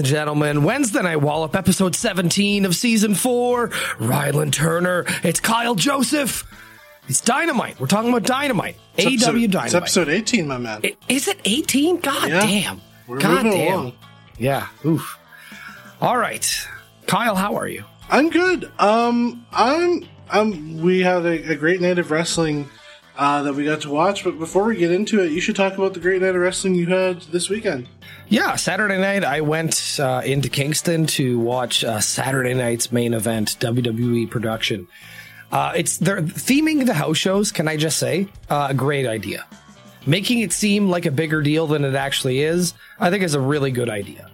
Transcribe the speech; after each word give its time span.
and 0.00 0.06
gentlemen. 0.08 0.64
Wednesday 0.64 1.02
Night 1.02 1.20
Wallop, 1.20 1.54
episode 1.54 1.94
17 1.94 2.64
of 2.64 2.74
season 2.74 3.14
four. 3.14 3.68
Rylan 3.98 4.50
Turner. 4.50 5.04
It's 5.22 5.40
Kyle 5.40 5.74
Joseph. 5.74 6.44
It's 7.06 7.20
Dynamite. 7.20 7.78
We're 7.78 7.86
talking 7.86 8.08
about 8.08 8.22
Dynamite. 8.22 8.76
It's 8.96 9.06
AEW 9.06 9.12
episode, 9.44 9.50
Dynamite. 9.50 9.66
It's 9.66 9.74
episode 9.74 10.08
18, 10.08 10.48
my 10.48 10.56
man. 10.58 10.80
I- 10.82 10.96
Is 11.08 11.28
it 11.28 11.38
18? 11.44 11.98
God 12.00 12.28
Yeah. 12.30 12.40
damn. 12.40 12.80
We're 13.06 13.18
God 13.18 13.42
damn. 13.42 13.52
along. 13.74 13.92
Yeah. 14.38 14.68
Oof. 14.86 15.18
All 16.00 16.16
right. 16.16 16.66
Kyle, 17.06 17.34
how 17.36 17.56
are 17.56 17.68
you? 17.68 17.84
I'm 18.08 18.30
good. 18.30 18.70
Um, 18.78 19.44
I'm. 19.52 20.08
Um, 20.30 20.78
we 20.80 21.00
had 21.00 21.26
a, 21.26 21.52
a 21.52 21.56
great 21.56 21.80
night 21.82 21.98
of 21.98 22.10
wrestling 22.10 22.70
uh, 23.16 23.42
that 23.42 23.54
we 23.54 23.64
got 23.64 23.80
to 23.82 23.90
watch. 23.90 24.24
But 24.24 24.38
before 24.38 24.64
we 24.64 24.76
get 24.76 24.90
into 24.90 25.22
it, 25.22 25.32
you 25.32 25.40
should 25.40 25.56
talk 25.56 25.74
about 25.74 25.94
the 25.94 26.00
great 26.00 26.22
night 26.22 26.34
of 26.34 26.40
wrestling 26.40 26.74
you 26.74 26.86
had 26.86 27.22
this 27.22 27.48
weekend. 27.48 27.88
Yeah, 28.28 28.56
Saturday 28.56 28.98
night 28.98 29.24
I 29.24 29.40
went 29.40 29.98
uh, 30.00 30.22
into 30.24 30.48
Kingston 30.48 31.06
to 31.08 31.38
watch 31.38 31.82
uh, 31.82 32.00
Saturday 32.00 32.54
night's 32.54 32.92
main 32.92 33.14
event, 33.14 33.56
WWE 33.60 34.30
production. 34.30 34.86
Uh, 35.50 35.72
it's 35.74 35.98
they're 35.98 36.22
theming 36.22 36.86
the 36.86 36.94
house 36.94 37.18
shows. 37.18 37.50
Can 37.50 37.66
I 37.66 37.76
just 37.76 37.98
say, 37.98 38.28
uh, 38.48 38.68
a 38.70 38.74
great 38.74 39.06
idea. 39.06 39.46
Making 40.06 40.40
it 40.40 40.52
seem 40.52 40.88
like 40.88 41.06
a 41.06 41.10
bigger 41.10 41.42
deal 41.42 41.66
than 41.66 41.84
it 41.84 41.94
actually 41.94 42.40
is, 42.40 42.72
I 42.98 43.10
think 43.10 43.22
is 43.22 43.34
a 43.34 43.40
really 43.40 43.70
good 43.70 43.90
idea. 43.90 44.30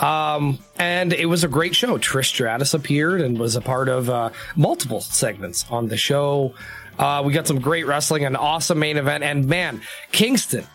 Um, 0.00 0.58
and 0.78 1.12
it 1.12 1.26
was 1.26 1.44
a 1.44 1.48
great 1.48 1.74
show. 1.74 1.98
Trish 1.98 2.26
Stratus 2.26 2.74
appeared 2.74 3.20
and 3.20 3.38
was 3.38 3.56
a 3.56 3.60
part 3.60 3.88
of 3.88 4.08
uh, 4.10 4.30
multiple 4.54 5.00
segments 5.00 5.64
on 5.70 5.88
the 5.88 5.96
show. 5.96 6.54
Uh, 6.98 7.22
we 7.24 7.32
got 7.32 7.46
some 7.46 7.60
great 7.60 7.86
wrestling, 7.86 8.24
an 8.24 8.36
awesome 8.36 8.78
main 8.78 8.96
event, 8.96 9.22
and 9.24 9.46
man, 9.46 9.80
Kingston, 10.10 10.66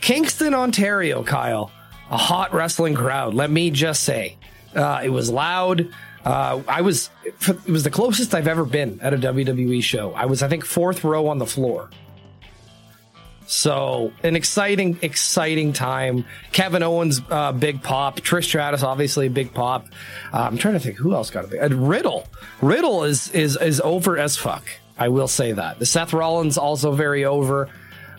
Kingston, 0.00 0.54
Ontario, 0.54 1.22
Kyle, 1.22 1.70
a 2.10 2.16
hot 2.16 2.52
wrestling 2.52 2.94
crowd. 2.94 3.34
Let 3.34 3.50
me 3.50 3.70
just 3.70 4.02
say, 4.02 4.36
uh, 4.74 5.00
it 5.02 5.10
was 5.10 5.30
loud. 5.30 5.88
Uh, 6.24 6.60
I 6.68 6.82
was, 6.82 7.08
it 7.24 7.66
was 7.66 7.82
the 7.82 7.90
closest 7.90 8.34
I've 8.34 8.48
ever 8.48 8.64
been 8.64 9.00
at 9.00 9.14
a 9.14 9.18
WWE 9.18 9.82
show. 9.82 10.12
I 10.12 10.26
was, 10.26 10.42
I 10.42 10.48
think, 10.48 10.66
fourth 10.66 11.02
row 11.02 11.28
on 11.28 11.38
the 11.38 11.46
floor. 11.46 11.88
So 13.50 14.12
an 14.22 14.36
exciting, 14.36 14.96
exciting 15.02 15.72
time. 15.72 16.24
Kevin 16.52 16.84
Owens, 16.84 17.20
uh, 17.30 17.50
big 17.50 17.82
pop. 17.82 18.20
Trish 18.20 18.44
Stratus, 18.44 18.84
obviously 18.84 19.26
a 19.26 19.30
big 19.30 19.52
pop. 19.52 19.88
Uh, 20.32 20.42
I'm 20.42 20.56
trying 20.56 20.74
to 20.74 20.80
think 20.80 20.98
who 20.98 21.14
else 21.14 21.30
got 21.30 21.46
a 21.46 21.48
big. 21.48 21.60
Uh, 21.60 21.74
Riddle, 21.74 22.28
Riddle 22.62 23.02
is 23.02 23.28
is 23.32 23.56
is 23.56 23.80
over 23.80 24.16
as 24.18 24.36
fuck. 24.36 24.68
I 25.00 25.08
will 25.08 25.28
say 25.28 25.52
that. 25.52 25.78
The 25.78 25.86
Seth 25.86 26.12
Rollins 26.12 26.58
also 26.58 26.92
very 26.92 27.24
over. 27.24 27.70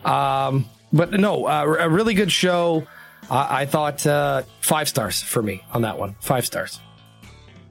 Um, 0.04 0.66
but 0.92 1.12
no, 1.12 1.46
uh, 1.46 1.78
a 1.80 1.88
really 1.88 2.16
good 2.16 2.32
show. 2.32 2.88
I, 3.30 3.62
I 3.62 3.66
thought 3.68 4.06
uh, 4.08 4.42
five 4.62 4.90
stars 4.90 5.22
for 5.22 5.44
me 5.44 5.64
on 5.72 5.84
that 5.84 6.00
one. 6.00 6.16
Five 6.20 6.46
stars. 6.46 6.80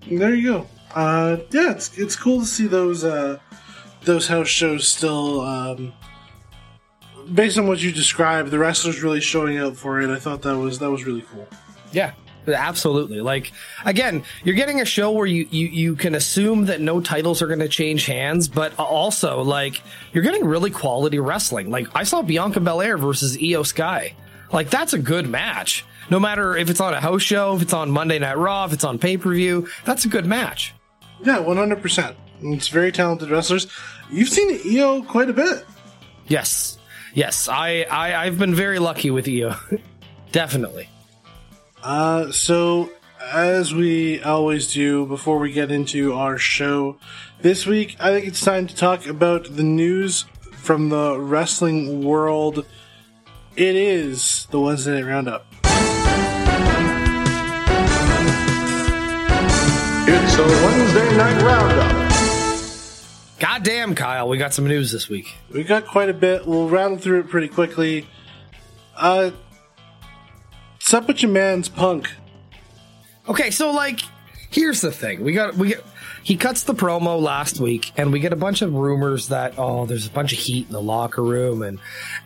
There 0.09 0.33
you 0.33 0.53
go. 0.53 0.67
Uh, 0.95 1.39
yeah, 1.51 1.73
it's 1.73 1.99
it's 1.99 2.17
cool 2.17 2.41
to 2.41 2.47
see 2.47 2.69
those 2.69 3.05
uh, 3.05 3.39
those 4.05 4.29
house 4.29 4.49
shows 4.49 4.87
still. 4.89 5.41
Um, 5.41 5.93
based 7.35 7.59
on 7.59 7.67
what 7.67 7.83
you 7.83 7.93
described, 7.93 8.51
the 8.51 8.59
wrestlers 8.59 9.03
really 9.03 9.21
showing 9.21 9.59
up 9.59 9.77
for 9.77 10.01
it. 10.01 10.09
I 10.09 10.19
thought 10.19 10.43
that 10.43 10.57
was 10.57 10.79
that 10.79 10.91
was 10.91 11.05
really 11.05 11.23
cool. 11.23 11.49
Yeah, 11.93 12.13
absolutely. 12.53 13.21
Like 13.21 13.53
again, 13.85 14.23
you're 14.45 14.55
getting 14.55 14.81
a 14.81 14.85
show 14.85 15.11
where 15.13 15.27
you 15.27 15.47
you 15.51 15.67
you 15.69 15.97
can 15.97 16.15
assume 16.15 16.67
that 16.67 16.81
no 16.81 17.01
titles 17.01 17.43
are 17.43 17.47
going 17.47 17.61
to 17.61 17.69
change 17.69 18.07
hands, 18.07 18.49
but 18.49 18.79
also 18.79 19.43
like 19.43 19.83
you're 20.13 20.25
getting 20.25 20.45
really 20.45 20.71
quality 20.71 21.19
wrestling. 21.19 21.71
Like 21.71 21.89
I 21.95 22.05
saw 22.05 22.23
Bianca 22.23 22.61
Belair 22.61 22.99
versus 22.99 23.39
Io 23.43 23.63
Sky. 23.63 24.15
Like 24.53 24.71
that's 24.71 24.93
a 24.93 24.99
good 24.99 25.29
match. 25.29 25.85
No 26.11 26.19
matter 26.19 26.57
if 26.57 26.71
it's 26.71 26.81
on 26.81 26.93
a 26.93 27.01
house 27.01 27.23
show, 27.23 27.55
if 27.55 27.63
it's 27.63 27.73
on 27.73 27.91
Monday 27.91 28.19
Night 28.19 28.37
Raw, 28.37 28.65
if 28.65 28.73
it's 28.73 28.85
on 28.85 28.99
pay 28.99 29.17
per 29.17 29.33
view, 29.33 29.69
that's 29.85 30.05
a 30.05 30.09
good 30.09 30.27
match. 30.27 30.75
Yeah, 31.23 31.39
one 31.39 31.57
hundred 31.57 31.83
percent. 31.83 32.17
It's 32.43 32.69
very 32.69 32.91
talented 32.91 33.31
wrestlers. 33.31 33.67
You've 34.11 34.29
seen 34.29 34.59
Io 34.77 35.03
quite 35.03 35.29
a 35.29 35.33
bit. 35.33 35.65
Yes, 36.27 36.79
yes. 37.15 37.49
I, 37.49 37.83
I 37.91 38.25
I've 38.25 38.39
been 38.39 38.55
very 38.55 38.79
lucky 38.79 39.11
with 39.11 39.29
Io. 39.29 39.55
Definitely. 40.33 40.89
Uh, 41.83 42.31
so 42.31 42.91
as 43.33 43.75
we 43.75 44.23
always 44.23 44.73
do 44.73 45.07
before 45.07 45.39
we 45.39 45.53
get 45.53 45.71
into 45.71 46.13
our 46.15 46.37
show 46.37 46.99
this 47.41 47.67
week, 47.67 47.97
I 48.01 48.13
think 48.13 48.27
it's 48.27 48.41
time 48.41 48.67
to 48.67 48.75
talk 48.75 49.07
about 49.07 49.57
the 49.57 49.63
news 49.63 50.27
from 50.53 50.91
the 50.91 51.19
wrestling 51.19 52.05
world. 52.05 52.67
It 53.57 53.77
is 53.77 54.47
the 54.51 54.61
Wednesday 54.61 55.01
Night 55.01 55.09
Roundup. 55.09 55.47
It's 60.13 60.35
a 60.37 60.43
Wednesday 60.43 61.17
night 61.17 61.43
roundup. 61.43 62.11
Goddamn, 63.39 63.95
Kyle, 63.95 64.29
we 64.29 64.39
got 64.39 64.53
some 64.53 64.67
news 64.67 64.91
this 64.91 65.09
week. 65.09 65.35
We 65.53 65.63
got 65.63 65.87
quite 65.87 66.09
a 66.09 66.15
bit. 66.15 66.47
We'll 66.47 66.69
rattle 66.69 66.97
through 66.99 67.21
it 67.21 67.29
pretty 67.29 67.49
quickly. 67.49 68.09
Uh, 68.97 69.31
up 70.95 71.09
with 71.09 71.23
your 71.23 71.31
man's 71.31 71.69
punk? 71.69 72.11
Okay, 73.29 73.51
so 73.51 73.71
like, 73.71 74.01
here's 74.51 74.81
the 74.81 74.91
thing: 74.91 75.23
we 75.23 75.33
got 75.33 75.55
we 75.55 75.69
get, 75.69 75.85
he 76.23 76.37
cuts 76.37 76.65
the 76.65 76.75
promo 76.75 77.21
last 77.21 77.61
week, 77.61 77.93
and 77.97 78.13
we 78.13 78.21
get 78.21 78.33
a 78.33 78.37
bunch 78.37 78.63
of 78.63 78.75
rumors 78.75 79.29
that 79.29 79.55
oh, 79.59 79.87
there's 79.87 80.07
a 80.07 80.11
bunch 80.11 80.33
of 80.33 80.39
heat 80.39 80.67
in 80.67 80.73
the 80.73 80.83
locker 80.83 81.23
room, 81.23 81.63
and 81.63 81.79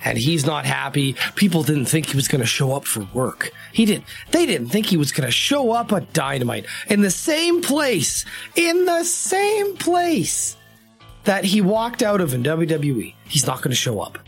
and 0.04 0.18
he's 0.18 0.44
not 0.44 0.64
happy. 0.64 1.14
People 1.34 1.62
didn't 1.62 1.86
think 1.86 2.06
he 2.06 2.16
was 2.16 2.28
going 2.28 2.40
to 2.40 2.46
show 2.46 2.72
up 2.72 2.84
for 2.84 3.06
work. 3.14 3.50
He 3.72 3.84
didn't. 3.84 4.04
They 4.30 4.46
didn't 4.46 4.68
think 4.68 4.86
he 4.86 4.96
was 4.96 5.12
going 5.12 5.26
to 5.26 5.32
show 5.32 5.72
up 5.72 5.92
at 5.92 6.12
Dynamite 6.12 6.66
in 6.88 7.02
the 7.02 7.10
same 7.10 7.62
place, 7.62 8.24
in 8.56 8.84
the 8.84 9.04
same 9.04 9.76
place 9.76 10.56
that 11.24 11.44
he 11.44 11.60
walked 11.60 12.02
out 12.02 12.20
of 12.20 12.34
in 12.34 12.42
WWE. 12.42 13.14
He's 13.26 13.46
not 13.46 13.58
going 13.58 13.70
to 13.70 13.76
show 13.76 14.00
up. 14.00 14.18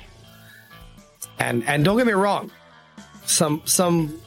And 1.39 1.65
and 1.67 1.85
don't 1.85 1.97
get 1.97 2.07
me 2.07 2.13
wrong, 2.13 2.51
some 3.27 3.63
some 3.65 4.21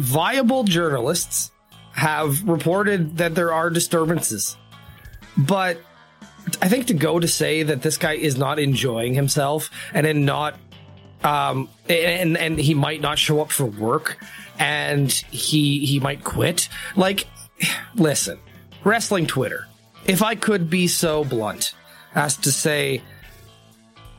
viable 0.00 0.64
journalists 0.64 1.52
have 1.92 2.48
reported 2.48 3.18
that 3.18 3.34
there 3.34 3.52
are 3.52 3.68
disturbances. 3.68 4.56
But 5.36 5.78
I 6.62 6.68
think 6.68 6.86
to 6.86 6.94
go 6.94 7.20
to 7.20 7.28
say 7.28 7.62
that 7.64 7.82
this 7.82 7.98
guy 7.98 8.14
is 8.14 8.36
not 8.36 8.58
enjoying 8.58 9.14
himself 9.14 9.70
and 9.92 10.06
then 10.06 10.24
not 10.24 10.58
um 11.22 11.68
and 11.86 12.38
and 12.38 12.58
he 12.58 12.72
might 12.72 13.02
not 13.02 13.18
show 13.18 13.42
up 13.42 13.50
for 13.50 13.66
work 13.66 14.16
and 14.58 15.12
he 15.12 15.84
he 15.84 16.00
might 16.00 16.24
quit. 16.24 16.68
Like 16.96 17.26
listen, 17.94 18.38
wrestling 18.84 19.26
Twitter. 19.26 19.66
If 20.06 20.22
I 20.22 20.34
could 20.34 20.70
be 20.70 20.88
so 20.88 21.24
blunt 21.24 21.74
as 22.14 22.38
to 22.38 22.50
say 22.50 23.02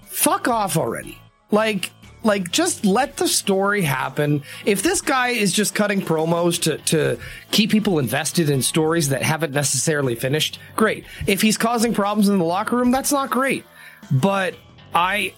fuck 0.06 0.48
off 0.48 0.78
already. 0.78 1.18
Like 1.50 1.92
like 2.23 2.51
just 2.51 2.85
let 2.85 3.17
the 3.17 3.27
story 3.27 3.81
happen. 3.81 4.43
If 4.65 4.83
this 4.83 5.01
guy 5.01 5.29
is 5.29 5.51
just 5.51 5.73
cutting 5.73 6.01
promos 6.01 6.61
to 6.63 6.77
to 6.77 7.19
keep 7.51 7.71
people 7.71 7.99
invested 7.99 8.49
in 8.49 8.61
stories 8.61 9.09
that 9.09 9.23
haven't 9.23 9.53
necessarily 9.53 10.15
finished, 10.15 10.59
great. 10.75 11.05
If 11.27 11.41
he's 11.41 11.57
causing 11.57 11.94
problems 11.94 12.29
in 12.29 12.38
the 12.38 12.45
locker 12.45 12.77
room, 12.77 12.91
that's 12.91 13.12
not 13.12 13.29
great. 13.29 13.65
But 14.12 14.56
I 14.94 15.33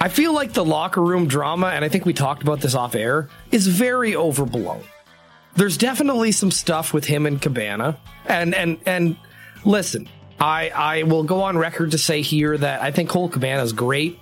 I 0.00 0.08
feel 0.08 0.32
like 0.34 0.52
the 0.52 0.64
locker 0.64 1.02
room 1.02 1.26
drama, 1.26 1.68
and 1.68 1.84
I 1.84 1.88
think 1.88 2.04
we 2.04 2.12
talked 2.12 2.42
about 2.42 2.60
this 2.60 2.74
off 2.74 2.94
air, 2.94 3.28
is 3.50 3.66
very 3.66 4.14
overblown. 4.14 4.84
There's 5.56 5.76
definitely 5.76 6.32
some 6.32 6.50
stuff 6.50 6.92
with 6.92 7.04
him 7.04 7.26
and 7.26 7.40
Cabana. 7.40 7.98
And 8.26 8.54
and 8.54 8.78
and 8.86 9.16
listen, 9.64 10.08
I 10.38 10.70
I 10.70 11.02
will 11.04 11.24
go 11.24 11.42
on 11.42 11.56
record 11.56 11.92
to 11.92 11.98
say 11.98 12.22
here 12.22 12.56
that 12.58 12.82
I 12.82 12.90
think 12.90 13.08
Colt 13.08 13.32
Cabana 13.32 13.62
is 13.62 13.72
great. 13.72 14.18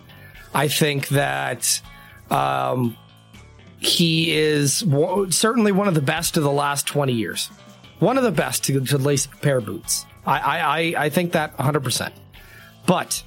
I 0.55 0.69
think 0.69 1.09
that 1.09 1.81
um, 2.31 2.97
he 3.79 4.37
is 4.37 4.81
w- 4.81 5.31
certainly 5.31 5.73
one 5.73 5.89
of 5.89 5.95
the 5.95 6.03
best 6.03 6.37
of 6.37 6.43
the 6.43 6.53
last 6.53 6.87
20 6.87 7.13
years. 7.13 7.49
One 7.99 8.19
of 8.19 8.25
the 8.25 8.33
best 8.33 8.65
to, 8.65 8.81
to 8.81 8.99
lace 8.99 9.27
a 9.27 9.29
pair 9.29 9.59
of 9.59 9.67
boots. 9.67 10.07
I, 10.27 10.95
I, 10.97 11.05
I, 11.05 11.09
think 11.09 11.33
that 11.33 11.57
100%. 11.57 12.13
But 12.87 13.23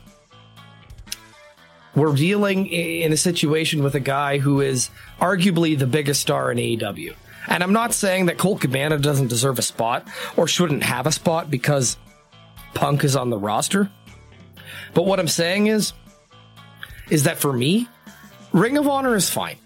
we're 1.96 2.16
dealing 2.16 2.68
in 2.68 3.12
a 3.12 3.18
situation 3.18 3.84
with 3.84 3.96
a 3.96 4.00
guy 4.00 4.38
who 4.38 4.62
is 4.62 4.90
arguably 5.20 5.78
the 5.78 5.88
biggest 5.88 6.22
star 6.22 6.52
in 6.52 6.58
AEW. 6.58 7.16
And 7.48 7.64
I'm 7.64 7.74
not 7.74 7.94
saying 7.94 8.26
that 8.26 8.38
Colt 8.38 8.62
Cabana 8.62 8.98
doesn't 8.98 9.28
deserve 9.28 9.60
a 9.60 9.62
spot 9.62 10.08
or 10.36 10.48
shouldn't 10.48 10.84
have 10.84 11.06
a 11.06 11.12
spot 11.12 11.50
because 11.50 11.98
Punk 12.74 13.04
is 13.04 13.16
on 13.16 13.30
the 13.30 13.38
roster. 13.38 13.90
But 14.94 15.06
what 15.06 15.20
I'm 15.20 15.28
saying 15.28 15.68
is, 15.68 15.94
is 17.10 17.24
that 17.24 17.38
for 17.38 17.54
me, 17.54 17.88
Ring 18.52 18.78
of 18.78 18.88
Honor 18.88 19.16
is 19.16 19.30
fine. 19.30 19.58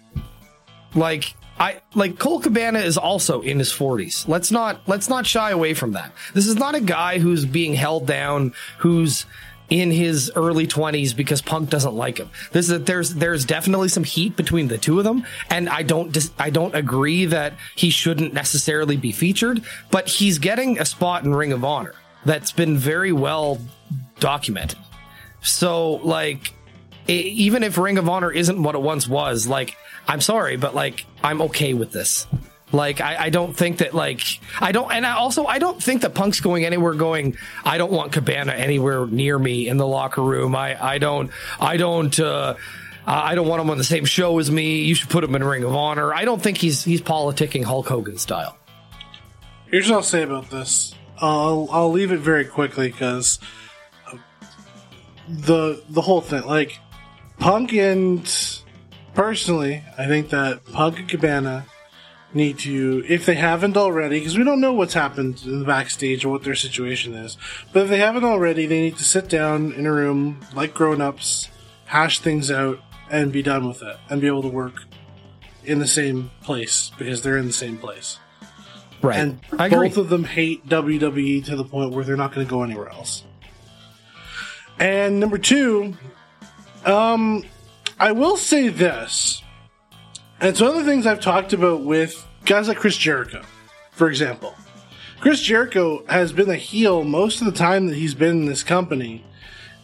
Like 0.94 1.34
I 1.58 1.80
like 1.94 2.18
Colt 2.18 2.42
Cabana 2.42 2.80
is 2.80 2.96
also 2.96 3.42
in 3.42 3.58
his 3.58 3.70
40s. 3.70 4.26
Let's 4.26 4.50
not 4.50 4.80
let's 4.88 5.08
not 5.08 5.26
shy 5.26 5.50
away 5.50 5.74
from 5.74 5.92
that. 5.92 6.12
This 6.34 6.46
is 6.46 6.56
not 6.56 6.74
a 6.74 6.80
guy 6.80 7.18
who's 7.18 7.44
being 7.44 7.74
held 7.74 8.06
down, 8.06 8.54
who's 8.78 9.26
in 9.68 9.90
his 9.92 10.32
early 10.34 10.66
20s 10.66 11.14
because 11.14 11.40
Punk 11.40 11.70
doesn't 11.70 11.94
like 11.94 12.18
him. 12.18 12.28
This 12.50 12.70
is 12.70 12.82
there's 12.84 13.14
there's 13.14 13.44
definitely 13.44 13.88
some 13.88 14.04
heat 14.04 14.36
between 14.36 14.68
the 14.68 14.78
two 14.78 14.98
of 14.98 15.04
them 15.04 15.24
and 15.48 15.68
I 15.68 15.82
don't 15.82 16.12
dis, 16.12 16.32
I 16.38 16.50
don't 16.50 16.74
agree 16.74 17.26
that 17.26 17.54
he 17.76 17.90
shouldn't 17.90 18.34
necessarily 18.34 18.96
be 18.96 19.12
featured, 19.12 19.62
but 19.90 20.08
he's 20.08 20.38
getting 20.38 20.80
a 20.80 20.84
spot 20.84 21.24
in 21.24 21.34
Ring 21.34 21.52
of 21.52 21.64
Honor 21.64 21.94
that's 22.24 22.52
been 22.52 22.76
very 22.76 23.12
well 23.12 23.58
documented. 24.18 24.78
So 25.42 25.92
like 25.96 26.52
even 27.06 27.62
if 27.62 27.78
Ring 27.78 27.98
of 27.98 28.08
Honor 28.08 28.30
isn't 28.30 28.62
what 28.62 28.74
it 28.74 28.82
once 28.82 29.08
was, 29.08 29.46
like 29.46 29.76
I'm 30.06 30.20
sorry, 30.20 30.56
but 30.56 30.74
like 30.74 31.06
I'm 31.22 31.42
okay 31.42 31.74
with 31.74 31.92
this. 31.92 32.26
Like 32.72 33.00
I, 33.00 33.24
I 33.24 33.30
don't 33.30 33.56
think 33.56 33.78
that 33.78 33.94
like 33.94 34.20
I 34.60 34.72
don't 34.72 34.90
and 34.92 35.04
I 35.04 35.12
also 35.12 35.44
I 35.44 35.58
don't 35.58 35.82
think 35.82 36.02
that 36.02 36.14
Punk's 36.14 36.40
going 36.40 36.64
anywhere 36.64 36.94
going 36.94 37.36
I 37.64 37.78
don't 37.78 37.90
want 37.90 38.12
Cabana 38.12 38.52
anywhere 38.52 39.06
near 39.06 39.38
me 39.38 39.68
in 39.68 39.76
the 39.76 39.86
locker 39.86 40.22
room. 40.22 40.54
I 40.54 40.80
I 40.80 40.98
don't 40.98 41.30
I 41.58 41.76
don't 41.76 42.18
uh 42.20 42.54
I 43.06 43.34
don't 43.34 43.48
want 43.48 43.60
him 43.60 43.70
on 43.70 43.78
the 43.78 43.84
same 43.84 44.04
show 44.04 44.38
as 44.38 44.50
me. 44.50 44.82
You 44.82 44.94
should 44.94 45.08
put 45.08 45.24
him 45.24 45.34
in 45.34 45.42
Ring 45.42 45.64
of 45.64 45.74
Honor. 45.74 46.14
I 46.14 46.24
don't 46.24 46.40
think 46.40 46.58
he's 46.58 46.84
he's 46.84 47.02
politicking 47.02 47.64
Hulk 47.64 47.88
Hogan 47.88 48.18
style. 48.18 48.56
Here's 49.66 49.88
what 49.88 49.96
I'll 49.96 50.02
say 50.02 50.22
about 50.22 50.50
this. 50.50 50.94
I'll 51.18 51.68
I'll 51.72 51.90
leave 51.90 52.12
it 52.12 52.20
very 52.20 52.44
quickly 52.44 52.88
because 52.88 53.40
the 55.28 55.82
the 55.88 56.02
whole 56.02 56.20
thing 56.20 56.44
like 56.44 56.78
Punk 57.40 57.72
and 57.72 58.60
personally, 59.14 59.82
I 59.96 60.06
think 60.06 60.28
that 60.28 60.62
Punk 60.66 60.98
and 60.98 61.08
Cabana 61.08 61.64
need 62.34 62.58
to, 62.60 63.02
if 63.08 63.24
they 63.24 63.34
haven't 63.34 63.78
already, 63.78 64.18
because 64.18 64.36
we 64.36 64.44
don't 64.44 64.60
know 64.60 64.74
what's 64.74 64.92
happened 64.92 65.42
in 65.44 65.60
the 65.60 65.64
backstage 65.64 66.24
or 66.24 66.28
what 66.28 66.44
their 66.44 66.54
situation 66.54 67.14
is, 67.14 67.38
but 67.72 67.84
if 67.84 67.88
they 67.88 67.98
haven't 67.98 68.24
already, 68.24 68.66
they 68.66 68.82
need 68.82 68.98
to 68.98 69.04
sit 69.04 69.30
down 69.30 69.72
in 69.72 69.86
a 69.86 69.92
room 69.92 70.40
like 70.54 70.74
grown 70.74 71.00
ups, 71.00 71.48
hash 71.86 72.18
things 72.18 72.50
out, 72.50 72.78
and 73.10 73.32
be 73.32 73.42
done 73.42 73.66
with 73.66 73.82
it, 73.82 73.96
and 74.10 74.20
be 74.20 74.26
able 74.26 74.42
to 74.42 74.48
work 74.48 74.84
in 75.64 75.78
the 75.78 75.88
same 75.88 76.30
place 76.42 76.90
because 76.98 77.22
they're 77.22 77.38
in 77.38 77.46
the 77.46 77.52
same 77.54 77.78
place. 77.78 78.18
Right. 79.00 79.18
And 79.18 79.40
I 79.58 79.70
both 79.70 79.92
agree. 79.92 80.02
of 80.02 80.08
them 80.10 80.24
hate 80.24 80.68
WWE 80.68 81.42
to 81.46 81.56
the 81.56 81.64
point 81.64 81.92
where 81.92 82.04
they're 82.04 82.16
not 82.16 82.34
going 82.34 82.46
to 82.46 82.50
go 82.50 82.62
anywhere 82.62 82.90
else. 82.90 83.24
And 84.78 85.18
number 85.18 85.38
two, 85.38 85.96
um, 86.84 87.44
I 87.98 88.12
will 88.12 88.36
say 88.36 88.68
this. 88.68 89.42
And 90.40 90.48
it's 90.48 90.60
one 90.60 90.70
of 90.70 90.76
the 90.76 90.84
things 90.84 91.06
I've 91.06 91.20
talked 91.20 91.52
about 91.52 91.82
with 91.82 92.26
guys 92.44 92.68
like 92.68 92.78
Chris 92.78 92.96
Jericho, 92.96 93.42
for 93.92 94.08
example. 94.08 94.54
Chris 95.20 95.42
Jericho 95.42 96.02
has 96.06 96.32
been 96.32 96.48
a 96.48 96.56
heel 96.56 97.04
most 97.04 97.40
of 97.40 97.46
the 97.46 97.52
time 97.52 97.88
that 97.88 97.96
he's 97.96 98.14
been 98.14 98.30
in 98.30 98.46
this 98.46 98.62
company, 98.62 99.22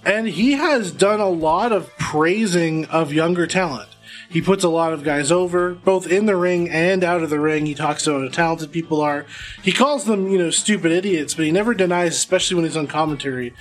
and 0.04 0.26
he 0.26 0.52
has 0.52 0.92
done 0.92 1.20
a 1.20 1.28
lot 1.28 1.72
of 1.72 1.90
praising 1.98 2.86
of 2.86 3.12
younger 3.12 3.46
talent. 3.46 3.90
He 4.28 4.42
puts 4.42 4.64
a 4.64 4.68
lot 4.68 4.92
of 4.92 5.04
guys 5.04 5.30
over, 5.30 5.74
both 5.74 6.06
in 6.06 6.26
the 6.26 6.36
ring 6.36 6.68
and 6.68 7.04
out 7.04 7.22
of 7.22 7.30
the 7.30 7.40
ring. 7.40 7.66
He 7.66 7.74
talks 7.74 8.06
about 8.06 8.22
how 8.22 8.28
talented 8.28 8.72
people 8.72 9.00
are. 9.00 9.26
He 9.62 9.72
calls 9.72 10.04
them, 10.04 10.30
you 10.30 10.38
know, 10.38 10.50
stupid 10.50 10.92
idiots, 10.92 11.34
but 11.34 11.44
he 11.44 11.52
never 11.52 11.74
denies, 11.74 12.16
especially 12.16 12.56
when 12.56 12.64
he's 12.64 12.76
on 12.76 12.86
commentary, 12.86 13.54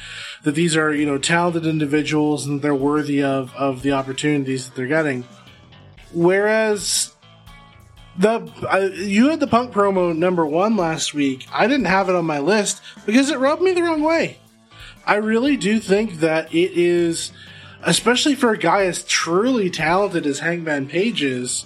that 0.43 0.55
these 0.55 0.75
are, 0.75 0.93
you 0.93 1.05
know, 1.05 1.17
talented 1.17 1.65
individuals 1.65 2.45
and 2.45 2.61
they're 2.61 2.75
worthy 2.75 3.23
of, 3.23 3.53
of 3.55 3.83
the 3.83 3.91
opportunities 3.91 4.65
that 4.65 4.75
they're 4.75 4.87
getting. 4.87 5.23
Whereas 6.13 7.13
the 8.17 8.49
uh, 8.69 8.89
you 8.93 9.29
had 9.29 9.39
the 9.39 9.47
punk 9.47 9.73
promo 9.73 10.15
number 10.15 10.45
one 10.45 10.77
last 10.77 11.13
week. 11.13 11.47
I 11.51 11.67
didn't 11.67 11.85
have 11.85 12.09
it 12.09 12.15
on 12.15 12.25
my 12.25 12.39
list 12.39 12.81
because 13.05 13.29
it 13.29 13.39
rubbed 13.39 13.61
me 13.61 13.73
the 13.73 13.83
wrong 13.83 14.01
way. 14.01 14.39
I 15.05 15.15
really 15.15 15.57
do 15.57 15.79
think 15.79 16.19
that 16.21 16.53
it 16.53 16.71
is, 16.71 17.31
especially 17.85 18.35
for 18.35 18.51
a 18.51 18.57
guy 18.57 18.83
as 18.85 19.03
truly 19.03 19.69
talented 19.69 20.25
as 20.25 20.39
Hangman 20.39 20.87
Page 20.87 21.23
is, 21.23 21.65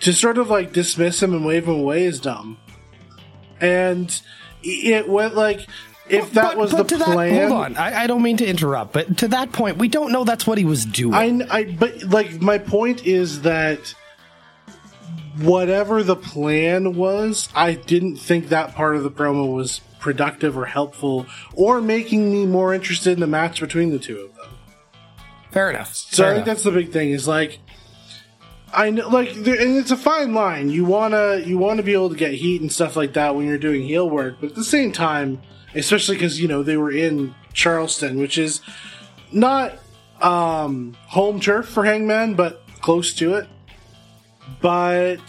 to 0.00 0.12
sort 0.12 0.38
of 0.38 0.48
like 0.50 0.72
dismiss 0.72 1.22
him 1.22 1.34
and 1.34 1.44
wave 1.44 1.66
him 1.66 1.74
away 1.80 2.04
is 2.04 2.20
dumb. 2.20 2.58
And 3.60 4.20
it 4.62 5.08
went 5.08 5.34
like 5.34 5.66
if 6.08 6.32
that 6.34 6.50
But- 6.50 6.56
was 6.58 6.72
but 6.72 6.88
the 6.88 6.98
plan. 6.98 7.34
That, 7.34 7.48
hold 7.48 7.60
on, 7.62 7.76
I, 7.76 8.02
I 8.02 8.06
don't 8.06 8.22
mean 8.22 8.36
to 8.36 8.46
interrupt, 8.46 8.92
but 8.92 9.18
to 9.18 9.28
that 9.28 9.50
point, 9.52 9.78
we 9.78 9.88
don't 9.88 10.12
know 10.12 10.24
that's 10.24 10.46
what 10.46 10.58
he 10.58 10.64
was 10.64 10.84
doing. 10.84 11.14
I, 11.14 11.46
I, 11.50 11.64
but 11.64 12.02
like 12.04 12.40
my 12.40 12.58
point 12.58 13.06
is 13.06 13.42
that 13.42 13.94
whatever 15.38 16.02
the 16.02 16.16
plan 16.16 16.94
was, 16.96 17.48
I 17.54 17.74
didn't 17.74 18.16
think 18.16 18.48
that 18.50 18.74
part 18.74 18.96
of 18.96 19.02
the 19.02 19.10
promo 19.10 19.52
was 19.54 19.80
productive 19.98 20.56
or 20.56 20.66
helpful 20.66 21.26
or 21.54 21.80
making 21.80 22.32
me 22.32 22.46
more 22.46 22.72
interested 22.72 23.12
in 23.12 23.20
the 23.20 23.26
match 23.26 23.60
between 23.60 23.90
the 23.90 23.98
two 23.98 24.18
of 24.18 24.34
them. 24.36 24.55
Fair 25.56 25.70
enough. 25.70 25.94
So 25.94 26.22
Fair 26.22 26.26
I 26.26 26.34
think 26.34 26.46
enough. 26.46 26.56
that's 26.56 26.64
the 26.64 26.70
big 26.70 26.92
thing 26.92 27.12
is 27.12 27.26
like 27.26 27.60
I 28.74 28.90
know 28.90 29.08
like 29.08 29.32
there, 29.32 29.58
and 29.58 29.78
it's 29.78 29.90
a 29.90 29.96
fine 29.96 30.34
line. 30.34 30.68
You 30.68 30.84
wanna 30.84 31.38
you 31.38 31.56
wanna 31.56 31.82
be 31.82 31.94
able 31.94 32.10
to 32.10 32.14
get 32.14 32.34
heat 32.34 32.60
and 32.60 32.70
stuff 32.70 32.94
like 32.94 33.14
that 33.14 33.34
when 33.34 33.46
you're 33.46 33.56
doing 33.56 33.82
heel 33.82 34.06
work, 34.06 34.36
but 34.38 34.50
at 34.50 34.54
the 34.54 34.62
same 34.62 34.92
time, 34.92 35.40
especially 35.74 36.16
because 36.16 36.38
you 36.38 36.46
know 36.46 36.62
they 36.62 36.76
were 36.76 36.90
in 36.90 37.34
Charleston, 37.54 38.18
which 38.18 38.36
is 38.36 38.60
not 39.32 39.78
um, 40.20 40.94
home 41.06 41.40
turf 41.40 41.66
for 41.66 41.86
Hangman, 41.86 42.34
but 42.34 42.62
close 42.82 43.14
to 43.14 43.32
it. 43.32 43.48
But 44.60 45.20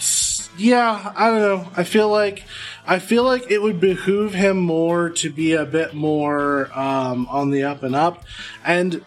yeah, 0.58 1.14
I 1.16 1.30
don't 1.30 1.40
know. 1.40 1.72
I 1.78 1.86
feel 1.86 2.10
like 2.10 2.44
I 2.86 3.00
feel 3.00 3.24
like 3.24 3.50
it 3.50 3.62
would 3.62 3.80
behoove 3.80 4.34
him 4.34 4.58
more 4.58 5.10
to 5.10 5.30
be 5.30 5.54
a 5.54 5.64
bit 5.66 5.94
more 5.94 6.70
um, 6.78 7.28
on 7.30 7.52
the 7.52 7.64
up 7.64 7.82
and 7.82 7.96
up. 7.96 8.26
And 8.66 9.06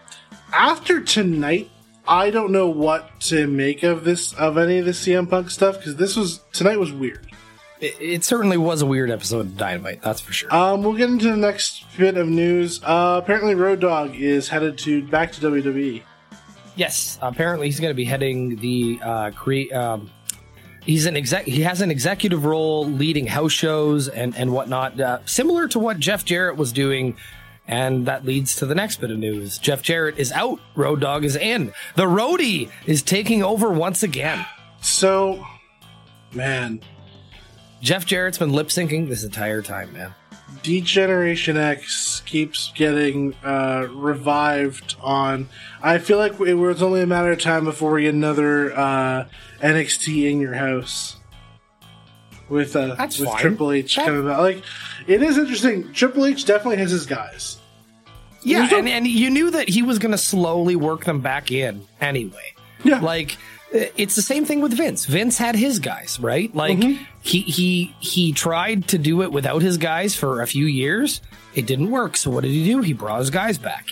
after 0.52 1.00
tonight, 1.00 1.70
I 2.06 2.30
don't 2.30 2.50
know 2.52 2.68
what 2.68 3.20
to 3.22 3.46
make 3.46 3.82
of 3.82 4.04
this 4.04 4.32
of 4.34 4.58
any 4.58 4.78
of 4.78 4.84
the 4.84 4.90
CM 4.92 5.28
Punk 5.28 5.50
stuff 5.50 5.78
because 5.78 5.96
this 5.96 6.16
was 6.16 6.40
tonight 6.52 6.78
was 6.78 6.92
weird. 6.92 7.26
It, 7.80 7.96
it 8.00 8.24
certainly 8.24 8.56
was 8.58 8.82
a 8.82 8.86
weird 8.86 9.10
episode 9.10 9.40
of 9.40 9.56
Dynamite, 9.56 10.02
that's 10.02 10.20
for 10.20 10.32
sure. 10.32 10.54
Um, 10.54 10.82
we'll 10.82 10.96
get 10.96 11.08
into 11.08 11.30
the 11.30 11.36
next 11.36 11.84
bit 11.96 12.16
of 12.16 12.28
news. 12.28 12.82
Uh, 12.82 13.20
apparently, 13.22 13.54
Road 13.54 13.80
Dog 13.80 14.14
is 14.14 14.48
headed 14.48 14.76
to 14.78 15.06
back 15.06 15.32
to. 15.32 15.40
WWE. 15.40 16.02
yes, 16.76 17.18
apparently 17.22 17.66
he's 17.68 17.80
going 17.80 17.90
to 17.90 17.94
be 17.96 18.04
heading 18.04 18.56
the 18.56 19.00
uh, 19.02 19.30
cre- 19.30 19.72
um, 19.74 20.10
he's 20.84 21.06
an 21.06 21.16
exec. 21.16 21.46
He 21.46 21.62
has 21.62 21.80
an 21.80 21.90
executive 21.90 22.44
role 22.44 22.86
leading 22.86 23.26
house 23.26 23.52
shows 23.52 24.08
and 24.08 24.36
and 24.36 24.52
whatnot, 24.52 25.00
uh, 25.00 25.20
similar 25.24 25.66
to 25.68 25.78
what 25.78 25.98
Jeff 25.98 26.24
Jarrett 26.24 26.56
was 26.56 26.72
doing. 26.72 27.16
And 27.70 28.06
that 28.06 28.24
leads 28.24 28.56
to 28.56 28.66
the 28.66 28.74
next 28.74 29.00
bit 29.00 29.12
of 29.12 29.18
news. 29.18 29.56
Jeff 29.56 29.80
Jarrett 29.80 30.18
is 30.18 30.32
out. 30.32 30.58
Road 30.74 31.00
Dog 31.00 31.24
is 31.24 31.36
in. 31.36 31.72
The 31.94 32.06
roadie 32.06 32.68
is 32.84 33.00
taking 33.00 33.44
over 33.44 33.70
once 33.70 34.02
again. 34.02 34.44
So, 34.80 35.46
man, 36.34 36.80
Jeff 37.80 38.04
Jarrett's 38.04 38.38
been 38.38 38.52
lip 38.52 38.68
syncing 38.68 39.08
this 39.08 39.22
entire 39.22 39.62
time, 39.62 39.92
man. 39.92 40.12
Degeneration 40.64 41.56
X 41.56 42.22
keeps 42.26 42.72
getting 42.74 43.34
uh, 43.44 43.86
revived 43.92 44.96
on. 45.00 45.48
I 45.80 45.98
feel 45.98 46.18
like 46.18 46.40
it 46.40 46.54
was 46.54 46.82
only 46.82 47.02
a 47.02 47.06
matter 47.06 47.30
of 47.30 47.40
time 47.40 47.64
before 47.64 47.92
we 47.92 48.02
get 48.02 48.14
another 48.14 48.76
uh, 48.76 49.28
NXT 49.60 50.28
in 50.28 50.40
your 50.40 50.54
house 50.54 51.18
with 52.48 52.74
uh, 52.74 52.96
That's 52.96 53.20
with 53.20 53.28
fine. 53.28 53.38
Triple 53.40 53.70
H 53.70 53.94
That- 53.94 54.06
coming 54.06 54.26
back. 54.26 54.38
Like, 54.38 54.64
it 55.06 55.22
is 55.22 55.38
interesting. 55.38 55.92
Triple 55.92 56.26
H 56.26 56.44
definitely 56.46 56.78
has 56.78 56.90
his 56.90 57.06
guys. 57.06 57.58
Yeah, 58.42 58.68
and, 58.74 58.88
and 58.88 59.06
you 59.06 59.30
knew 59.30 59.50
that 59.50 59.68
he 59.68 59.82
was 59.82 59.98
going 59.98 60.12
to 60.12 60.18
slowly 60.18 60.76
work 60.76 61.04
them 61.04 61.20
back 61.20 61.50
in 61.50 61.86
anyway. 62.00 62.54
Yeah. 62.84 63.00
Like 63.00 63.32
uh, 63.74 63.84
it's 63.96 64.16
the 64.16 64.22
same 64.22 64.44
thing 64.46 64.60
with 64.62 64.72
Vince. 64.72 65.04
Vince 65.04 65.36
had 65.38 65.54
his 65.56 65.78
guys, 65.78 66.18
right? 66.20 66.54
Like 66.54 66.78
Mm-hmm. 66.78 67.04
he 67.22 67.40
he 67.42 67.94
he 68.00 68.32
tried 68.32 68.88
to 68.88 68.98
do 68.98 69.22
it 69.22 69.30
without 69.32 69.60
his 69.62 69.76
guys 69.76 70.14
for 70.14 70.40
a 70.40 70.46
few 70.46 70.64
years. 70.66 71.20
It 71.54 71.66
didn't 71.66 71.90
work. 71.90 72.16
So 72.16 72.30
what 72.30 72.42
did 72.44 72.52
he 72.52 72.64
do? 72.64 72.80
He 72.80 72.92
brought 72.94 73.18
his 73.20 73.30
guys 73.30 73.58
back. 73.58 73.86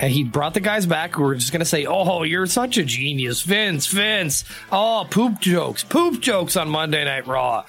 And 0.00 0.12
he 0.12 0.22
brought 0.22 0.54
the 0.54 0.60
guys 0.60 0.86
back 0.86 1.16
who 1.16 1.24
were 1.24 1.34
just 1.34 1.50
going 1.50 1.58
to 1.58 1.66
say, 1.66 1.84
"Oh, 1.84 2.22
you're 2.22 2.46
such 2.46 2.78
a 2.78 2.84
genius, 2.84 3.42
Vince, 3.42 3.86
Vince. 3.88 4.44
Oh, 4.70 5.04
poop 5.10 5.40
jokes, 5.40 5.82
poop 5.82 6.20
jokes 6.20 6.56
on 6.56 6.68
Monday 6.68 7.04
Night 7.04 7.26
Raw. 7.26 7.64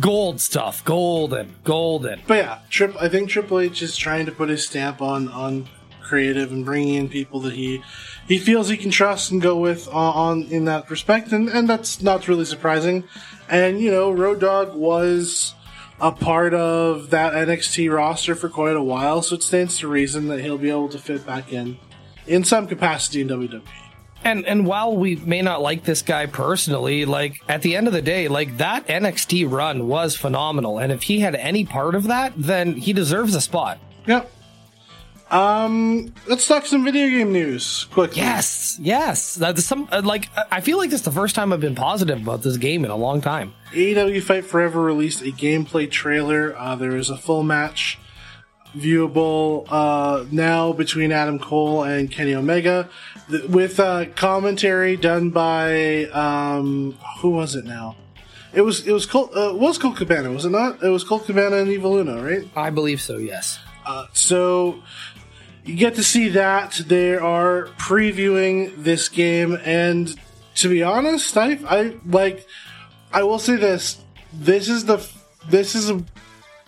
Gold 0.00 0.40
stuff, 0.40 0.84
golden, 0.84 1.54
golden." 1.64 2.22
But 2.26 2.38
yeah, 2.38 2.58
Trip, 2.70 2.96
I 3.00 3.08
think 3.08 3.30
Triple 3.30 3.60
H 3.60 3.82
is 3.82 3.96
trying 3.96 4.26
to 4.26 4.32
put 4.32 4.48
his 4.48 4.66
stamp 4.66 5.00
on 5.00 5.28
on 5.28 5.68
creative 6.02 6.52
and 6.52 6.64
bringing 6.64 6.94
in 6.94 7.08
people 7.08 7.40
that 7.40 7.54
he 7.54 7.82
he 8.28 8.38
feels 8.38 8.68
he 8.68 8.76
can 8.76 8.90
trust 8.90 9.30
and 9.30 9.42
go 9.42 9.58
with 9.58 9.88
on, 9.88 10.14
on 10.14 10.42
in 10.44 10.64
that 10.66 10.90
respect, 10.90 11.32
and 11.32 11.48
and 11.48 11.68
that's 11.68 12.02
not 12.02 12.28
really 12.28 12.44
surprising. 12.44 13.04
And 13.48 13.80
you 13.80 13.90
know, 13.90 14.10
Road 14.10 14.40
Dog 14.40 14.74
was 14.74 15.54
a 16.00 16.12
part 16.12 16.54
of 16.54 17.10
that 17.10 17.32
NXT 17.32 17.92
roster 17.94 18.34
for 18.34 18.48
quite 18.48 18.76
a 18.76 18.82
while, 18.82 19.22
so 19.22 19.36
it 19.36 19.42
stands 19.42 19.78
to 19.78 19.88
reason 19.88 20.28
that 20.28 20.40
he'll 20.40 20.58
be 20.58 20.70
able 20.70 20.88
to 20.88 20.98
fit 20.98 21.26
back 21.26 21.52
in 21.52 21.78
in 22.26 22.44
some 22.44 22.66
capacity 22.66 23.20
in 23.20 23.28
WWE. 23.28 23.62
And 24.24 24.46
and 24.46 24.66
while 24.66 24.96
we 24.96 25.16
may 25.16 25.42
not 25.42 25.60
like 25.60 25.84
this 25.84 26.02
guy 26.02 26.26
personally, 26.26 27.04
like 27.04 27.40
at 27.48 27.62
the 27.62 27.76
end 27.76 27.86
of 27.86 27.92
the 27.92 28.02
day, 28.02 28.28
like 28.28 28.56
that 28.56 28.86
NXT 28.86 29.50
run 29.50 29.86
was 29.86 30.16
phenomenal. 30.16 30.78
And 30.78 30.90
if 30.90 31.02
he 31.02 31.20
had 31.20 31.34
any 31.34 31.64
part 31.64 31.94
of 31.94 32.04
that, 32.04 32.32
then 32.36 32.74
he 32.74 32.92
deserves 32.92 33.34
a 33.34 33.40
spot. 33.40 33.78
Yep. 34.06 34.30
Um, 35.30 36.14
let's 36.28 36.46
talk 36.46 36.64
some 36.66 36.84
video 36.84 37.08
game 37.08 37.32
news 37.32 37.84
quickly. 37.84 38.18
Yes, 38.18 38.78
yes. 38.80 39.34
That's 39.34 39.64
some 39.64 39.88
uh, 39.90 40.02
like 40.04 40.28
I 40.50 40.60
feel 40.60 40.78
like 40.78 40.90
this 40.90 41.00
is 41.00 41.04
the 41.04 41.12
first 41.12 41.34
time 41.34 41.52
I've 41.52 41.60
been 41.60 41.74
positive 41.74 42.20
about 42.20 42.42
this 42.42 42.56
game 42.56 42.84
in 42.84 42.90
a 42.90 42.96
long 42.96 43.20
time. 43.20 43.52
AEW 43.72 44.22
Fight 44.22 44.44
Forever 44.44 44.80
released 44.80 45.22
a 45.22 45.32
gameplay 45.32 45.90
trailer. 45.90 46.56
Uh, 46.56 46.76
there 46.76 46.96
is 46.96 47.10
a 47.10 47.16
full 47.16 47.42
match 47.42 47.98
viewable 48.76 49.66
uh, 49.70 50.24
now 50.30 50.72
between 50.72 51.12
Adam 51.12 51.38
Cole 51.38 51.84
and 51.84 52.10
Kenny 52.10 52.34
Omega, 52.34 52.88
th- 53.30 53.44
with 53.44 53.78
uh, 53.80 54.06
commentary 54.16 54.96
done 54.96 55.30
by 55.30 56.04
um, 56.06 56.98
who 57.20 57.30
was 57.30 57.54
it 57.54 57.64
now? 57.64 57.96
It 58.52 58.62
was 58.62 58.86
it 58.86 58.92
was 58.92 59.06
Colt, 59.06 59.32
uh, 59.36 59.52
was 59.54 59.78
Colt 59.78 59.96
Cabana, 59.96 60.30
was 60.30 60.44
it 60.44 60.50
not? 60.50 60.82
It 60.82 60.88
was 60.88 61.02
Colt 61.02 61.26
Cabana 61.26 61.56
and 61.56 61.70
Evil 61.70 61.96
Uno, 61.96 62.22
right? 62.22 62.48
I 62.54 62.70
believe 62.70 63.00
so. 63.00 63.16
Yes. 63.16 63.58
Uh, 63.84 64.06
so 64.12 64.82
you 65.64 65.76
get 65.76 65.94
to 65.96 66.04
see 66.04 66.28
that 66.30 66.80
they 66.86 67.16
are 67.16 67.68
previewing 67.78 68.74
this 68.76 69.08
game, 69.08 69.58
and 69.64 70.14
to 70.56 70.68
be 70.68 70.82
honest, 70.82 71.36
I 71.36 71.58
I 71.66 71.96
like. 72.06 72.46
I 73.12 73.22
will 73.24 73.38
say 73.38 73.56
this: 73.56 73.98
this 74.32 74.68
is 74.68 74.84
the 74.84 75.04
this 75.48 75.74
is 75.74 75.90
a, 75.90 76.04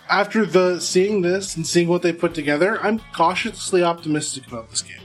after 0.09 0.45
the 0.47 0.81
seeing 0.81 1.23
this 1.23 1.57
and 1.57 1.67
seeing 1.67 1.89
what 1.89 2.03
they 2.03 2.13
put 2.13 2.35
together. 2.35 2.81
I'm 2.85 3.01
cautiously 3.15 3.83
optimistic 3.83 4.47
about 4.47 4.71
this 4.71 4.83
game. 4.83 5.01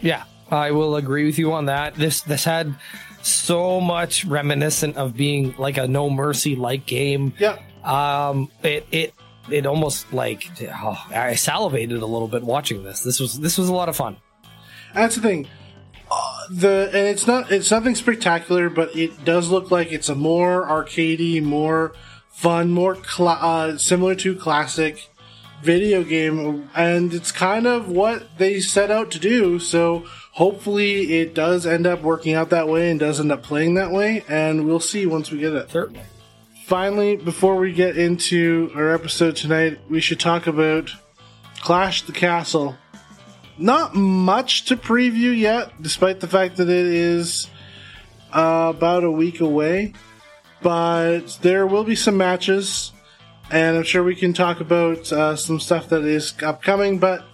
Yeah, 0.00 0.24
I 0.50 0.70
will 0.72 0.96
agree 0.96 1.24
with 1.24 1.38
you 1.38 1.52
on 1.52 1.66
that. 1.66 1.94
This 1.94 2.20
this 2.22 2.44
had 2.44 2.74
so 3.22 3.80
much 3.80 4.24
reminiscent 4.24 4.96
of 4.96 5.16
being 5.16 5.54
like 5.58 5.78
a 5.78 5.86
No 5.86 6.10
Mercy 6.10 6.56
like 6.56 6.86
game. 6.86 7.34
Yeah, 7.38 7.58
Um, 7.84 8.50
it 8.62 8.86
it 8.90 9.14
it 9.50 9.66
almost 9.66 10.12
like 10.12 10.50
oh, 10.72 11.06
I 11.10 11.34
salivated 11.34 12.02
a 12.02 12.06
little 12.06 12.28
bit 12.28 12.42
watching 12.42 12.82
this. 12.84 13.00
This 13.00 13.20
was 13.20 13.38
this 13.40 13.58
was 13.58 13.68
a 13.68 13.74
lot 13.74 13.88
of 13.88 13.96
fun. 13.96 14.16
that's 14.94 15.14
the 15.16 15.22
thing. 15.22 15.46
Uh, 16.10 16.32
the 16.50 16.86
and 16.88 17.06
it's 17.08 17.26
not 17.26 17.50
it's 17.50 17.70
nothing 17.70 17.94
spectacular, 17.94 18.68
but 18.68 18.94
it 18.96 19.24
does 19.24 19.48
look 19.50 19.70
like 19.70 19.92
it's 19.92 20.08
a 20.08 20.14
more 20.14 20.66
arcadey, 20.66 21.42
more 21.42 21.92
fun, 22.42 22.72
more 22.72 22.96
cla- 22.96 23.38
uh, 23.40 23.78
similar 23.78 24.16
to 24.16 24.34
classic 24.34 25.08
video 25.62 26.02
game, 26.02 26.68
and 26.74 27.14
it's 27.14 27.30
kind 27.30 27.68
of 27.68 27.88
what 27.88 28.36
they 28.36 28.58
set 28.58 28.90
out 28.90 29.12
to 29.12 29.20
do. 29.20 29.60
So 29.60 30.04
hopefully, 30.32 31.20
it 31.20 31.34
does 31.34 31.66
end 31.66 31.86
up 31.86 32.02
working 32.02 32.34
out 32.34 32.50
that 32.50 32.66
way 32.66 32.90
and 32.90 32.98
does 32.98 33.20
end 33.20 33.30
up 33.30 33.44
playing 33.44 33.74
that 33.74 33.92
way, 33.92 34.24
and 34.28 34.66
we'll 34.66 34.80
see 34.80 35.06
once 35.06 35.30
we 35.30 35.38
get 35.38 35.52
it. 35.52 35.70
Certainly. 35.70 36.02
Finally, 36.66 37.16
before 37.16 37.54
we 37.56 37.72
get 37.72 37.96
into 37.96 38.72
our 38.74 38.92
episode 38.92 39.36
tonight, 39.36 39.78
we 39.88 40.00
should 40.00 40.18
talk 40.18 40.48
about 40.48 40.90
Clash 41.60 42.02
the 42.02 42.12
Castle. 42.12 42.76
Not 43.56 43.94
much 43.94 44.64
to 44.64 44.76
preview 44.76 45.36
yet, 45.36 45.80
despite 45.80 46.18
the 46.18 46.26
fact 46.26 46.56
that 46.56 46.68
it 46.68 46.86
is 46.86 47.46
uh, 48.32 48.72
about 48.74 49.04
a 49.04 49.10
week 49.10 49.40
away. 49.40 49.92
But 50.62 51.38
there 51.42 51.66
will 51.66 51.84
be 51.84 51.96
some 51.96 52.16
matches, 52.16 52.92
and 53.50 53.76
I'm 53.76 53.82
sure 53.82 54.04
we 54.04 54.14
can 54.14 54.32
talk 54.32 54.60
about 54.60 55.12
uh, 55.12 55.36
some 55.36 55.58
stuff 55.58 55.88
that 55.88 56.04
is 56.04 56.34
upcoming. 56.42 56.98
But 56.98 57.24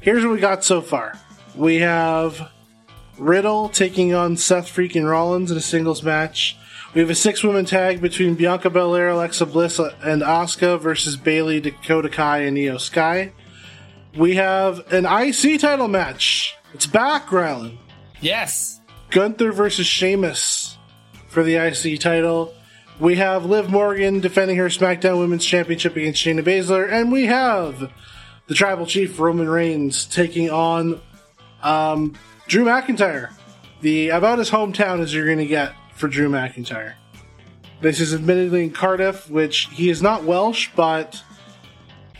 here's 0.00 0.24
what 0.24 0.32
we 0.32 0.40
got 0.40 0.64
so 0.64 0.80
far 0.80 1.18
we 1.54 1.76
have 1.76 2.50
Riddle 3.18 3.68
taking 3.68 4.14
on 4.14 4.36
Seth 4.36 4.66
freaking 4.66 5.08
Rollins 5.08 5.50
in 5.50 5.56
a 5.56 5.60
singles 5.60 6.02
match. 6.02 6.56
We 6.94 7.00
have 7.00 7.10
a 7.10 7.14
six 7.14 7.42
woman 7.42 7.64
tag 7.64 8.02
between 8.02 8.34
Bianca 8.34 8.68
Belair, 8.68 9.08
Alexa 9.10 9.46
Bliss, 9.46 9.78
and 9.78 10.22
Asuka 10.22 10.78
versus 10.78 11.16
Bayley, 11.16 11.60
Dakota 11.60 12.10
Kai, 12.10 12.40
and 12.40 12.58
Io 12.58 12.76
Sky. 12.76 13.32
We 14.16 14.34
have 14.34 14.92
an 14.92 15.06
IC 15.06 15.60
title 15.60 15.88
match. 15.88 16.54
It's 16.74 16.86
back, 16.86 17.28
Rylan. 17.28 17.78
Yes. 18.20 18.80
Gunther 19.08 19.52
versus 19.52 19.86
Sheamus 19.86 20.76
for 21.28 21.42
the 21.42 21.56
IC 21.56 22.00
title. 22.00 22.52
We 23.02 23.16
have 23.16 23.44
Liv 23.44 23.68
Morgan 23.68 24.20
defending 24.20 24.58
her 24.58 24.66
SmackDown 24.66 25.18
Women's 25.18 25.44
Championship 25.44 25.96
against 25.96 26.24
Shayna 26.24 26.44
Baszler, 26.44 26.88
and 26.88 27.10
we 27.10 27.26
have 27.26 27.90
the 28.46 28.54
Tribal 28.54 28.86
Chief 28.86 29.18
Roman 29.18 29.48
Reigns 29.48 30.04
taking 30.04 30.50
on 30.50 31.00
um, 31.64 32.14
Drew 32.46 32.64
McIntyre. 32.64 33.32
The 33.80 34.10
about 34.10 34.38
as 34.38 34.50
hometown 34.50 35.00
as 35.00 35.12
you're 35.12 35.26
going 35.26 35.38
to 35.38 35.46
get 35.46 35.74
for 35.96 36.06
Drew 36.06 36.28
McIntyre. 36.28 36.94
This 37.80 37.98
is 37.98 38.14
admittedly 38.14 38.62
in 38.62 38.70
Cardiff, 38.70 39.28
which 39.28 39.68
he 39.72 39.90
is 39.90 40.00
not 40.00 40.22
Welsh, 40.22 40.70
but 40.76 41.20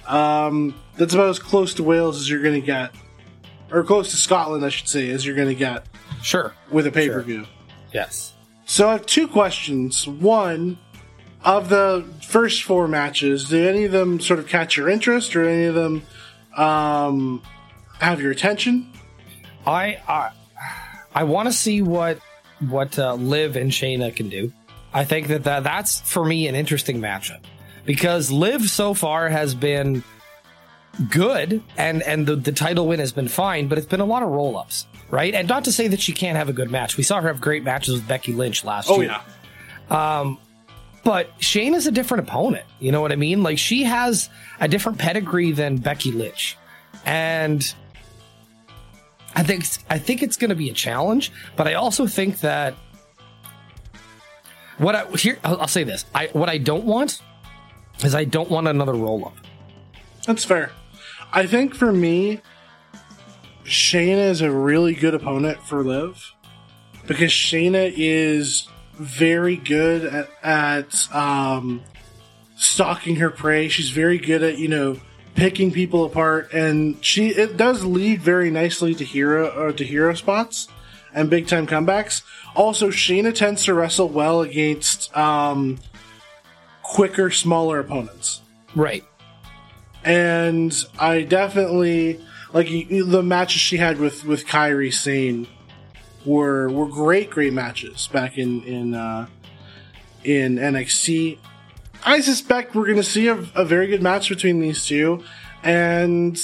um, 0.08 0.74
that's 0.96 1.14
about 1.14 1.28
as 1.28 1.38
close 1.38 1.74
to 1.74 1.84
Wales 1.84 2.20
as 2.20 2.28
you're 2.28 2.42
going 2.42 2.60
to 2.60 2.66
get, 2.66 2.92
or 3.70 3.84
close 3.84 4.10
to 4.10 4.16
Scotland, 4.16 4.64
I 4.64 4.68
should 4.70 4.88
say, 4.88 5.10
as 5.10 5.24
you're 5.24 5.36
going 5.36 5.46
to 5.46 5.54
get 5.54 5.86
Sure. 6.24 6.52
with 6.72 6.88
a 6.88 6.90
pay 6.90 7.08
per 7.08 7.22
view. 7.22 7.46
Yes. 7.92 8.31
So 8.72 8.88
I 8.88 8.92
have 8.92 9.04
two 9.04 9.28
questions. 9.28 10.08
One, 10.08 10.78
of 11.44 11.68
the 11.68 12.06
first 12.22 12.62
four 12.62 12.88
matches, 12.88 13.50
did 13.50 13.68
any 13.68 13.84
of 13.84 13.92
them 13.92 14.18
sort 14.18 14.38
of 14.38 14.48
catch 14.48 14.78
your 14.78 14.88
interest, 14.88 15.36
or 15.36 15.46
any 15.46 15.64
of 15.64 15.74
them 15.74 16.02
um, 16.56 17.42
have 18.00 18.22
your 18.22 18.30
attention? 18.30 18.90
I 19.66 19.98
I, 20.08 20.30
I 21.14 21.24
want 21.24 21.48
to 21.48 21.52
see 21.52 21.82
what 21.82 22.18
what 22.60 22.98
uh, 22.98 23.12
Liv 23.12 23.56
and 23.56 23.70
Shayna 23.70 24.16
can 24.16 24.30
do. 24.30 24.54
I 24.94 25.04
think 25.04 25.26
that, 25.26 25.44
that 25.44 25.64
that's 25.64 26.00
for 26.00 26.24
me 26.24 26.48
an 26.48 26.54
interesting 26.54 26.98
matchup 26.98 27.40
because 27.84 28.30
Liv 28.30 28.70
so 28.70 28.94
far 28.94 29.28
has 29.28 29.54
been 29.54 30.02
good 31.10 31.62
and 31.76 32.02
and 32.04 32.26
the, 32.26 32.36
the 32.36 32.52
title 32.52 32.86
win 32.86 33.00
has 33.00 33.12
been 33.12 33.28
fine, 33.28 33.68
but 33.68 33.76
it's 33.76 33.86
been 33.86 34.00
a 34.00 34.06
lot 34.06 34.22
of 34.22 34.30
roll 34.30 34.56
ups, 34.56 34.86
right? 35.12 35.34
And 35.34 35.46
not 35.46 35.64
to 35.66 35.72
say 35.72 35.86
that 35.88 36.00
she 36.00 36.12
can't 36.12 36.36
have 36.36 36.48
a 36.48 36.52
good 36.52 36.70
match. 36.70 36.96
We 36.96 37.04
saw 37.04 37.20
her 37.20 37.28
have 37.28 37.40
great 37.40 37.62
matches 37.62 37.94
with 37.94 38.08
Becky 38.08 38.32
Lynch 38.32 38.64
last 38.64 38.90
oh, 38.90 39.00
year. 39.00 39.20
Um, 39.90 40.38
but 41.04 41.38
Shayna 41.38 41.74
is 41.74 41.86
a 41.86 41.92
different 41.92 42.26
opponent. 42.26 42.64
You 42.80 42.92
know 42.92 43.00
what 43.02 43.12
I 43.12 43.16
mean? 43.16 43.42
Like 43.42 43.58
she 43.58 43.84
has 43.84 44.30
a 44.58 44.66
different 44.66 44.98
pedigree 44.98 45.52
than 45.52 45.76
Becky 45.76 46.12
Lynch. 46.12 46.56
And 47.04 47.62
I 49.36 49.42
think 49.42 49.64
I 49.90 49.98
think 49.98 50.22
it's 50.22 50.36
going 50.36 50.48
to 50.50 50.56
be 50.56 50.70
a 50.70 50.74
challenge, 50.74 51.30
but 51.56 51.68
I 51.68 51.74
also 51.74 52.06
think 52.06 52.40
that 52.40 52.74
what 54.78 54.94
I 54.94 55.06
here 55.16 55.38
I'll, 55.44 55.60
I'll 55.62 55.68
say 55.68 55.84
this. 55.84 56.06
I 56.14 56.28
what 56.32 56.48
I 56.48 56.58
don't 56.58 56.84
want 56.84 57.20
is 58.02 58.14
I 58.14 58.24
don't 58.24 58.50
want 58.50 58.68
another 58.68 58.94
roll 58.94 59.26
up. 59.26 59.36
That's 60.26 60.44
fair. 60.44 60.70
I 61.32 61.46
think 61.46 61.74
for 61.74 61.92
me, 61.92 62.40
Shayna 63.64 64.28
is 64.30 64.40
a 64.40 64.50
really 64.50 64.94
good 64.94 65.14
opponent 65.14 65.58
for 65.62 65.82
Liv 65.82 66.32
because 67.06 67.30
Shayna 67.30 67.92
is 67.96 68.68
very 68.94 69.56
good 69.56 70.04
at, 70.04 70.28
at 70.42 71.14
um, 71.14 71.82
stalking 72.56 73.16
her 73.16 73.30
prey. 73.30 73.68
She's 73.68 73.90
very 73.90 74.18
good 74.18 74.42
at 74.42 74.58
you 74.58 74.68
know 74.68 74.98
picking 75.34 75.72
people 75.72 76.04
apart, 76.04 76.52
and 76.52 77.02
she 77.04 77.28
it 77.28 77.56
does 77.56 77.84
lead 77.84 78.20
very 78.20 78.50
nicely 78.50 78.94
to 78.96 79.04
hero 79.04 79.48
or 79.50 79.72
to 79.72 79.84
hero 79.84 80.14
spots 80.14 80.68
and 81.14 81.30
big 81.30 81.46
time 81.46 81.66
comebacks. 81.66 82.22
Also, 82.54 82.88
Shayna 82.88 83.34
tends 83.34 83.64
to 83.64 83.74
wrestle 83.74 84.08
well 84.08 84.42
against 84.42 85.16
um, 85.16 85.78
quicker, 86.82 87.30
smaller 87.30 87.78
opponents 87.78 88.42
Right. 88.74 89.04
and 90.04 90.74
I 90.98 91.22
definitely 91.22 92.20
like 92.52 92.68
the 92.68 93.22
matches 93.22 93.60
she 93.60 93.76
had 93.76 93.98
with 93.98 94.24
with 94.24 94.46
Kairi 94.46 94.92
Sane 94.92 95.46
were 96.24 96.68
were 96.68 96.86
great, 96.86 97.30
great 97.30 97.52
matches 97.52 98.08
back 98.08 98.38
in 98.38 98.62
in 98.64 98.94
uh, 98.94 99.26
in 100.24 100.56
NXT. 100.56 101.38
I 102.04 102.20
suspect 102.20 102.74
we're 102.74 102.86
going 102.86 102.96
to 102.96 103.02
see 103.02 103.28
a, 103.28 103.36
a 103.54 103.64
very 103.64 103.86
good 103.86 104.02
match 104.02 104.28
between 104.28 104.60
these 104.60 104.84
two, 104.84 105.22
and 105.62 106.38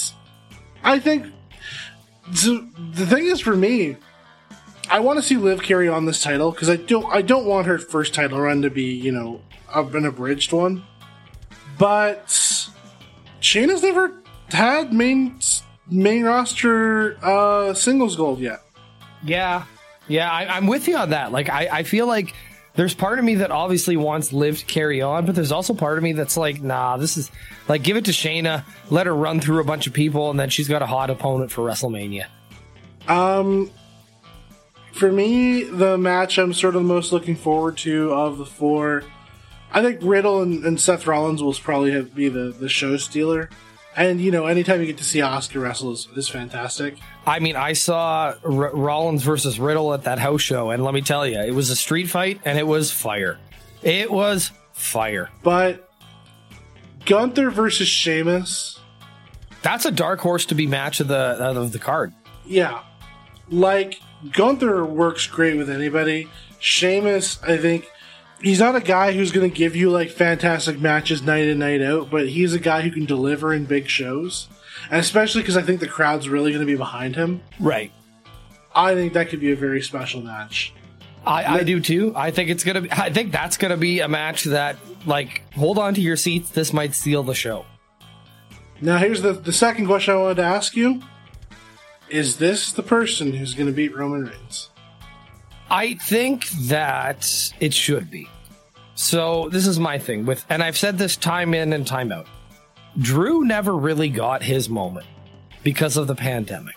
I 0.83 0.99
think 0.99 1.27
so 2.33 2.65
the 2.93 3.05
thing 3.05 3.25
is 3.25 3.39
for 3.39 3.55
me. 3.55 3.97
I 4.91 5.01
want 5.01 5.19
to 5.19 5.23
see 5.23 5.37
Liv 5.37 5.61
carry 5.61 5.87
on 5.87 6.05
this 6.05 6.23
title 6.23 6.51
because 6.51 6.69
I 6.69 6.77
don't. 6.77 7.05
I 7.13 7.21
don't 7.21 7.45
want 7.45 7.67
her 7.67 7.77
first 7.77 8.13
title 8.13 8.39
run 8.39 8.63
to 8.63 8.71
be, 8.71 8.85
you 8.85 9.11
know, 9.11 9.41
an 9.73 10.05
abridged 10.05 10.51
one. 10.51 10.83
But 11.77 12.25
Shayna's 13.39 13.83
never 13.83 14.13
had 14.49 14.91
main 14.91 15.39
main 15.89 16.23
roster 16.23 17.17
uh, 17.23 17.73
singles 17.73 18.15
gold 18.15 18.39
yet. 18.39 18.61
Yeah. 19.23 19.65
Yeah, 20.07 20.31
I, 20.31 20.57
I'm 20.57 20.67
with 20.67 20.87
you 20.87 20.97
on 20.97 21.11
that. 21.11 21.31
Like 21.31 21.49
I, 21.49 21.69
I 21.71 21.83
feel 21.83 22.07
like 22.07 22.33
there's 22.75 22.93
part 22.93 23.19
of 23.19 23.25
me 23.25 23.35
that 23.35 23.51
obviously 23.51 23.97
wants 23.97 24.31
Liv 24.33 24.59
to 24.59 24.65
carry 24.65 25.01
on, 25.01 25.25
but 25.25 25.35
there's 25.35 25.51
also 25.51 25.73
part 25.73 25.97
of 25.97 26.03
me 26.03 26.13
that's 26.13 26.37
like, 26.37 26.61
nah, 26.61 26.97
this 26.97 27.17
is 27.17 27.29
like 27.67 27.83
give 27.83 27.97
it 27.97 28.05
to 28.05 28.11
Shayna, 28.11 28.63
let 28.89 29.05
her 29.05 29.15
run 29.15 29.39
through 29.39 29.59
a 29.59 29.63
bunch 29.63 29.85
of 29.85 29.93
people, 29.93 30.31
and 30.31 30.39
then 30.39 30.49
she's 30.49 30.67
got 30.67 30.81
a 30.81 30.85
hot 30.85 31.09
opponent 31.09 31.51
for 31.51 31.63
WrestleMania. 31.63 32.27
Um, 33.07 33.69
for 34.93 35.11
me, 35.11 35.63
the 35.63 35.97
match 35.97 36.37
I'm 36.37 36.53
sort 36.53 36.75
of 36.75 36.83
the 36.83 36.87
most 36.87 37.11
looking 37.11 37.35
forward 37.35 37.77
to 37.79 38.11
of 38.13 38.37
the 38.37 38.45
four, 38.45 39.03
I 39.71 39.81
think 39.81 39.99
Riddle 40.01 40.41
and, 40.41 40.63
and 40.63 40.79
Seth 40.79 41.05
Rollins 41.05 41.43
will 41.43 41.53
probably 41.53 41.91
have, 41.91 42.15
be 42.15 42.29
the, 42.29 42.51
the 42.51 42.69
show 42.69 42.97
stealer. 42.97 43.49
And 43.99 44.21
you 44.21 44.31
know, 44.31 44.45
anytime 44.45 44.79
you 44.79 44.85
get 44.87 44.97
to 44.99 45.03
see 45.03 45.21
Oscar 45.21 45.59
wrestle 45.59 45.91
is, 45.91 46.07
is 46.15 46.29
fantastic. 46.29 46.97
I 47.27 47.39
mean, 47.39 47.57
I 47.57 47.73
saw 47.73 48.33
R- 48.45 48.73
Rollins 48.73 49.23
versus 49.23 49.59
Riddle 49.59 49.93
at 49.93 50.03
that 50.03 50.19
house 50.19 50.41
show, 50.41 50.69
and 50.69 50.83
let 50.85 50.93
me 50.93 51.01
tell 51.01 51.27
you, 51.27 51.37
it 51.39 51.51
was 51.53 51.69
a 51.69 51.75
street 51.75 52.09
fight, 52.09 52.39
and 52.45 52.57
it 52.57 52.65
was 52.65 52.91
fire. 52.93 53.37
It 53.83 54.09
was 54.09 54.51
fire. 54.71 55.29
But 55.43 55.89
Gunther 57.05 57.49
versus 57.49 57.87
Sheamus, 57.89 58.79
That's 59.63 59.85
a 59.85 59.91
dark 59.91 60.19
horse 60.21 60.45
to 60.47 60.55
be 60.55 60.65
match 60.67 60.99
of 61.01 61.07
the 61.09 61.15
of 61.15 61.71
the 61.73 61.79
card. 61.79 62.13
yeah, 62.45 62.81
like 63.49 63.99
Gunther 64.31 64.85
works 64.85 65.27
great 65.27 65.57
with 65.57 65.69
anybody. 65.69 66.29
Sheamus, 66.59 67.41
I 67.43 67.57
think. 67.57 67.89
He's 68.41 68.59
not 68.59 68.75
a 68.75 68.81
guy 68.81 69.11
who's 69.11 69.31
going 69.31 69.49
to 69.49 69.55
give 69.55 69.75
you 69.75 69.89
like 69.89 70.09
fantastic 70.09 70.79
matches 70.79 71.21
night 71.21 71.45
in 71.45 71.59
night 71.59 71.81
out, 71.81 72.09
but 72.09 72.29
he's 72.29 72.53
a 72.53 72.59
guy 72.59 72.81
who 72.81 72.91
can 72.91 73.05
deliver 73.05 73.53
in 73.53 73.65
big 73.65 73.87
shows, 73.87 74.47
and 74.89 74.99
especially 74.99 75.41
because 75.41 75.57
I 75.57 75.61
think 75.61 75.81
the 75.81 75.87
crowd's 75.87 76.29
really 76.29 76.51
going 76.51 76.65
to 76.65 76.71
be 76.71 76.77
behind 76.77 77.15
him. 77.15 77.41
Right. 77.59 77.91
I 78.73 78.93
think 78.93 79.13
that 79.13 79.29
could 79.29 79.41
be 79.41 79.51
a 79.51 79.55
very 79.55 79.81
special 79.81 80.21
match. 80.21 80.73
I, 81.25 81.59
I 81.59 81.63
do 81.63 81.79
too. 81.81 82.13
I 82.15 82.31
think 82.31 82.49
it's 82.49 82.63
gonna. 82.63 82.81
Be, 82.81 82.91
I 82.91 83.11
think 83.11 83.31
that's 83.31 83.57
gonna 83.57 83.77
be 83.77 83.99
a 83.99 84.07
match 84.07 84.45
that, 84.45 84.77
like, 85.05 85.41
hold 85.53 85.77
on 85.77 85.93
to 85.95 86.01
your 86.01 86.15
seats. 86.15 86.49
This 86.49 86.71
might 86.71 86.95
steal 86.95 87.23
the 87.23 87.33
show. 87.33 87.65
Now, 88.81 88.97
here's 88.97 89.21
the 89.21 89.33
the 89.33 89.51
second 89.51 89.87
question 89.87 90.13
I 90.13 90.17
wanted 90.17 90.35
to 90.35 90.43
ask 90.43 90.75
you: 90.75 91.01
Is 92.09 92.37
this 92.37 92.71
the 92.71 92.83
person 92.83 93.33
who's 93.33 93.53
going 93.53 93.67
to 93.67 93.73
beat 93.73 93.95
Roman 93.95 94.25
Reigns? 94.25 94.69
I 95.71 95.93
think 95.95 96.49
that 96.67 97.53
it 97.59 97.73
should 97.73 98.09
be. 98.09 98.27
So 98.95 99.49
this 99.49 99.67
is 99.67 99.79
my 99.79 99.97
thing 99.97 100.25
with, 100.25 100.45
and 100.49 100.63
I've 100.63 100.77
said 100.77 100.97
this 100.97 101.15
time 101.15 101.53
in 101.53 101.73
and 101.73 101.85
time 101.85 102.11
out. 102.11 102.27
Drew 102.97 103.45
never 103.45 103.75
really 103.75 104.09
got 104.09 104.43
his 104.43 104.67
moment 104.67 105.05
because 105.63 105.95
of 105.95 106.07
the 106.07 106.15
pandemic. 106.15 106.75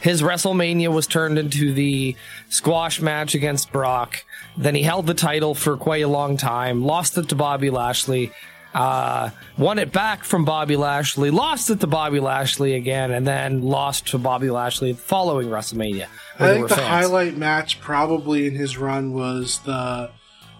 His 0.00 0.22
WrestleMania 0.22 0.92
was 0.92 1.06
turned 1.06 1.38
into 1.38 1.72
the 1.72 2.16
squash 2.48 3.00
match 3.00 3.34
against 3.34 3.70
Brock. 3.70 4.24
Then 4.56 4.74
he 4.74 4.82
held 4.82 5.06
the 5.06 5.14
title 5.14 5.54
for 5.54 5.76
quite 5.76 6.02
a 6.02 6.08
long 6.08 6.36
time, 6.36 6.82
lost 6.82 7.16
it 7.18 7.28
to 7.28 7.34
Bobby 7.34 7.70
Lashley, 7.70 8.32
uh, 8.74 9.30
won 9.58 9.78
it 9.78 9.92
back 9.92 10.24
from 10.24 10.44
Bobby 10.44 10.76
Lashley, 10.76 11.30
lost 11.30 11.70
it 11.70 11.80
to 11.80 11.86
Bobby 11.86 12.20
Lashley 12.20 12.74
again, 12.74 13.10
and 13.10 13.26
then 13.26 13.62
lost 13.62 14.08
to 14.08 14.18
Bobby 14.18 14.50
Lashley 14.50 14.92
following 14.92 15.48
WrestleMania. 15.48 16.06
I 16.38 16.52
think 16.54 16.68
the 16.68 16.76
fans. 16.76 16.88
highlight 16.88 17.36
match 17.36 17.80
probably 17.80 18.46
in 18.46 18.54
his 18.54 18.76
run 18.78 19.12
was 19.12 19.58
the 19.60 20.10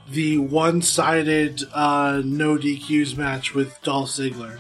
the 0.09 0.39
one 0.39 0.83
sided 0.83 1.63
uh, 1.73 2.21
no 2.25 2.57
DQs 2.57 3.17
match 3.17 3.55
with 3.55 3.81
Dolph 3.83 4.09
Ziggler, 4.09 4.59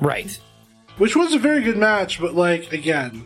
Right. 0.00 0.38
which 0.98 1.16
was 1.16 1.32
a 1.32 1.38
very 1.38 1.62
good 1.62 1.78
match, 1.78 2.20
but 2.20 2.34
like 2.34 2.72
again, 2.72 3.24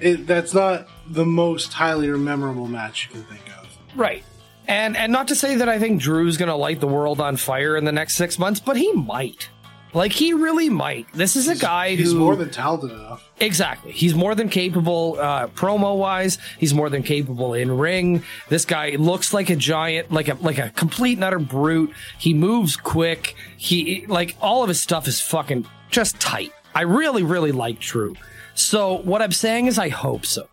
it, 0.00 0.26
that's 0.26 0.52
not 0.52 0.86
the 1.08 1.24
most 1.24 1.72
highly 1.72 2.08
memorable 2.08 2.66
match 2.68 3.06
you 3.06 3.12
can 3.12 3.24
think 3.24 3.48
of. 3.58 3.66
Right. 3.96 4.22
And 4.68 4.96
and 4.96 5.12
not 5.12 5.28
to 5.28 5.34
say 5.34 5.56
that 5.56 5.68
I 5.68 5.78
think 5.78 6.00
Drew's 6.00 6.36
going 6.36 6.48
to 6.48 6.54
light 6.56 6.80
the 6.80 6.86
world 6.86 7.20
on 7.20 7.36
fire 7.36 7.76
in 7.76 7.84
the 7.84 7.92
next 7.92 8.14
6 8.14 8.38
months, 8.38 8.60
but 8.60 8.76
he 8.76 8.92
might. 8.92 9.48
Like 9.94 10.12
he 10.12 10.32
really 10.32 10.70
might. 10.70 11.12
This 11.12 11.36
is 11.36 11.48
a 11.48 11.56
guy 11.56 11.96
He's 11.96 12.12
who 12.12 12.18
more 12.18 12.36
than 12.36 12.50
talented 12.50 12.92
enough. 12.92 13.28
Exactly. 13.40 13.92
He's 13.92 14.14
more 14.14 14.34
than 14.34 14.48
capable 14.48 15.18
uh, 15.20 15.48
promo 15.48 15.98
wise. 15.98 16.38
He's 16.58 16.72
more 16.72 16.88
than 16.88 17.02
capable 17.02 17.52
in 17.52 17.76
ring. 17.76 18.22
This 18.48 18.64
guy 18.64 18.90
looks 18.90 19.34
like 19.34 19.50
a 19.50 19.56
giant, 19.56 20.10
like 20.10 20.28
a 20.28 20.34
like 20.34 20.58
a 20.58 20.70
complete 20.70 21.18
and 21.18 21.24
utter 21.24 21.38
brute. 21.38 21.92
He 22.18 22.32
moves 22.32 22.76
quick. 22.76 23.36
He 23.58 24.06
like 24.06 24.34
all 24.40 24.62
of 24.62 24.68
his 24.68 24.80
stuff 24.80 25.06
is 25.06 25.20
fucking 25.20 25.66
just 25.90 26.18
tight. 26.18 26.52
I 26.74 26.82
really 26.82 27.22
really 27.22 27.52
like 27.52 27.78
Drew. 27.78 28.16
So 28.54 28.98
what 28.98 29.20
I'm 29.20 29.32
saying 29.32 29.66
is 29.66 29.78
I 29.78 29.90
hope 29.90 30.24
so 30.24 30.48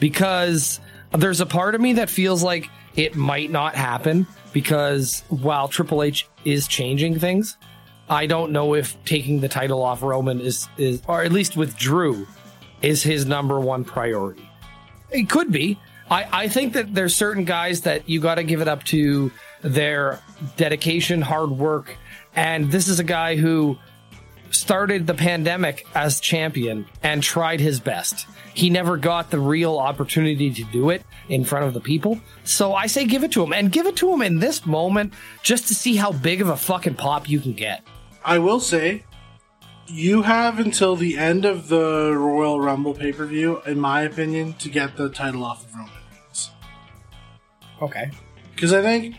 because 0.00 0.80
there's 1.12 1.40
a 1.40 1.46
part 1.46 1.76
of 1.76 1.80
me 1.80 1.94
that 1.94 2.10
feels 2.10 2.42
like 2.42 2.68
it 2.96 3.16
might 3.16 3.50
not 3.50 3.74
happen 3.74 4.26
because 4.52 5.22
while 5.28 5.68
Triple 5.68 6.02
H 6.02 6.28
is 6.44 6.66
changing 6.66 7.18
things, 7.18 7.56
I 8.08 8.26
don't 8.26 8.50
know 8.50 8.74
if 8.74 9.02
taking 9.04 9.40
the 9.40 9.48
title 9.48 9.82
off 9.82 10.02
Roman 10.02 10.40
is 10.40 10.68
is 10.76 11.02
or 11.06 11.22
at 11.22 11.32
least 11.32 11.56
with 11.56 11.76
Drew 11.76 12.26
is 12.82 13.02
his 13.02 13.26
number 13.26 13.60
one 13.60 13.84
priority. 13.84 14.48
It 15.10 15.28
could 15.28 15.52
be. 15.52 15.78
I, 16.10 16.44
I 16.44 16.48
think 16.48 16.72
that 16.72 16.92
there's 16.92 17.14
certain 17.14 17.44
guys 17.44 17.82
that 17.82 18.08
you 18.08 18.20
got 18.20 18.34
to 18.36 18.42
give 18.42 18.60
it 18.60 18.66
up 18.66 18.82
to 18.84 19.30
their 19.62 20.20
dedication, 20.56 21.22
hard 21.22 21.50
work, 21.50 21.96
and 22.34 22.70
this 22.72 22.88
is 22.88 22.98
a 22.98 23.04
guy 23.04 23.36
who 23.36 23.78
started 24.50 25.06
the 25.06 25.14
pandemic 25.14 25.86
as 25.94 26.20
champion 26.20 26.86
and 27.02 27.22
tried 27.22 27.60
his 27.60 27.80
best. 27.80 28.26
He 28.54 28.70
never 28.70 28.96
got 28.96 29.30
the 29.30 29.38
real 29.38 29.78
opportunity 29.78 30.50
to 30.50 30.64
do 30.64 30.90
it 30.90 31.04
in 31.28 31.44
front 31.44 31.66
of 31.66 31.74
the 31.74 31.80
people. 31.80 32.20
So 32.44 32.74
I 32.74 32.86
say 32.86 33.04
give 33.06 33.24
it 33.24 33.32
to 33.32 33.42
him 33.42 33.52
and 33.52 33.70
give 33.70 33.86
it 33.86 33.96
to 33.96 34.12
him 34.12 34.22
in 34.22 34.38
this 34.38 34.66
moment 34.66 35.14
just 35.42 35.68
to 35.68 35.74
see 35.74 35.96
how 35.96 36.12
big 36.12 36.40
of 36.40 36.48
a 36.48 36.56
fucking 36.56 36.94
pop 36.94 37.28
you 37.28 37.40
can 37.40 37.52
get. 37.52 37.82
I 38.24 38.38
will 38.38 38.60
say, 38.60 39.04
you 39.86 40.22
have 40.22 40.58
until 40.58 40.96
the 40.96 41.18
end 41.18 41.44
of 41.44 41.68
the 41.68 42.14
Royal 42.16 42.60
Rumble 42.60 42.94
pay 42.94 43.12
per 43.12 43.26
view, 43.26 43.60
in 43.66 43.80
my 43.80 44.02
opinion, 44.02 44.54
to 44.54 44.68
get 44.68 44.96
the 44.96 45.08
title 45.08 45.44
off 45.44 45.64
of 45.64 45.74
Roman 45.74 45.90
Reigns. 46.12 46.50
Okay. 47.82 48.10
Because 48.54 48.72
I 48.72 48.82
think 48.82 49.16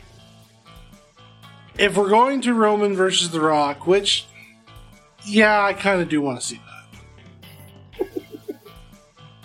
if 1.77 1.97
we're 1.97 2.09
going 2.09 2.41
to 2.41 2.53
Roman 2.53 2.95
versus 2.95 3.31
The 3.31 3.41
Rock, 3.41 3.87
which, 3.87 4.27
yeah, 5.25 5.63
I 5.63 5.73
kind 5.73 6.01
of 6.01 6.09
do 6.09 6.21
want 6.21 6.39
to 6.39 6.45
see 6.45 6.61
that. 7.99 8.07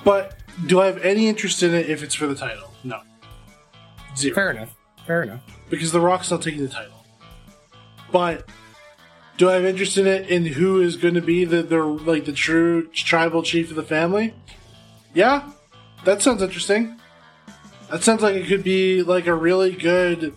but 0.05 0.37
do 0.67 0.81
I 0.81 0.87
have 0.87 0.99
any 1.03 1.29
interest 1.29 1.63
in 1.63 1.75
it 1.75 1.91
if 1.91 2.03
it's 2.03 2.15
for 2.15 2.27
the 2.27 2.35
title? 2.35 2.73
No. 2.85 3.01
Zero. 4.17 4.35
Fair 4.35 4.51
enough. 4.51 4.75
Fair 5.07 5.23
enough. 5.23 5.43
Because 5.69 5.93
The 5.93 6.01
Rock's 6.01 6.31
not 6.31 6.43
taking 6.43 6.63
the 6.63 6.69
title. 6.69 7.05
But 8.11 8.49
do 9.37 9.51
I 9.51 9.55
have 9.55 9.65
interest 9.65 9.99
in 9.99 10.07
it 10.07 10.29
in 10.29 10.47
who 10.47 10.81
is 10.81 10.97
going 10.97 11.15
to 11.15 11.21
be 11.21 11.45
the, 11.45 11.63
the 11.63 11.83
like 11.83 12.25
the 12.25 12.33
true 12.33 12.89
tribal 12.89 13.43
chief 13.43 13.71
of 13.71 13.77
the 13.77 13.83
family? 13.83 14.35
Yeah, 15.13 15.51
that 16.05 16.23
sounds 16.23 16.43
interesting. 16.43 16.99
That 17.91 18.03
sounds 18.03 18.23
like 18.23 18.35
it 18.35 18.47
could 18.47 18.65
be 18.65 19.03
like 19.03 19.27
a 19.27 19.35
really 19.35 19.73
good, 19.73 20.35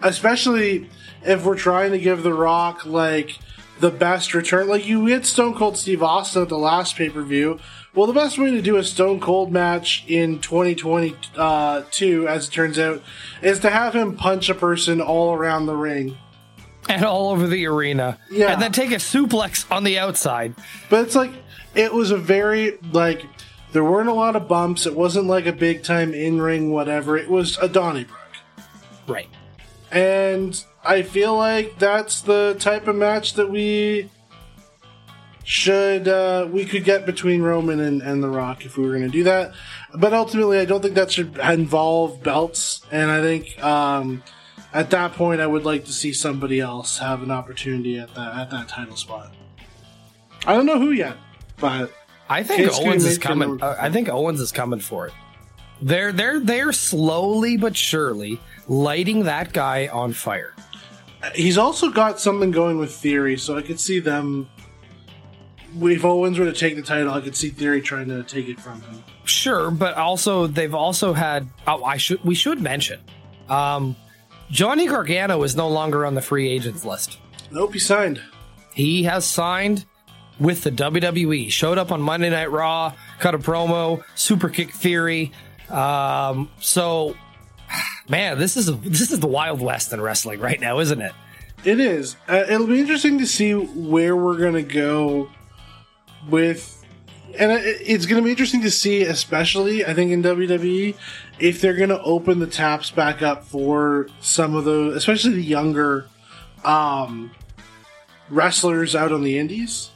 especially 0.00 0.88
if 1.22 1.44
we're 1.44 1.56
trying 1.56 1.92
to 1.92 1.98
give 1.98 2.22
The 2.22 2.32
Rock 2.32 2.86
like 2.86 3.38
the 3.80 3.90
best 3.90 4.34
return. 4.34 4.68
Like 4.68 4.86
you 4.86 5.06
hit 5.06 5.26
Stone 5.26 5.54
Cold 5.54 5.76
Steve 5.76 6.02
Austin 6.02 6.42
at 6.42 6.48
the 6.48 6.58
last 6.58 6.96
pay 6.96 7.10
per 7.10 7.22
view. 7.22 7.58
Well, 7.94 8.06
the 8.06 8.12
best 8.12 8.38
way 8.38 8.50
to 8.50 8.60
do 8.60 8.76
a 8.76 8.84
Stone 8.84 9.20
Cold 9.20 9.52
match 9.52 10.04
in 10.06 10.38
2022, 10.40 11.38
uh, 11.38 11.82
as 12.30 12.48
it 12.48 12.50
turns 12.50 12.78
out, 12.78 13.02
is 13.40 13.60
to 13.60 13.70
have 13.70 13.94
him 13.94 14.16
punch 14.16 14.48
a 14.50 14.54
person 14.54 15.00
all 15.00 15.32
around 15.32 15.66
the 15.66 15.76
ring. 15.76 16.16
And 16.88 17.04
all 17.04 17.30
over 17.30 17.46
the 17.46 17.66
arena. 17.66 18.18
Yeah. 18.30 18.52
And 18.52 18.62
then 18.62 18.72
take 18.72 18.92
a 18.92 18.96
suplex 18.96 19.70
on 19.72 19.84
the 19.84 19.98
outside. 19.98 20.54
But 20.88 21.06
it's 21.06 21.16
like 21.16 21.32
it 21.74 21.92
was 21.92 22.10
a 22.10 22.16
very 22.16 22.78
like 22.92 23.24
there 23.72 23.84
weren't 23.84 24.08
a 24.08 24.14
lot 24.14 24.36
of 24.36 24.46
bumps. 24.46 24.86
It 24.86 24.94
wasn't 24.94 25.26
like 25.26 25.46
a 25.46 25.52
big 25.52 25.82
time 25.82 26.14
in 26.14 26.40
ring 26.40 26.70
whatever. 26.70 27.16
It 27.16 27.28
was 27.28 27.58
a 27.58 27.68
Donnybrook, 27.68 28.20
Right. 29.08 29.28
And 29.90 30.64
I 30.84 31.02
feel 31.02 31.36
like 31.36 31.78
that's 31.78 32.20
the 32.20 32.56
type 32.58 32.88
of 32.88 32.96
match 32.96 33.34
that 33.34 33.50
we 33.50 34.10
should 35.44 36.08
uh, 36.08 36.48
we 36.50 36.64
could 36.64 36.84
get 36.84 37.06
between 37.06 37.42
Roman 37.42 37.80
and, 37.80 38.02
and 38.02 38.22
The 38.22 38.28
Rock 38.28 38.64
if 38.64 38.76
we 38.76 38.84
were 38.84 38.90
going 38.90 39.02
to 39.02 39.08
do 39.08 39.24
that. 39.24 39.52
But 39.94 40.12
ultimately, 40.12 40.58
I 40.58 40.64
don't 40.64 40.82
think 40.82 40.94
that 40.94 41.10
should 41.10 41.38
involve 41.38 42.22
belts, 42.22 42.82
and 42.90 43.10
I 43.10 43.20
think. 43.20 43.62
Um, 43.62 44.22
at 44.76 44.90
that 44.90 45.14
point, 45.14 45.40
I 45.40 45.46
would 45.46 45.64
like 45.64 45.86
to 45.86 45.92
see 45.92 46.12
somebody 46.12 46.60
else 46.60 46.98
have 46.98 47.22
an 47.22 47.30
opportunity 47.30 47.98
at 47.98 48.14
that 48.14 48.36
at 48.36 48.50
that 48.50 48.68
title 48.68 48.96
spot. 48.96 49.34
I 50.46 50.54
don't 50.54 50.66
know 50.66 50.78
who 50.78 50.90
yet, 50.90 51.16
but 51.58 51.92
I 52.28 52.42
think 52.42 52.70
Owens 52.72 53.06
is 53.06 53.16
coming. 53.16 53.62
I 53.62 53.90
think 53.90 54.10
Owens 54.10 54.38
is 54.38 54.52
coming 54.52 54.80
for 54.80 55.06
it. 55.06 55.14
They're 55.80 56.12
they're 56.12 56.40
they're 56.40 56.72
slowly 56.72 57.56
but 57.56 57.74
surely 57.74 58.38
lighting 58.68 59.24
that 59.24 59.52
guy 59.52 59.88
on 59.88 60.12
fire. 60.12 60.54
he's 61.34 61.58
also 61.58 61.90
got 61.90 62.20
something 62.20 62.50
going 62.50 62.78
with 62.78 62.92
Theory, 62.92 63.36
so 63.36 63.56
I 63.56 63.62
could 63.62 63.80
see 63.80 63.98
them. 64.00 64.48
If 65.78 66.04
Owens 66.04 66.38
were 66.38 66.46
to 66.46 66.52
take 66.52 66.76
the 66.76 66.82
title, 66.82 67.12
I 67.12 67.20
could 67.20 67.36
see 67.36 67.50
Theory 67.50 67.82
trying 67.82 68.08
to 68.08 68.22
take 68.22 68.48
it 68.48 68.58
from 68.58 68.80
him. 68.82 69.04
Sure, 69.24 69.70
but 69.70 69.94
also 69.94 70.46
they've 70.46 70.74
also 70.74 71.12
had. 71.12 71.48
Oh, 71.66 71.84
I 71.84 71.96
should 71.96 72.22
we 72.24 72.34
should 72.34 72.60
mention, 72.60 73.00
um, 73.48 73.96
Johnny 74.50 74.86
Gargano 74.86 75.42
is 75.42 75.56
no 75.56 75.68
longer 75.68 76.06
on 76.06 76.14
the 76.14 76.22
free 76.22 76.48
agents 76.48 76.84
list. 76.84 77.18
Nope, 77.50 77.72
he 77.74 77.78
signed. 77.78 78.22
He 78.72 79.04
has 79.04 79.26
signed 79.26 79.84
with 80.38 80.62
the 80.62 80.70
WWE. 80.70 81.50
Showed 81.50 81.78
up 81.78 81.90
on 81.92 82.00
Monday 82.00 82.30
Night 82.30 82.50
Raw, 82.50 82.92
cut 83.18 83.34
a 83.34 83.38
promo, 83.38 84.04
super 84.14 84.48
kick 84.48 84.72
theory. 84.72 85.32
Um, 85.70 86.50
so, 86.60 87.16
man, 88.08 88.38
this 88.38 88.56
is 88.56 88.68
a, 88.68 88.72
this 88.72 89.10
is 89.10 89.20
the 89.20 89.26
Wild 89.26 89.60
West 89.60 89.92
in 89.92 90.00
wrestling 90.00 90.40
right 90.40 90.60
now, 90.60 90.78
isn't 90.78 91.00
it? 91.00 91.12
It 91.64 91.80
is. 91.80 92.16
Uh, 92.28 92.44
it'll 92.48 92.66
be 92.66 92.78
interesting 92.78 93.18
to 93.18 93.26
see 93.26 93.52
where 93.52 94.14
we're 94.14 94.38
gonna 94.38 94.62
go 94.62 95.28
with, 96.28 96.84
and 97.38 97.52
it's 97.52 98.06
going 98.06 98.20
to 98.20 98.24
be 98.24 98.30
interesting 98.30 98.62
to 98.62 98.70
see, 98.70 99.02
especially 99.02 99.84
I 99.84 99.94
think 99.94 100.12
in 100.12 100.22
WWE, 100.22 100.96
if 101.38 101.60
they're 101.60 101.76
going 101.76 101.90
to 101.90 102.02
open 102.02 102.38
the 102.38 102.46
taps 102.46 102.90
back 102.90 103.22
up 103.22 103.44
for 103.44 104.08
some 104.20 104.54
of 104.54 104.64
the, 104.64 104.92
especially 104.92 105.34
the 105.34 105.42
younger 105.42 106.08
um, 106.64 107.30
wrestlers 108.30 108.94
out 108.94 109.12
on 109.12 109.22
the 109.22 109.38
indies. 109.38 109.90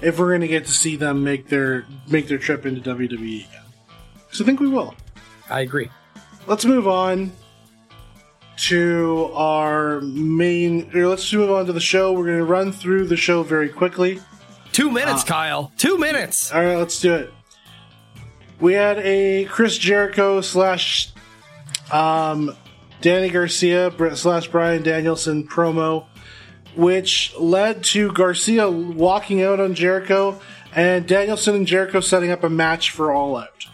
If 0.00 0.18
we're 0.18 0.28
going 0.28 0.42
to 0.42 0.48
get 0.48 0.66
to 0.66 0.72
see 0.72 0.96
them 0.96 1.24
make 1.24 1.48
their 1.48 1.86
make 2.08 2.28
their 2.28 2.38
trip 2.38 2.66
into 2.66 2.80
WWE 2.80 3.48
again, 3.48 3.62
so 4.32 4.44
I 4.44 4.46
think 4.46 4.60
we 4.60 4.68
will. 4.68 4.94
I 5.48 5.60
agree. 5.60 5.88
Let's 6.46 6.64
move 6.64 6.86
on 6.86 7.32
to 8.56 9.30
our 9.34 10.00
main. 10.00 10.90
Let's 10.92 11.32
move 11.32 11.50
on 11.50 11.66
to 11.66 11.72
the 11.72 11.80
show. 11.80 12.12
We're 12.12 12.26
going 12.26 12.38
to 12.38 12.44
run 12.44 12.72
through 12.72 13.06
the 13.06 13.16
show 13.16 13.42
very 13.42 13.68
quickly. 13.68 14.20
Two 14.72 14.90
minutes, 14.90 15.24
Kyle. 15.24 15.72
Two 15.76 15.98
minutes. 15.98 16.52
All 16.52 16.62
right, 16.62 16.76
let's 16.76 17.00
do 17.00 17.14
it. 17.14 17.32
We 18.60 18.74
had 18.74 18.98
a 18.98 19.44
Chris 19.46 19.76
Jericho 19.78 20.40
slash 20.40 21.12
um, 21.92 22.56
Danny 23.00 23.28
Garcia 23.28 23.92
slash 24.16 24.48
Brian 24.48 24.82
Danielson 24.82 25.46
promo, 25.46 26.06
which 26.76 27.34
led 27.38 27.84
to 27.84 28.10
Garcia 28.12 28.70
walking 28.70 29.42
out 29.42 29.60
on 29.60 29.74
Jericho 29.74 30.40
and 30.74 31.06
Danielson 31.06 31.54
and 31.54 31.66
Jericho 31.66 32.00
setting 32.00 32.30
up 32.30 32.42
a 32.44 32.50
match 32.50 32.90
for 32.90 33.12
All 33.12 33.36
Out. 33.36 33.66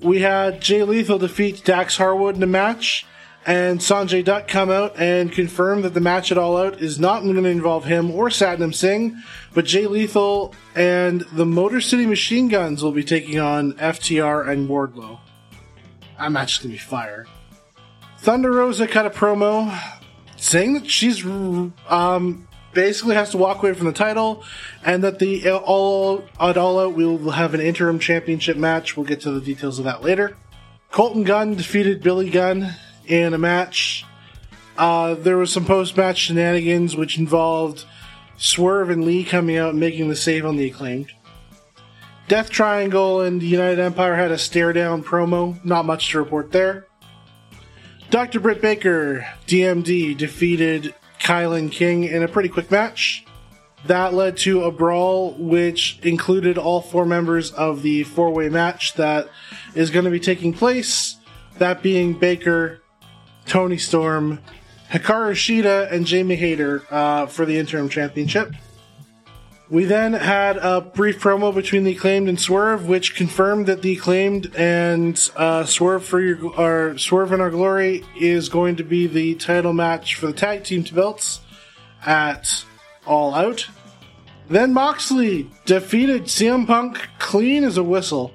We 0.00 0.20
had 0.20 0.60
Jay 0.60 0.82
Lethal 0.82 1.18
defeat 1.18 1.62
Dax 1.64 1.96
Harwood 1.96 2.36
in 2.36 2.42
a 2.42 2.46
match, 2.46 3.06
and 3.46 3.80
Sanjay 3.80 4.24
Dutt 4.24 4.48
come 4.48 4.70
out 4.70 4.98
and 4.98 5.32
confirm 5.32 5.82
that 5.82 5.94
the 5.94 6.00
match 6.00 6.30
at 6.30 6.38
All 6.38 6.56
Out 6.58 6.80
is 6.80 6.98
not 6.98 7.22
going 7.22 7.36
to 7.36 7.44
involve 7.44 7.84
him 7.84 8.10
or 8.10 8.28
Satnam 8.28 8.74
Singh, 8.74 9.16
but 9.54 9.64
Jay 9.64 9.86
Lethal 9.86 10.54
and 10.74 11.22
the 11.32 11.46
Motor 11.46 11.80
City 11.80 12.06
Machine 12.06 12.48
Guns 12.48 12.82
will 12.82 12.92
be 12.92 13.04
taking 13.04 13.38
on 13.38 13.72
FTR 13.74 14.46
and 14.48 14.68
Wardlow. 14.68 15.20
That 16.18 16.32
match 16.32 16.56
is 16.56 16.58
going 16.58 16.72
to 16.72 16.74
be 16.74 16.78
fire. 16.78 17.26
Thunder 18.18 18.52
Rosa 18.52 18.86
cut 18.86 19.06
a 19.06 19.10
promo 19.10 19.74
saying 20.36 20.74
that 20.74 20.90
she's 20.90 21.24
um, 21.24 22.46
basically 22.74 23.14
has 23.14 23.30
to 23.30 23.38
walk 23.38 23.62
away 23.62 23.72
from 23.72 23.86
the 23.86 23.92
title, 23.92 24.44
and 24.84 25.02
that 25.04 25.18
the 25.18 25.50
all 25.50 26.24
at 26.38 26.56
all 26.58 26.78
out 26.78 26.94
will 26.94 27.30
have 27.30 27.54
an 27.54 27.60
interim 27.60 27.98
championship 27.98 28.58
match. 28.58 28.96
We'll 28.96 29.06
get 29.06 29.22
to 29.22 29.30
the 29.30 29.40
details 29.40 29.78
of 29.78 29.86
that 29.86 30.02
later. 30.02 30.36
Colten 30.92 31.24
Gunn 31.24 31.54
defeated 31.54 32.02
Billy 32.02 32.30
Gunn 32.30 32.74
in 33.10 33.34
a 33.34 33.38
match. 33.38 34.04
Uh, 34.78 35.14
there 35.14 35.36
was 35.36 35.52
some 35.52 35.66
post 35.66 35.96
match 35.96 36.18
shenanigans 36.18 36.96
which 36.96 37.18
involved 37.18 37.84
Swerve 38.36 38.90
and 38.90 39.04
Lee 39.04 39.24
coming 39.24 39.58
out 39.58 39.70
and 39.70 39.80
making 39.80 40.08
the 40.08 40.16
save 40.16 40.46
on 40.46 40.56
the 40.56 40.68
acclaimed. 40.68 41.12
Death 42.28 42.48
Triangle 42.48 43.20
and 43.20 43.40
the 43.40 43.46
United 43.46 43.80
Empire 43.80 44.14
had 44.14 44.30
a 44.30 44.38
stare 44.38 44.72
down 44.72 45.02
promo. 45.02 45.62
Not 45.64 45.84
much 45.84 46.10
to 46.10 46.18
report 46.18 46.52
there. 46.52 46.86
Dr. 48.10 48.40
Britt 48.40 48.62
Baker, 48.62 49.26
DMD, 49.46 50.16
defeated 50.16 50.94
KiLynn 51.20 51.70
King 51.70 52.04
in 52.04 52.22
a 52.22 52.28
pretty 52.28 52.48
quick 52.48 52.70
match. 52.70 53.24
That 53.86 54.14
led 54.14 54.36
to 54.38 54.64
a 54.64 54.70
brawl 54.70 55.34
which 55.38 55.98
included 56.02 56.58
all 56.58 56.80
four 56.80 57.06
members 57.06 57.50
of 57.52 57.82
the 57.82 58.04
four 58.04 58.30
way 58.30 58.48
match 58.48 58.94
that 58.94 59.28
is 59.74 59.90
going 59.90 60.04
to 60.04 60.10
be 60.10 60.20
taking 60.20 60.52
place. 60.52 61.16
That 61.58 61.82
being 61.82 62.14
Baker, 62.14 62.80
Toni 63.50 63.78
Storm, 63.78 64.38
Hikaru 64.92 65.32
Shida, 65.32 65.90
and 65.90 66.06
Jamie 66.06 66.36
Hayter 66.36 66.84
uh, 66.88 67.26
for 67.26 67.44
the 67.44 67.58
interim 67.58 67.88
championship. 67.88 68.52
We 69.68 69.84
then 69.84 70.12
had 70.12 70.56
a 70.56 70.80
brief 70.80 71.20
promo 71.20 71.52
between 71.52 71.84
the 71.84 71.92
acclaimed 71.92 72.28
and 72.28 72.40
Swerve, 72.40 72.86
which 72.86 73.16
confirmed 73.16 73.66
that 73.66 73.82
the 73.82 73.96
acclaimed 73.96 74.54
and 74.56 75.30
uh, 75.36 75.64
Swerve 75.64 76.04
for 76.04 76.20
your 76.20 76.44
or 76.56 76.98
Swerve 76.98 77.32
in 77.32 77.40
Our 77.40 77.50
Glory 77.50 78.04
is 78.18 78.48
going 78.48 78.76
to 78.76 78.84
be 78.84 79.08
the 79.08 79.34
title 79.34 79.72
match 79.72 80.14
for 80.14 80.26
the 80.26 80.32
tag 80.32 80.64
team 80.64 80.84
belts 80.92 81.40
at 82.04 82.64
All 83.06 83.34
Out. 83.34 83.68
Then 84.48 84.72
Moxley 84.72 85.50
defeated 85.66 86.24
CM 86.24 86.66
Punk 86.66 87.08
clean 87.18 87.64
as 87.64 87.76
a 87.76 87.84
whistle 87.84 88.32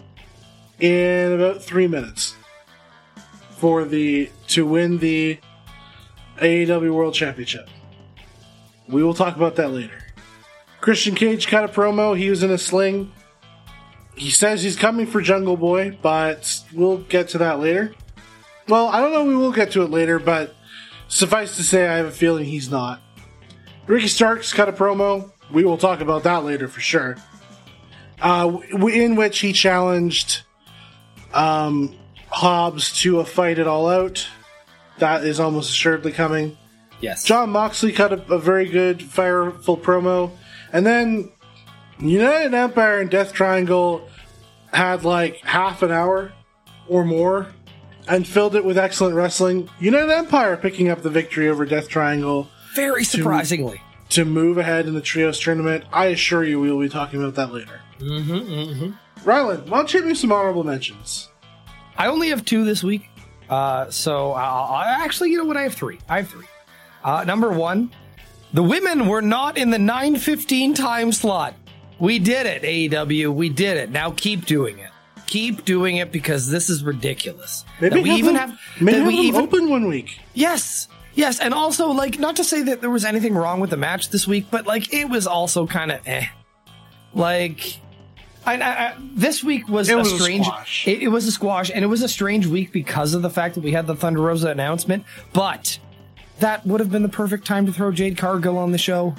in 0.79 1.33
about 1.33 1.61
three 1.61 1.87
minutes 1.87 2.35
for 3.57 3.85
the 3.85 4.29
to 4.47 4.65
win 4.65 4.97
the 4.99 5.39
AEW 6.37 6.93
World 6.93 7.13
Championship. 7.13 7.69
We 8.87 9.03
will 9.03 9.13
talk 9.13 9.35
about 9.35 9.55
that 9.55 9.71
later. 9.71 9.99
Christian 10.81 11.15
Cage 11.15 11.47
cut 11.47 11.63
a 11.63 11.67
promo. 11.67 12.17
He 12.17 12.29
was 12.29 12.43
in 12.43 12.51
a 12.51 12.57
sling. 12.57 13.11
He 14.15 14.29
says 14.29 14.63
he's 14.63 14.75
coming 14.75 15.07
for 15.07 15.21
Jungle 15.21 15.57
Boy, 15.57 15.97
but 16.01 16.63
we'll 16.73 16.99
get 16.99 17.29
to 17.29 17.37
that 17.39 17.59
later. 17.59 17.93
Well, 18.67 18.87
I 18.87 19.01
don't 19.01 19.11
know. 19.11 19.25
We 19.25 19.35
will 19.35 19.51
get 19.51 19.71
to 19.71 19.83
it 19.83 19.89
later, 19.89 20.19
but 20.19 20.55
suffice 21.07 21.55
to 21.57 21.63
say, 21.63 21.87
I 21.87 21.97
have 21.97 22.05
a 22.05 22.11
feeling 22.11 22.45
he's 22.45 22.69
not. 22.69 23.01
Ricky 23.87 24.07
Starks 24.07 24.53
cut 24.53 24.69
a 24.69 24.73
promo. 24.73 25.31
We 25.51 25.63
will 25.63 25.77
talk 25.77 26.01
about 26.01 26.23
that 26.23 26.43
later 26.43 26.67
for 26.67 26.79
sure. 26.79 27.17
Uh, 28.21 28.59
in 28.71 29.15
which 29.15 29.39
he 29.39 29.53
challenged 29.53 30.43
um, 31.33 31.95
Hobbs 32.35 32.91
to 33.01 33.21
a 33.21 33.25
fight 33.25 33.59
it 33.59 33.65
All 33.65 33.87
Out. 33.87 34.27
That 34.97 35.23
is 35.23 35.39
almost 35.39 35.69
assuredly 35.69 36.11
coming. 36.11 36.57
Yes. 36.99 37.23
Jon 37.23 37.49
Moxley 37.49 37.93
cut 37.93 38.11
a, 38.11 38.33
a 38.33 38.39
very 38.39 38.67
good, 38.67 39.01
fireful 39.01 39.77
promo. 39.77 40.31
And 40.73 40.85
then 40.85 41.31
United 41.97 42.53
Empire 42.53 42.99
and 42.99 43.09
Death 43.09 43.31
Triangle 43.31 44.09
had 44.73 45.05
like 45.05 45.37
half 45.37 45.81
an 45.81 45.91
hour 45.91 46.33
or 46.89 47.05
more 47.05 47.47
and 48.05 48.27
filled 48.27 48.57
it 48.57 48.65
with 48.65 48.77
excellent 48.77 49.15
wrestling. 49.15 49.69
United 49.79 50.11
Empire 50.11 50.57
picking 50.57 50.89
up 50.89 51.03
the 51.03 51.09
victory 51.09 51.47
over 51.47 51.65
Death 51.65 51.87
Triangle 51.87 52.49
Very 52.75 53.05
surprisingly. 53.05 53.81
to 54.09 54.25
move 54.25 54.57
ahead 54.57 54.87
in 54.87 54.93
the 54.93 55.01
Trios 55.01 55.39
tournament. 55.39 55.85
I 55.93 56.07
assure 56.07 56.43
you 56.43 56.59
we 56.59 56.69
will 56.69 56.81
be 56.81 56.89
talking 56.89 57.21
about 57.21 57.35
that 57.35 57.53
later. 57.53 57.79
Mm-hmm, 57.99 58.33
mm-hmm. 58.33 59.29
Rylan, 59.29 59.67
why 59.67 59.77
don't 59.77 59.93
you 59.93 60.01
give 60.01 60.09
me 60.09 60.15
some 60.15 60.33
honorable 60.33 60.65
mentions? 60.65 61.29
I 61.97 62.07
only 62.07 62.29
have 62.29 62.45
two 62.45 62.65
this 62.65 62.83
week. 62.83 63.09
Uh, 63.49 63.89
so 63.91 64.31
I'll, 64.33 64.73
i 64.73 65.03
actually, 65.03 65.31
you 65.31 65.37
know 65.37 65.45
what? 65.45 65.57
I 65.57 65.63
have 65.63 65.73
three. 65.75 65.99
I 66.09 66.17
have 66.17 66.29
three. 66.29 66.45
Uh, 67.03 67.23
number 67.25 67.51
one, 67.51 67.91
the 68.53 68.63
women 68.63 69.07
were 69.07 69.21
not 69.21 69.57
in 69.57 69.69
the 69.69 69.77
915 69.79 70.73
time 70.73 71.11
slot. 71.11 71.53
We 71.99 72.19
did 72.19 72.45
it, 72.45 72.63
AEW. 72.63 73.33
We 73.33 73.49
did 73.49 73.77
it. 73.77 73.91
Now 73.91 74.11
keep 74.11 74.45
doing 74.45 74.79
it. 74.79 74.89
Keep 75.27 75.65
doing 75.65 75.97
it 75.97 76.11
because 76.11 76.49
this 76.49 76.69
is 76.69 76.83
ridiculous. 76.83 77.63
Maybe 77.79 77.95
That 77.95 78.03
we 78.03 78.11
even 78.11 78.33
them, 78.35 78.49
have. 78.49 78.59
maybe 78.81 78.97
have 78.97 79.07
we 79.07 79.13
even 79.15 79.41
open 79.41 79.69
one 79.69 79.87
week. 79.87 80.19
Yes. 80.33 80.87
Yes. 81.13 81.39
And 81.39 81.53
also, 81.53 81.89
like, 81.91 82.19
not 82.19 82.35
to 82.37 82.43
say 82.43 82.61
that 82.63 82.81
there 82.81 82.89
was 82.89 83.05
anything 83.05 83.35
wrong 83.35 83.59
with 83.59 83.69
the 83.69 83.77
match 83.77 84.09
this 84.09 84.27
week, 84.27 84.47
but, 84.51 84.67
like, 84.67 84.93
it 84.93 85.05
was 85.09 85.25
also 85.25 85.65
kind 85.65 85.91
of 85.91 86.01
eh. 86.05 86.25
Like, 87.13 87.79
I, 88.45 88.55
I, 88.55 88.87
I, 88.89 88.95
this 89.15 89.43
week 89.43 89.67
was 89.67 89.89
It 89.89 89.93
a 89.93 89.97
was 89.97 90.11
a 90.11 90.19
strange. 90.19 90.45
squash. 90.45 90.87
It, 90.87 91.01
it 91.03 91.07
was 91.07 91.27
a 91.27 91.31
squash, 91.31 91.71
and 91.73 91.83
it 91.83 91.87
was 91.87 92.01
a 92.03 92.07
strange 92.09 92.45
week 92.47 92.71
because 92.71 93.13
of 93.13 93.21
the 93.21 93.29
fact 93.29 93.55
that 93.55 93.63
we 93.63 93.71
had 93.71 93.87
the 93.87 93.95
Thunder 93.95 94.21
Rosa 94.21 94.49
announcement, 94.49 95.03
but 95.33 95.79
that 96.39 96.65
would 96.65 96.79
have 96.79 96.91
been 96.91 97.03
the 97.03 97.09
perfect 97.09 97.45
time 97.45 97.65
to 97.65 97.71
throw 97.73 97.91
Jade 97.91 98.17
Cargill 98.17 98.57
on 98.57 98.71
the 98.71 98.77
show. 98.77 99.15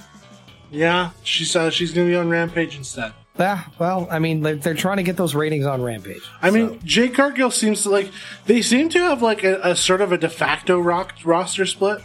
Yeah, 0.71 1.11
she's 1.23 1.55
uh, 1.57 1.71
she's 1.71 1.93
going 1.93 2.07
to 2.07 2.11
be 2.13 2.17
on 2.17 2.29
Rampage 2.29 2.77
instead. 2.77 3.13
Yeah, 3.39 3.65
well, 3.79 4.09
I 4.11 4.19
mean, 4.19 4.43
like, 4.43 4.63
they're 4.63 4.75
trying 4.75 4.97
to 4.97 5.03
get 5.03 5.17
those 5.19 5.35
ratings 5.35 5.67
on 5.67 5.83
Rampage. 5.83 6.23
I 6.41 6.51
mean, 6.51 6.81
Jade 6.85 7.15
Cargill 7.15 7.51
seems 7.51 7.83
to 7.83 7.91
like 7.91 8.11
they 8.47 8.63
seem 8.63 8.89
to 8.91 8.99
have 9.01 9.23
like 9.23 9.45
a, 9.45 9.61
a 9.63 9.77
sort 9.77 10.01
of 10.01 10.11
a 10.13 10.19
de 10.19 10.29
facto 10.29 10.81
rock, 10.81 11.15
roster 11.25 11.67
split 11.67 12.01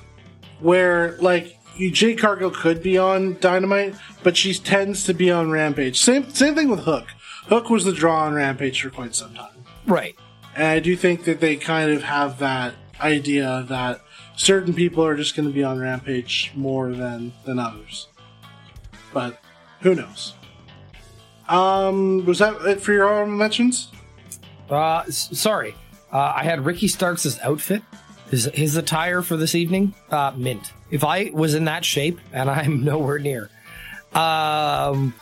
where 0.60 1.18
like 1.20 1.58
Jade 1.90 2.20
Cargill 2.20 2.52
could 2.52 2.84
be 2.84 2.98
on 2.98 3.38
Dynamite, 3.40 3.96
but 4.24 4.38
she 4.38 4.54
tends 4.54 5.04
to 5.06 5.14
be 5.14 5.32
on 5.32 5.50
Rampage. 5.50 6.00
Same 6.00 6.30
same 6.32 6.54
thing 6.54 6.70
with 6.70 6.82
Hook. 6.82 7.08
Hook 7.48 7.70
was 7.70 7.86
the 7.86 7.94
draw 7.94 8.26
on 8.26 8.34
Rampage 8.36 8.82
for 8.82 8.90
quite 8.90 9.16
some 9.16 9.34
time, 9.34 9.66
Right. 9.88 10.16
and 10.56 10.68
I 10.68 10.80
do 10.80 10.96
think 10.96 11.24
that 11.24 11.40
they 11.40 11.56
kind 11.56 11.92
of 11.92 12.04
have 12.04 12.38
that 12.40 12.76
idea 13.00 13.66
that 13.70 14.02
certain 14.36 14.74
people 14.74 15.04
are 15.06 15.16
just 15.16 15.36
going 15.36 15.48
to 15.48 15.54
be 15.54 15.64
on 15.64 15.80
Rampage 15.80 16.52
more 16.56 16.92
than 16.94 17.32
than 17.46 17.58
others. 17.58 18.08
But 19.14 19.42
who 19.82 19.96
knows? 19.96 20.34
Um, 21.50 22.26
was 22.26 22.40
that 22.40 22.56
it 22.66 22.82
for 22.82 22.94
your 22.94 23.10
honorable 23.10 23.34
mentions? 23.34 23.90
Uh, 24.70 25.00
s- 25.08 25.30
sorry. 25.38 25.76
Uh, 26.14 26.34
I 26.36 26.44
had 26.44 26.66
Ricky 26.66 26.88
Starks' 26.88 27.38
outfit, 27.42 27.82
his, 28.32 28.46
his 28.54 28.78
attire 28.78 29.22
for 29.22 29.38
this 29.38 29.54
evening, 29.54 29.94
uh, 30.10 30.32
mint. 30.36 30.74
If 30.90 31.04
I 31.04 31.30
was 31.34 31.54
in 31.54 31.66
that 31.66 31.86
shape, 31.86 32.20
and 32.32 32.50
I'm 32.50 32.84
nowhere 32.84 33.20
near, 33.20 33.50
um, 34.14 35.14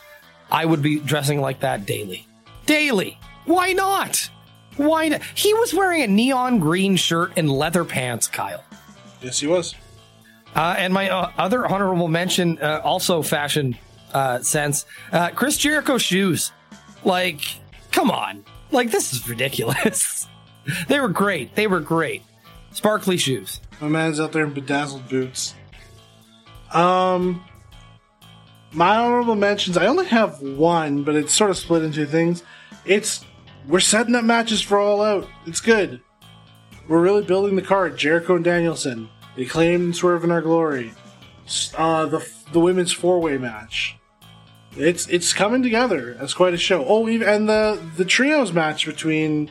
I 0.50 0.64
would 0.64 0.80
be 0.80 0.98
dressing 0.98 1.40
like 1.40 1.60
that 1.60 1.84
daily. 1.84 2.26
Daily. 2.66 3.18
Why 3.44 3.72
not? 3.72 4.30
Why 4.76 5.08
not? 5.08 5.22
He 5.34 5.52
was 5.54 5.74
wearing 5.74 6.02
a 6.02 6.06
neon 6.06 6.60
green 6.60 6.96
shirt 6.96 7.32
and 7.36 7.50
leather 7.50 7.84
pants, 7.84 8.28
Kyle. 8.28 8.64
Yes, 9.20 9.40
he 9.40 9.46
was. 9.46 9.74
Uh, 10.54 10.76
and 10.78 10.94
my 10.94 11.10
uh, 11.10 11.30
other 11.36 11.66
honorable 11.66 12.08
mention, 12.08 12.58
uh, 12.60 12.80
also 12.82 13.22
fashion 13.22 13.76
uh, 14.14 14.40
sense. 14.40 14.86
Uh, 15.12 15.30
Chris 15.30 15.56
Jericho 15.56 15.98
shoes, 15.98 16.52
like, 17.04 17.40
come 17.92 18.10
on, 18.10 18.44
like 18.70 18.90
this 18.90 19.12
is 19.12 19.28
ridiculous. 19.28 20.28
they 20.88 21.00
were 21.00 21.08
great. 21.08 21.54
They 21.54 21.66
were 21.66 21.80
great. 21.80 22.22
Sparkly 22.72 23.16
shoes. 23.16 23.60
My 23.80 23.88
man's 23.88 24.20
out 24.20 24.32
there 24.32 24.44
in 24.44 24.52
bedazzled 24.52 25.08
boots. 25.08 25.54
Um, 26.72 27.44
my 28.72 28.96
honorable 28.96 29.34
mentions. 29.34 29.76
I 29.76 29.86
only 29.86 30.06
have 30.06 30.40
one, 30.40 31.02
but 31.02 31.16
it's 31.16 31.34
sort 31.34 31.50
of 31.50 31.58
split 31.58 31.82
into 31.82 32.06
things. 32.06 32.42
It's 32.84 33.24
we're 33.66 33.80
setting 33.80 34.14
up 34.14 34.24
matches 34.24 34.62
for 34.62 34.78
All 34.78 35.02
Out. 35.02 35.28
It's 35.46 35.60
good. 35.60 36.00
We're 36.88 37.00
really 37.00 37.22
building 37.22 37.56
the 37.56 37.62
card. 37.62 37.96
Jericho 37.96 38.36
and 38.36 38.44
Danielson. 38.44 39.08
They 39.36 39.44
claim 39.44 39.82
and 39.82 39.96
swerve 39.96 40.24
in 40.24 40.30
our 40.30 40.42
glory. 40.42 40.92
Uh, 41.76 42.06
the 42.06 42.26
the 42.52 42.60
women's 42.60 42.92
four 42.92 43.20
way 43.20 43.38
match. 43.38 43.96
It's 44.76 45.08
it's 45.08 45.32
coming 45.32 45.62
together 45.62 46.16
as 46.20 46.34
quite 46.34 46.54
a 46.54 46.58
show. 46.58 46.84
Oh, 46.86 47.06
and 47.06 47.48
the 47.48 47.80
the 47.96 48.04
trios 48.04 48.52
match 48.52 48.86
between 48.86 49.50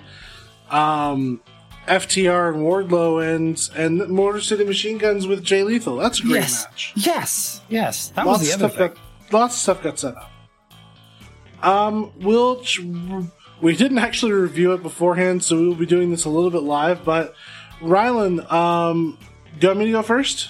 um, 0.70 1.42
FTR 1.90 2.54
and 2.54 2.64
Wardlow 2.64 3.36
and 3.36 3.70
and 3.76 4.10
Motor 4.10 4.42
City 4.42 4.64
Machine 4.64 4.98
Guns 4.98 5.28
with 5.28 5.44
Jay 5.44 5.64
Lethal. 5.64 5.98
That's 5.98 6.20
a 6.20 6.24
great 6.24 6.36
yes. 6.36 6.66
match. 6.66 6.94
Yes. 6.96 7.62
Yes. 7.68 8.10
That 8.10 8.26
Lots 8.26 8.40
was 8.42 8.54
of 8.54 8.60
the 8.60 8.66
other 8.66 8.76
thing. 8.76 8.88
got 8.88 9.34
lots 9.34 9.56
of 9.56 9.62
stuff 9.62 9.84
got 9.84 10.00
set 10.00 10.16
up. 10.16 10.32
Um, 11.62 12.14
we'll 12.20 12.64
we 13.62 13.76
didn't 13.76 13.98
actually 13.98 14.32
review 14.32 14.72
it 14.74 14.84
beforehand, 14.84 15.44
so 15.44 15.58
we 15.58 15.68
will 15.68 15.76
be 15.76 15.86
doing 15.86 16.12
this 16.12 16.26
a 16.26 16.30
little 16.30 16.52
bit 16.52 16.64
live. 16.64 17.04
But 17.04 17.34
Rylan, 17.82 18.50
um, 18.52 19.18
do 19.60 19.68
you 19.68 19.70
want 19.70 19.80
me 19.80 19.86
to 19.86 19.92
go 19.92 20.02
first? 20.02 20.50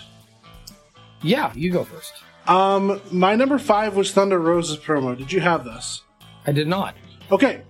Yeah, 1.21 1.51
you 1.55 1.71
go 1.71 1.83
first. 1.83 2.13
Um, 2.47 3.01
my 3.11 3.35
number 3.35 3.57
five 3.59 3.95
was 3.95 4.11
Thunder 4.11 4.39
Rosa's 4.39 4.77
promo. 4.77 5.17
Did 5.17 5.31
you 5.31 5.39
have 5.39 5.65
this? 5.65 6.03
I 6.45 6.51
did 6.51 6.67
not. 6.67 6.95
Okay, 7.31 7.61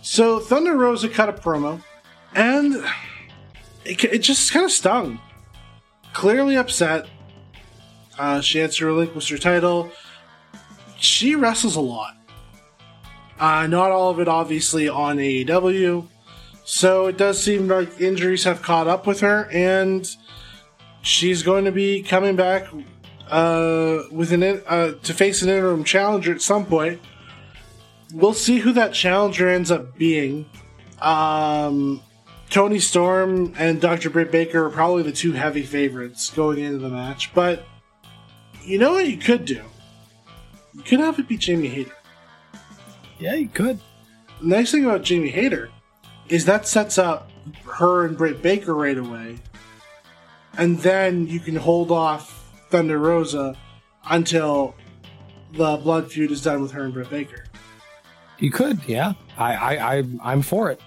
so 0.00 0.38
Thunder 0.40 0.76
Rosa 0.76 1.08
cut 1.08 1.28
a 1.28 1.32
promo, 1.32 1.82
and 2.34 2.82
it, 3.84 4.04
it 4.04 4.18
just 4.18 4.52
kind 4.52 4.64
of 4.64 4.70
stung. 4.72 5.20
Clearly 6.12 6.56
upset. 6.56 7.06
Uh, 8.18 8.40
she 8.40 8.58
had 8.58 8.72
to 8.72 8.86
relinquish 8.86 9.28
her 9.30 9.38
title. 9.38 9.90
She 10.98 11.34
wrestles 11.34 11.76
a 11.76 11.80
lot. 11.80 12.14
Uh, 13.38 13.66
not 13.66 13.90
all 13.90 14.10
of 14.10 14.20
it, 14.20 14.28
obviously, 14.28 14.88
on 14.88 15.16
AEW. 15.16 16.06
So 16.64 17.06
it 17.06 17.18
does 17.18 17.42
seem 17.42 17.66
like 17.66 18.00
injuries 18.00 18.44
have 18.44 18.62
caught 18.62 18.86
up 18.86 19.06
with 19.06 19.20
her, 19.20 19.48
and 19.50 20.08
she's 21.00 21.42
going 21.42 21.64
to 21.64 21.72
be 21.72 22.02
coming 22.02 22.36
back 22.36 22.68
uh, 23.28 24.02
with 24.12 24.32
an 24.32 24.42
in- 24.42 24.62
uh, 24.66 24.92
to 25.02 25.14
face 25.14 25.42
an 25.42 25.48
interim 25.48 25.82
challenger 25.82 26.32
at 26.32 26.42
some 26.42 26.66
point 26.66 27.00
we'll 28.12 28.34
see 28.34 28.58
who 28.58 28.72
that 28.72 28.92
challenger 28.92 29.48
ends 29.48 29.70
up 29.70 29.96
being. 29.96 30.46
Um, 31.00 32.02
Toni 32.52 32.80
Storm 32.80 33.54
and 33.56 33.80
Dr. 33.80 34.10
Britt 34.10 34.30
Baker 34.30 34.66
are 34.66 34.70
probably 34.70 35.02
the 35.02 35.10
two 35.10 35.32
heavy 35.32 35.62
favorites 35.62 36.28
going 36.28 36.58
into 36.58 36.76
the 36.76 36.90
match, 36.90 37.32
but 37.32 37.64
you 38.62 38.76
know 38.78 38.92
what 38.92 39.08
you 39.08 39.16
could 39.16 39.46
do? 39.46 39.62
You 40.74 40.82
could 40.82 41.00
have 41.00 41.18
it 41.18 41.26
be 41.26 41.38
Jamie 41.38 41.68
Hayter. 41.68 41.96
Yeah, 43.18 43.36
you 43.36 43.48
could. 43.48 43.80
The 44.42 44.48
nice 44.48 44.70
thing 44.70 44.84
about 44.84 45.02
Jamie 45.02 45.30
Hayter 45.30 45.70
is 46.28 46.44
that 46.44 46.68
sets 46.68 46.98
up 46.98 47.30
her 47.64 48.04
and 48.04 48.18
Britt 48.18 48.42
Baker 48.42 48.74
right 48.74 48.98
away, 48.98 49.38
and 50.58 50.78
then 50.80 51.26
you 51.26 51.40
can 51.40 51.56
hold 51.56 51.90
off 51.90 52.52
Thunder 52.68 52.98
Rosa 52.98 53.56
until 54.10 54.74
the 55.54 55.78
blood 55.78 56.12
feud 56.12 56.30
is 56.30 56.42
done 56.42 56.60
with 56.60 56.72
her 56.72 56.84
and 56.84 56.92
Britt 56.92 57.08
Baker. 57.08 57.46
You 58.38 58.50
could. 58.50 58.86
Yeah. 58.86 59.14
I. 59.38 59.54
I. 59.54 59.94
I 59.94 60.04
I'm 60.22 60.42
for 60.42 60.70
it. 60.70 60.82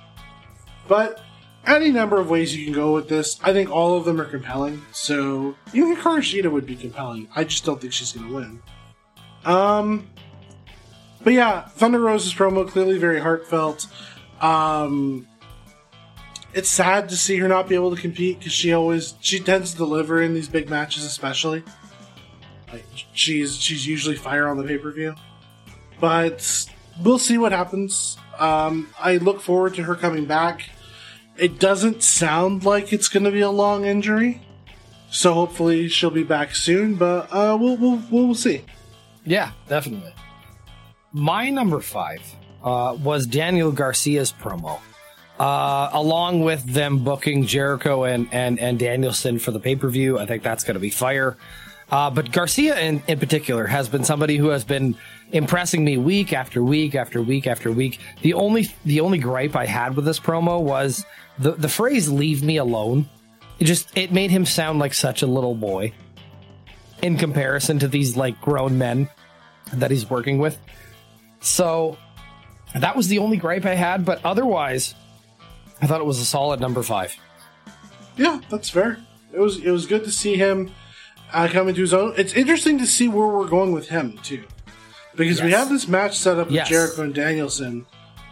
But 0.87 1.24
any 1.67 1.91
number 1.91 2.19
of 2.19 2.29
ways 2.29 2.55
you 2.55 2.63
can 2.63 2.73
go 2.73 2.93
with 2.93 3.09
this. 3.09 3.39
I 3.43 3.53
think 3.53 3.69
all 3.69 3.97
of 3.97 4.05
them 4.05 4.19
are 4.19 4.25
compelling. 4.25 4.81
So 4.91 5.55
even 5.73 5.95
Hikaru 5.95 6.19
Shida 6.19 6.51
would 6.51 6.65
be 6.65 6.75
compelling. 6.75 7.27
I 7.35 7.43
just 7.43 7.65
don't 7.65 7.79
think 7.79 7.93
she's 7.93 8.11
going 8.11 8.27
to 8.27 8.33
win. 8.33 8.61
Um, 9.45 10.09
but 11.23 11.33
yeah, 11.33 11.61
Thunder 11.61 11.99
Rosa's 11.99 12.33
promo 12.33 12.67
clearly 12.67 12.97
very 12.97 13.19
heartfelt. 13.19 13.87
Um, 14.41 15.27
it's 16.53 16.69
sad 16.69 17.09
to 17.09 17.17
see 17.17 17.37
her 17.37 17.47
not 17.47 17.67
be 17.67 17.75
able 17.75 17.93
to 17.93 18.01
compete 18.01 18.39
because 18.39 18.53
she 18.53 18.73
always 18.73 19.15
she 19.19 19.39
tends 19.39 19.71
to 19.71 19.77
deliver 19.77 20.21
in 20.21 20.33
these 20.33 20.47
big 20.47 20.69
matches, 20.69 21.03
especially. 21.03 21.63
Like 22.71 22.85
she's 23.13 23.57
she's 23.57 23.85
usually 23.85 24.15
fire 24.15 24.47
on 24.47 24.57
the 24.57 24.63
pay 24.63 24.77
per 24.77 24.91
view, 24.91 25.15
but 25.99 26.69
we'll 27.03 27.19
see 27.19 27.37
what 27.37 27.51
happens. 27.51 28.17
Um, 28.39 28.89
I 28.99 29.17
look 29.17 29.41
forward 29.41 29.75
to 29.75 29.83
her 29.83 29.95
coming 29.95 30.25
back. 30.25 30.69
It 31.37 31.59
doesn't 31.59 32.01
sound 32.01 32.63
like 32.63 32.93
it's 32.93 33.09
going 33.09 33.25
to 33.25 33.31
be 33.31 33.41
a 33.41 33.49
long 33.49 33.85
injury, 33.85 34.41
so 35.09 35.33
hopefully 35.33 35.89
she'll 35.89 36.09
be 36.09 36.23
back 36.23 36.55
soon. 36.55 36.95
But 36.95 37.27
uh, 37.31 37.57
we'll 37.59 37.75
we'll 37.77 38.01
we'll 38.09 38.35
see. 38.35 38.63
Yeah, 39.25 39.51
definitely. 39.67 40.13
My 41.11 41.49
number 41.49 41.81
five 41.81 42.21
uh, 42.63 42.97
was 43.01 43.27
Daniel 43.27 43.71
Garcia's 43.71 44.31
promo, 44.31 44.79
uh, 45.39 45.89
along 45.91 46.41
with 46.41 46.63
them 46.63 47.03
booking 47.03 47.45
Jericho 47.45 48.05
and 48.05 48.29
and 48.31 48.59
and 48.59 48.79
Danielson 48.79 49.39
for 49.39 49.51
the 49.51 49.59
pay 49.59 49.75
per 49.75 49.89
view. 49.89 50.17
I 50.17 50.25
think 50.25 50.41
that's 50.41 50.63
going 50.63 50.75
to 50.75 50.79
be 50.79 50.89
fire. 50.89 51.37
Uh, 51.91 52.09
but 52.09 52.31
Garcia 52.31 52.79
in, 52.79 53.03
in 53.07 53.19
particular 53.19 53.67
has 53.67 53.87
been 53.89 54.03
somebody 54.03 54.37
who 54.37 54.47
has 54.47 54.63
been 54.63 54.95
impressing 55.31 55.83
me 55.85 55.97
week 55.97 56.33
after 56.33 56.63
week 56.63 56.95
after 56.95 57.21
week 57.21 57.45
after 57.45 57.71
week. 57.71 57.99
The 58.21 58.33
only 58.33 58.69
the 58.85 59.01
only 59.01 59.19
gripe 59.19 59.55
I 59.55 59.65
had 59.65 59.95
with 59.95 60.05
this 60.05 60.19
promo 60.19 60.61
was 60.61 61.05
the 61.39 61.51
the 61.51 61.69
phrase 61.69 62.09
"leave 62.09 62.43
me 62.43 62.57
alone." 62.57 63.09
It 63.59 63.65
just 63.65 63.97
it 63.97 64.11
made 64.11 64.31
him 64.31 64.45
sound 64.45 64.79
like 64.79 64.93
such 64.93 65.21
a 65.21 65.27
little 65.27 65.55
boy 65.55 65.93
in 67.01 67.17
comparison 67.17 67.79
to 67.79 67.87
these 67.87 68.15
like 68.17 68.39
grown 68.41 68.77
men 68.77 69.09
that 69.73 69.91
he's 69.91 70.09
working 70.09 70.37
with. 70.39 70.57
So 71.39 71.97
that 72.73 72.95
was 72.95 73.07
the 73.07 73.19
only 73.19 73.37
gripe 73.37 73.65
I 73.65 73.75
had, 73.75 74.03
but 74.05 74.19
otherwise, 74.25 74.95
I 75.81 75.87
thought 75.87 76.01
it 76.01 76.05
was 76.05 76.19
a 76.19 76.25
solid 76.25 76.59
number 76.59 76.83
five. 76.83 77.15
Yeah, 78.17 78.41
that's 78.49 78.69
fair. 78.69 78.97
It 79.33 79.39
was 79.39 79.57
it 79.63 79.71
was 79.71 79.85
good 79.85 80.03
to 80.05 80.11
see 80.11 80.35
him 80.35 80.71
uh, 81.33 81.47
come 81.49 81.67
into 81.67 81.81
his 81.81 81.93
own. 81.93 82.13
It's 82.17 82.33
interesting 82.33 82.77
to 82.79 82.87
see 82.87 83.07
where 83.07 83.27
we're 83.27 83.47
going 83.47 83.71
with 83.73 83.89
him 83.89 84.17
too, 84.19 84.43
because 85.15 85.41
we 85.41 85.51
have 85.51 85.69
this 85.69 85.87
match 85.87 86.17
set 86.17 86.37
up 86.39 86.47
with 86.47 86.55
Yes. 86.55 86.69
Jericho 86.69 87.03
and 87.03 87.13
Danielson. 87.13 87.85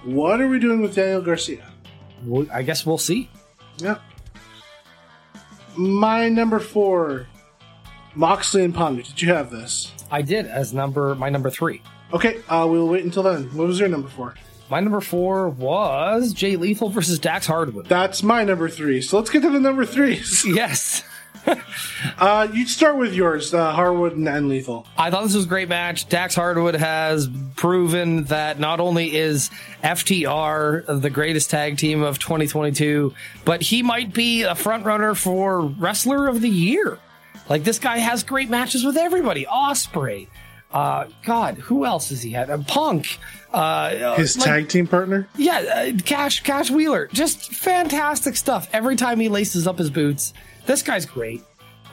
What 0.06 0.42
are 0.42 0.48
we 0.48 0.60
doing 0.60 0.82
with 0.82 0.96
Daniel 0.96 1.22
Garcia? 1.22 1.70
Well, 2.26 2.48
I 2.52 2.64
guess 2.64 2.86
we'll 2.86 2.98
see. 2.98 3.30
Yeah. 3.78 3.98
My 5.76 6.30
number 6.30 6.60
four, 6.60 7.28
Moxley 8.16 8.64
and 8.64 8.74
Punk. 8.76 9.06
Did 9.06 9.22
you 9.22 9.34
have 9.34 9.50
this? 9.50 9.92
I 10.12 10.22
did 10.22 10.46
as 10.46 10.74
number 10.74 11.16
my 11.16 11.30
number 11.30 11.50
three. 11.50 11.82
Okay, 12.14 12.42
uh, 12.48 12.68
we'll 12.70 12.88
wait 12.88 13.04
until 13.04 13.24
then. 13.24 13.46
What 13.56 13.68
was 13.68 13.80
your 13.80 13.90
number 13.90 14.08
four? 14.08 14.36
My 14.70 14.80
number 14.80 15.02
four 15.02 15.50
was 15.50 16.32
Jay 16.34 16.56
Lethal 16.56 16.90
versus 16.90 17.20
Dax 17.20 17.48
Harwood. 17.48 17.88
That's 17.88 18.22
my 18.24 18.44
number 18.44 18.70
three. 18.70 19.02
So 19.02 19.18
let's 19.18 19.30
get 19.30 19.42
to 19.42 19.50
the 19.50 19.60
number 19.60 19.86
threes. 19.86 20.46
Yes. 20.48 21.04
Uh, 22.20 22.48
you 22.54 22.66
start 22.68 22.98
with 22.98 23.14
yours, 23.14 23.54
uh, 23.54 23.72
Harwood 23.72 24.16
and, 24.16 24.28
and 24.28 24.48
Lethal. 24.48 24.86
I 24.98 25.10
thought 25.10 25.24
this 25.24 25.36
was 25.36 25.46
a 25.46 25.48
great 25.48 25.68
match. 25.70 26.08
Dax 26.10 26.36
Harwood 26.36 26.76
has 26.76 27.28
proven 27.56 28.26
that 28.26 28.60
not 28.60 28.80
only 28.80 29.16
is 29.16 29.50
FTR 29.84 31.02
the 31.02 31.10
greatest 31.10 31.50
tag 31.50 31.78
team 31.78 32.02
of 32.04 32.20
2022, 32.20 33.14
but 33.46 33.62
he 33.62 33.82
might 33.84 34.14
be 34.14 34.44
a 34.44 34.54
front 34.56 34.86
runner 34.86 35.16
for 35.16 35.62
Wrestler 35.62 36.28
of 36.28 36.42
the 36.42 36.50
Year. 36.50 37.00
Like 37.50 37.64
this 37.64 37.80
guy 37.80 37.98
has 37.98 38.24
great 38.24 38.50
matches 38.50 38.86
with 38.86 38.98
everybody. 38.98 39.46
Ospreay. 39.46 40.28
Uh, 40.72 41.06
God, 41.24 41.58
who 41.58 41.86
else 41.86 42.10
has 42.10 42.22
he 42.24 42.32
had? 42.32 42.50
Uh, 42.50 42.58
Punk. 42.60 43.18
Uh, 43.52 44.16
His 44.16 44.36
like- 44.38 44.46
tag 44.46 44.70
team 44.70 44.88
partner? 44.88 45.28
yeah, 45.38 45.92
uh, 45.96 46.02
Cash 46.04 46.42
Cash 46.44 46.72
Wheeler, 46.72 47.08
just 47.14 47.54
fantastic 47.54 48.36
stuff. 48.36 48.68
Every 48.74 48.96
time 48.96 49.20
he 49.20 49.30
laces 49.30 49.68
up 49.68 49.78
his 49.78 49.92
boots, 49.92 50.34
this 50.66 50.82
guy's 50.82 51.06
great. 51.06 51.42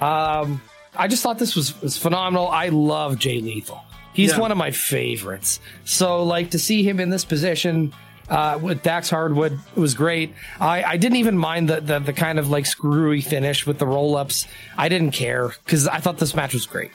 Um, 0.01 0.61
I 0.97 1.09
just 1.09 1.23
thought 1.23 1.39
this 1.39 1.55
was 1.57 1.81
was 1.83 1.97
phenomenal. 1.97 2.49
I 2.49 2.69
love 2.69 3.19
Jay 3.19 3.41
Lethal. 3.41 3.81
He's 4.13 4.33
Yeah. 4.33 4.39
one 4.41 4.51
of 4.53 4.59
my 4.59 4.71
favorites. 4.73 5.61
So, 5.85 6.25
like 6.25 6.51
to 6.51 6.59
see 6.59 6.83
him 6.83 6.99
in 6.99 7.11
this 7.11 7.25
position 7.25 7.93
uh, 8.29 8.59
with 8.61 8.83
Dax 8.83 9.09
Harwood 9.11 9.59
was 9.77 9.95
great. 9.95 10.35
I, 10.61 10.83
I 10.83 10.97
didn't 10.97 11.17
even 11.19 11.37
mind 11.39 11.69
the, 11.69 11.81
the 11.81 11.99
the 12.01 12.13
kind 12.13 12.39
of 12.39 12.49
like 12.51 12.67
screwy 12.67 13.21
finish 13.21 13.67
with 13.67 13.79
the 13.79 13.87
roll 13.87 14.17
ups. 14.17 14.47
I 14.77 14.89
didn't 14.89 15.13
care 15.13 15.53
because 15.65 15.87
I 15.87 15.99
thought 15.99 16.19
this 16.19 16.35
match 16.35 16.55
was 16.55 16.67
great. 16.67 16.91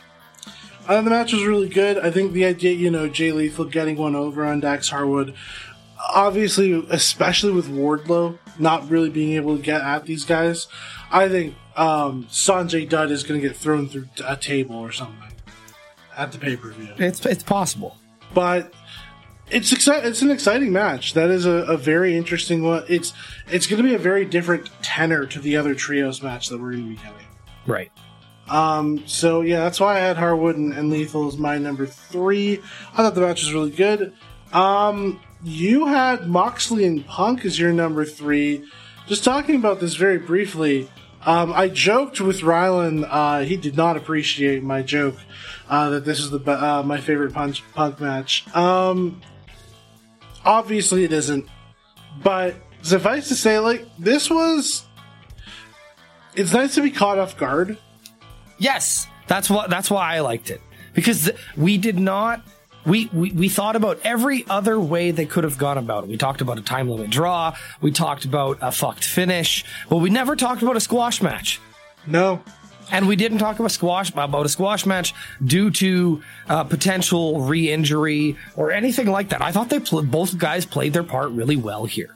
Uh, 0.87 1.01
the 1.01 1.09
match 1.09 1.33
was 1.33 1.43
really 1.43 1.67
good. 1.69 1.97
I 1.97 2.11
think 2.11 2.33
the 2.33 2.45
idea, 2.45 2.71
you 2.73 2.91
know, 2.91 3.07
Jay 3.07 3.31
Lethal 3.31 3.65
getting 3.65 3.95
one 3.97 4.15
over 4.15 4.45
on 4.45 4.59
Dax 4.59 4.89
Harwood, 4.89 5.33
obviously, 6.13 6.73
especially 6.89 7.51
with 7.51 7.67
Wardlow 7.69 8.37
not 8.59 8.89
really 8.89 9.09
being 9.09 9.33
able 9.33 9.57
to 9.57 9.61
get 9.63 9.81
at 9.81 10.05
these 10.05 10.25
guys, 10.25 10.67
I 11.11 11.27
think 11.27 11.55
um, 11.75 12.25
Sanjay 12.25 12.87
Dutt 12.87 13.11
is 13.11 13.23
going 13.23 13.39
to 13.41 13.47
get 13.47 13.55
thrown 13.57 13.87
through 13.87 14.07
a 14.25 14.35
table 14.37 14.75
or 14.77 14.91
something. 14.91 15.17
at 16.17 16.31
the 16.31 16.37
pay 16.37 16.55
per 16.55 16.71
view. 16.71 16.93
It's 16.97 17.25
it's 17.25 17.43
possible. 17.43 17.97
But 18.33 18.73
it's 19.51 19.71
exci- 19.73 20.03
It's 20.03 20.21
an 20.21 20.31
exciting 20.31 20.71
match. 20.71 21.13
That 21.13 21.29
is 21.29 21.45
a, 21.45 21.51
a 21.51 21.77
very 21.77 22.15
interesting 22.17 22.63
one. 22.63 22.83
It's 22.87 23.13
it's 23.51 23.67
going 23.67 23.81
to 23.81 23.87
be 23.87 23.93
a 23.95 23.99
very 23.99 24.25
different 24.25 24.69
tenor 24.81 25.25
to 25.27 25.39
the 25.39 25.57
other 25.57 25.75
trios 25.75 26.21
match 26.23 26.49
that 26.49 26.59
we're 26.59 26.71
going 26.71 26.83
to 26.83 26.89
be 26.89 26.95
getting. 26.95 27.27
Right. 27.67 27.91
Um, 28.47 29.03
so 29.07 29.41
yeah, 29.41 29.59
that's 29.59 29.79
why 29.79 29.95
I 29.95 29.99
had 29.99 30.17
Harwood 30.17 30.55
and, 30.55 30.71
and 30.73 30.89
Lethal 30.89 31.27
as 31.27 31.37
my 31.37 31.57
number 31.57 31.85
three. 31.85 32.59
I 32.93 32.97
thought 32.97 33.15
the 33.15 33.21
match 33.21 33.41
was 33.43 33.53
really 33.53 33.71
good. 33.71 34.13
Um, 34.53 35.19
you 35.43 35.87
had 35.87 36.27
Moxley 36.27 36.85
and 36.85 37.05
Punk 37.05 37.43
as 37.43 37.59
your 37.59 37.73
number 37.73 38.05
three. 38.05 38.63
Just 39.07 39.23
talking 39.23 39.55
about 39.55 39.79
this 39.79 39.95
very 39.95 40.17
briefly, 40.17 40.89
um, 41.25 41.53
I 41.53 41.69
joked 41.69 42.21
with 42.21 42.41
Rylan. 42.41 43.07
Uh, 43.09 43.39
he 43.39 43.57
did 43.57 43.75
not 43.75 43.97
appreciate 43.97 44.63
my 44.63 44.81
joke 44.81 45.15
uh, 45.67 45.89
that 45.89 46.05
this 46.05 46.19
is 46.19 46.29
the 46.29 46.39
uh, 46.39 46.83
my 46.83 46.99
favorite 46.99 47.33
punch, 47.33 47.63
Punk 47.73 47.99
match. 47.99 48.45
Um, 48.55 49.21
obviously, 50.43 51.03
it 51.03 51.11
isn't. 51.11 51.47
But 52.23 52.55
suffice 52.81 53.27
to 53.29 53.35
say, 53.35 53.59
like 53.59 53.85
this 53.97 54.29
was. 54.29 54.85
It's 56.35 56.53
nice 56.53 56.75
to 56.75 56.81
be 56.81 56.91
caught 56.91 57.17
off 57.17 57.37
guard. 57.37 57.77
Yes, 58.57 59.07
that's 59.27 59.49
what. 59.49 59.69
That's 59.69 59.89
why 59.89 60.15
I 60.15 60.19
liked 60.19 60.49
it 60.49 60.61
because 60.93 61.25
th- 61.25 61.37
we 61.57 61.77
did 61.77 61.99
not. 61.99 62.45
We, 62.85 63.09
we 63.11 63.31
we 63.31 63.49
thought 63.49 63.75
about 63.75 63.99
every 64.03 64.45
other 64.47 64.79
way 64.79 65.09
they 65.11 65.25
could 65.25 65.43
have 65.43 65.57
gone 65.57 65.77
about 65.79 66.03
it. 66.03 66.09
We 66.09 66.17
talked 66.17 66.41
about 66.41 66.59
a 66.59 66.61
time 66.61 66.87
limit 66.87 67.09
draw. 67.09 67.55
We 67.81 67.91
talked 67.91 68.25
about 68.25 68.59
a 68.61 68.71
fucked 68.71 69.03
finish, 69.03 69.65
but 69.89 69.97
we 69.97 70.09
never 70.11 70.35
talked 70.35 70.61
about 70.61 70.75
a 70.77 70.79
squash 70.79 71.21
match. 71.21 71.59
No, 72.05 72.43
And 72.91 73.07
we 73.07 73.15
didn't 73.15 73.39
talk 73.39 73.57
about 73.57 73.71
squash 73.71 74.11
about 74.11 74.45
a 74.45 74.49
squash 74.49 74.85
match 74.85 75.15
due 75.43 75.71
to 75.71 76.21
uh, 76.47 76.63
potential 76.65 77.41
re-injury 77.41 78.37
or 78.55 78.71
anything 78.71 79.07
like 79.07 79.29
that. 79.29 79.41
I 79.41 79.51
thought 79.51 79.69
they 79.69 79.79
pl- 79.79 80.03
both 80.03 80.37
guys 80.37 80.67
played 80.67 80.93
their 80.93 81.03
part 81.03 81.31
really 81.31 81.55
well 81.55 81.85
here. 81.85 82.15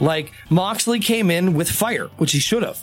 Like 0.00 0.32
Moxley 0.48 1.00
came 1.00 1.30
in 1.30 1.52
with 1.52 1.70
fire, 1.70 2.06
which 2.16 2.32
he 2.32 2.38
should 2.38 2.62
have. 2.62 2.82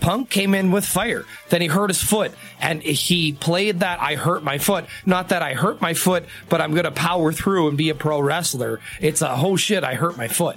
Punk 0.00 0.30
came 0.30 0.54
in 0.54 0.70
with 0.70 0.84
fire. 0.84 1.24
Then 1.48 1.60
he 1.60 1.66
hurt 1.66 1.90
his 1.90 2.02
foot 2.02 2.32
and 2.60 2.82
he 2.82 3.32
played 3.32 3.80
that 3.80 4.00
I 4.00 4.14
hurt 4.14 4.42
my 4.42 4.58
foot. 4.58 4.86
Not 5.04 5.30
that 5.30 5.42
I 5.42 5.54
hurt 5.54 5.80
my 5.80 5.94
foot, 5.94 6.24
but 6.48 6.60
I'm 6.60 6.72
going 6.72 6.84
to 6.84 6.90
power 6.90 7.32
through 7.32 7.68
and 7.68 7.76
be 7.76 7.90
a 7.90 7.94
pro 7.94 8.20
wrestler. 8.20 8.80
It's 9.00 9.22
a 9.22 9.32
oh 9.32 9.56
shit, 9.56 9.84
I 9.84 9.94
hurt 9.94 10.16
my 10.16 10.28
foot. 10.28 10.56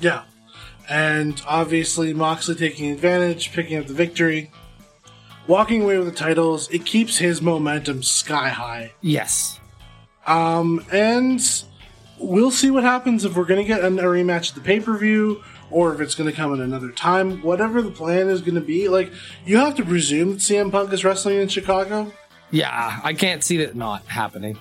Yeah. 0.00 0.24
And 0.88 1.40
obviously, 1.46 2.14
Moxley 2.14 2.54
taking 2.54 2.90
advantage, 2.90 3.52
picking 3.52 3.78
up 3.78 3.86
the 3.86 3.94
victory, 3.94 4.50
walking 5.46 5.82
away 5.82 5.98
with 5.98 6.06
the 6.06 6.14
titles. 6.14 6.68
It 6.70 6.86
keeps 6.86 7.18
his 7.18 7.42
momentum 7.42 8.02
sky 8.02 8.48
high. 8.48 8.92
Yes. 9.02 9.60
Um, 10.26 10.84
and 10.90 11.40
we'll 12.18 12.50
see 12.50 12.70
what 12.70 12.84
happens 12.84 13.24
if 13.24 13.36
we're 13.36 13.44
going 13.44 13.60
to 13.60 13.66
get 13.66 13.84
a 13.84 13.88
rematch 13.88 14.50
at 14.50 14.54
the 14.54 14.60
pay 14.60 14.80
per 14.80 14.96
view 14.96 15.42
or 15.70 15.94
if 15.94 16.00
it's 16.00 16.14
going 16.14 16.28
to 16.30 16.34
come 16.36 16.52
at 16.54 16.60
another 16.60 16.90
time. 16.90 17.42
Whatever 17.42 17.82
the 17.82 17.90
plan 17.90 18.28
is 18.28 18.40
going 18.40 18.54
to 18.54 18.60
be, 18.60 18.88
like, 18.88 19.12
you 19.44 19.58
have 19.58 19.74
to 19.76 19.84
presume 19.84 20.30
that 20.32 20.38
CM 20.40 20.70
Punk 20.70 20.92
is 20.92 21.04
wrestling 21.04 21.38
in 21.38 21.48
Chicago. 21.48 22.12
Yeah, 22.50 23.00
I 23.04 23.12
can't 23.12 23.42
see 23.44 23.58
that 23.58 23.76
not 23.76 24.04
happening. 24.06 24.58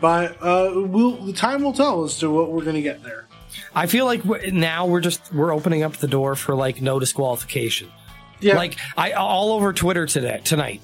But 0.00 0.36
uh, 0.42 0.72
we'll, 0.74 1.12
the 1.16 1.32
time 1.32 1.62
will 1.62 1.72
tell 1.72 2.04
as 2.04 2.18
to 2.18 2.30
what 2.30 2.52
we're 2.52 2.62
going 2.64 2.76
to 2.76 2.82
get 2.82 3.02
there. 3.02 3.26
I 3.74 3.86
feel 3.86 4.04
like 4.04 4.24
we're- 4.24 4.50
now 4.50 4.86
we're 4.86 5.00
just 5.00 5.32
we're 5.32 5.52
opening 5.52 5.82
up 5.82 5.94
the 5.96 6.08
door 6.08 6.34
for 6.36 6.54
like 6.54 6.82
no 6.82 6.98
disqualification. 7.00 7.90
Yeah. 8.40 8.56
Like 8.56 8.76
I 8.96 9.12
all 9.12 9.52
over 9.52 9.72
Twitter 9.72 10.06
today 10.06 10.40
tonight. 10.44 10.82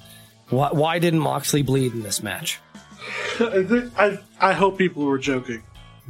Why, 0.49 0.69
why 0.71 0.99
didn't 0.99 1.19
Moxley 1.19 1.61
bleed 1.61 1.93
in 1.93 2.01
this 2.01 2.23
match? 2.23 2.59
I, 3.39 3.89
I, 3.97 4.19
I 4.39 4.53
hope 4.53 4.77
people 4.77 5.05
were 5.05 5.19
joking. 5.19 5.63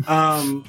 Um, 0.07 0.63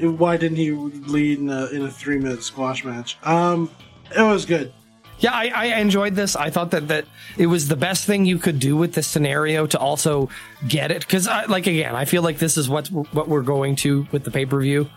why 0.00 0.36
didn't 0.36 0.56
he 0.58 0.70
lead 0.72 1.38
in 1.38 1.50
a, 1.50 1.66
in 1.66 1.82
a 1.82 1.90
three 1.90 2.18
minute 2.18 2.42
squash 2.42 2.84
match? 2.84 3.18
Um, 3.22 3.70
it 4.16 4.22
was 4.22 4.46
good. 4.46 4.72
Yeah, 5.20 5.32
I, 5.32 5.50
I 5.52 5.64
enjoyed 5.80 6.14
this. 6.14 6.36
I 6.36 6.50
thought 6.50 6.70
that 6.70 6.88
that 6.88 7.04
it 7.36 7.46
was 7.46 7.66
the 7.66 7.76
best 7.76 8.06
thing 8.06 8.24
you 8.24 8.38
could 8.38 8.60
do 8.60 8.76
with 8.76 8.94
this 8.94 9.06
scenario 9.06 9.66
to 9.66 9.78
also 9.78 10.28
get 10.68 10.92
it 10.92 11.00
because, 11.00 11.26
like, 11.26 11.66
again, 11.66 11.96
I 11.96 12.04
feel 12.04 12.22
like 12.22 12.38
this 12.38 12.56
is 12.56 12.68
what 12.68 12.86
what 12.88 13.28
we're 13.28 13.42
going 13.42 13.74
to 13.76 14.06
with 14.12 14.22
the 14.24 14.30
pay 14.30 14.46
per 14.46 14.60
view. 14.60 14.88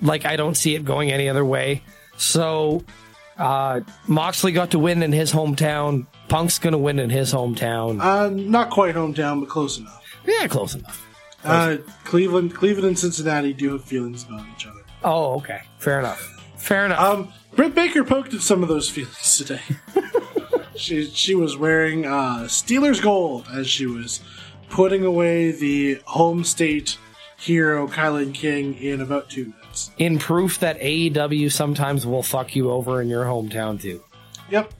Like, 0.00 0.24
I 0.24 0.36
don't 0.36 0.56
see 0.56 0.74
it 0.74 0.84
going 0.84 1.12
any 1.12 1.28
other 1.28 1.44
way. 1.44 1.82
So, 2.16 2.84
uh, 3.38 3.80
Moxley 4.06 4.52
got 4.52 4.70
to 4.70 4.78
win 4.78 5.02
in 5.02 5.12
his 5.12 5.30
hometown. 5.32 6.06
Punk's 6.28 6.58
gonna 6.58 6.78
win 6.78 6.98
in 6.98 7.10
his 7.10 7.32
hometown. 7.32 8.00
Uh, 8.00 8.30
not 8.30 8.70
quite 8.70 8.94
hometown, 8.94 9.40
but 9.40 9.48
close 9.50 9.78
enough. 9.78 10.02
yeah, 10.26 10.46
close 10.48 10.74
enough. 10.74 11.05
Uh, 11.44 11.76
Cleveland, 12.04 12.54
Cleveland, 12.54 12.88
and 12.88 12.98
Cincinnati 12.98 13.52
do 13.52 13.72
have 13.72 13.84
feelings 13.84 14.24
about 14.24 14.44
each 14.56 14.66
other. 14.66 14.80
Oh, 15.04 15.34
okay. 15.36 15.60
Fair 15.78 16.00
enough. 16.00 16.20
Fair 16.56 16.86
enough. 16.86 16.98
Um, 16.98 17.32
Britt 17.54 17.74
Baker 17.74 18.02
poked 18.04 18.34
at 18.34 18.40
some 18.40 18.62
of 18.62 18.68
those 18.68 18.88
feelings 18.96 19.36
today. 19.38 19.60
she 20.76 21.04
she 21.06 21.34
was 21.34 21.56
wearing 21.56 22.04
uh, 22.06 22.44
Steelers 22.48 23.00
gold 23.02 23.46
as 23.52 23.68
she 23.68 23.86
was 23.86 24.20
putting 24.68 25.04
away 25.04 25.52
the 25.52 26.00
home 26.06 26.42
state 26.42 26.98
hero 27.38 27.86
KiLynn 27.86 28.34
King 28.34 28.74
in 28.74 29.00
about 29.00 29.28
two 29.30 29.44
minutes. 29.60 29.90
in 29.98 30.18
proof 30.18 30.58
that 30.60 30.80
AEW 30.80 31.52
sometimes 31.52 32.06
will 32.06 32.22
fuck 32.22 32.56
you 32.56 32.70
over 32.70 33.00
in 33.00 33.08
your 33.08 33.24
hometown 33.24 33.80
too. 33.80 34.02
Yep. 34.50 34.72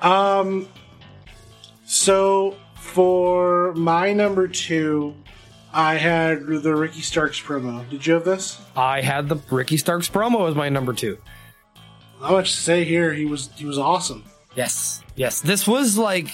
Um. 0.00 0.68
So 1.84 2.56
for 2.76 3.72
my 3.74 4.12
number 4.12 4.48
two, 4.48 5.14
I 5.74 5.96
had 5.96 6.46
the 6.46 6.76
Ricky 6.76 7.00
Starks 7.00 7.40
promo. 7.40 7.88
Did 7.90 8.06
you 8.06 8.14
have 8.14 8.24
this? 8.24 8.60
I 8.76 9.00
had 9.00 9.28
the 9.28 9.36
Ricky 9.50 9.76
Starks 9.76 10.08
promo 10.08 10.48
as 10.48 10.54
my 10.54 10.68
number 10.68 10.92
two. 10.92 11.18
Not 12.20 12.30
much 12.30 12.52
to 12.52 12.60
say 12.60 12.84
here. 12.84 13.12
He 13.12 13.24
was 13.26 13.50
he 13.56 13.66
was 13.66 13.76
awesome. 13.76 14.24
Yes, 14.54 15.02
yes. 15.16 15.40
This 15.40 15.66
was 15.66 15.98
like 15.98 16.28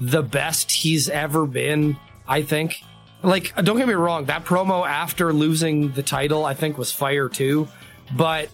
the 0.00 0.22
best 0.22 0.72
he's 0.72 1.10
ever 1.10 1.46
been, 1.46 1.98
I 2.26 2.40
think. 2.40 2.82
Like, 3.22 3.54
don't 3.56 3.76
get 3.76 3.86
me 3.86 3.92
wrong, 3.92 4.24
that 4.24 4.46
promo 4.46 4.88
after 4.88 5.30
losing 5.30 5.92
the 5.92 6.02
title, 6.02 6.46
I 6.46 6.54
think 6.54 6.78
was 6.78 6.90
fire 6.90 7.28
too. 7.28 7.68
But 8.16 8.48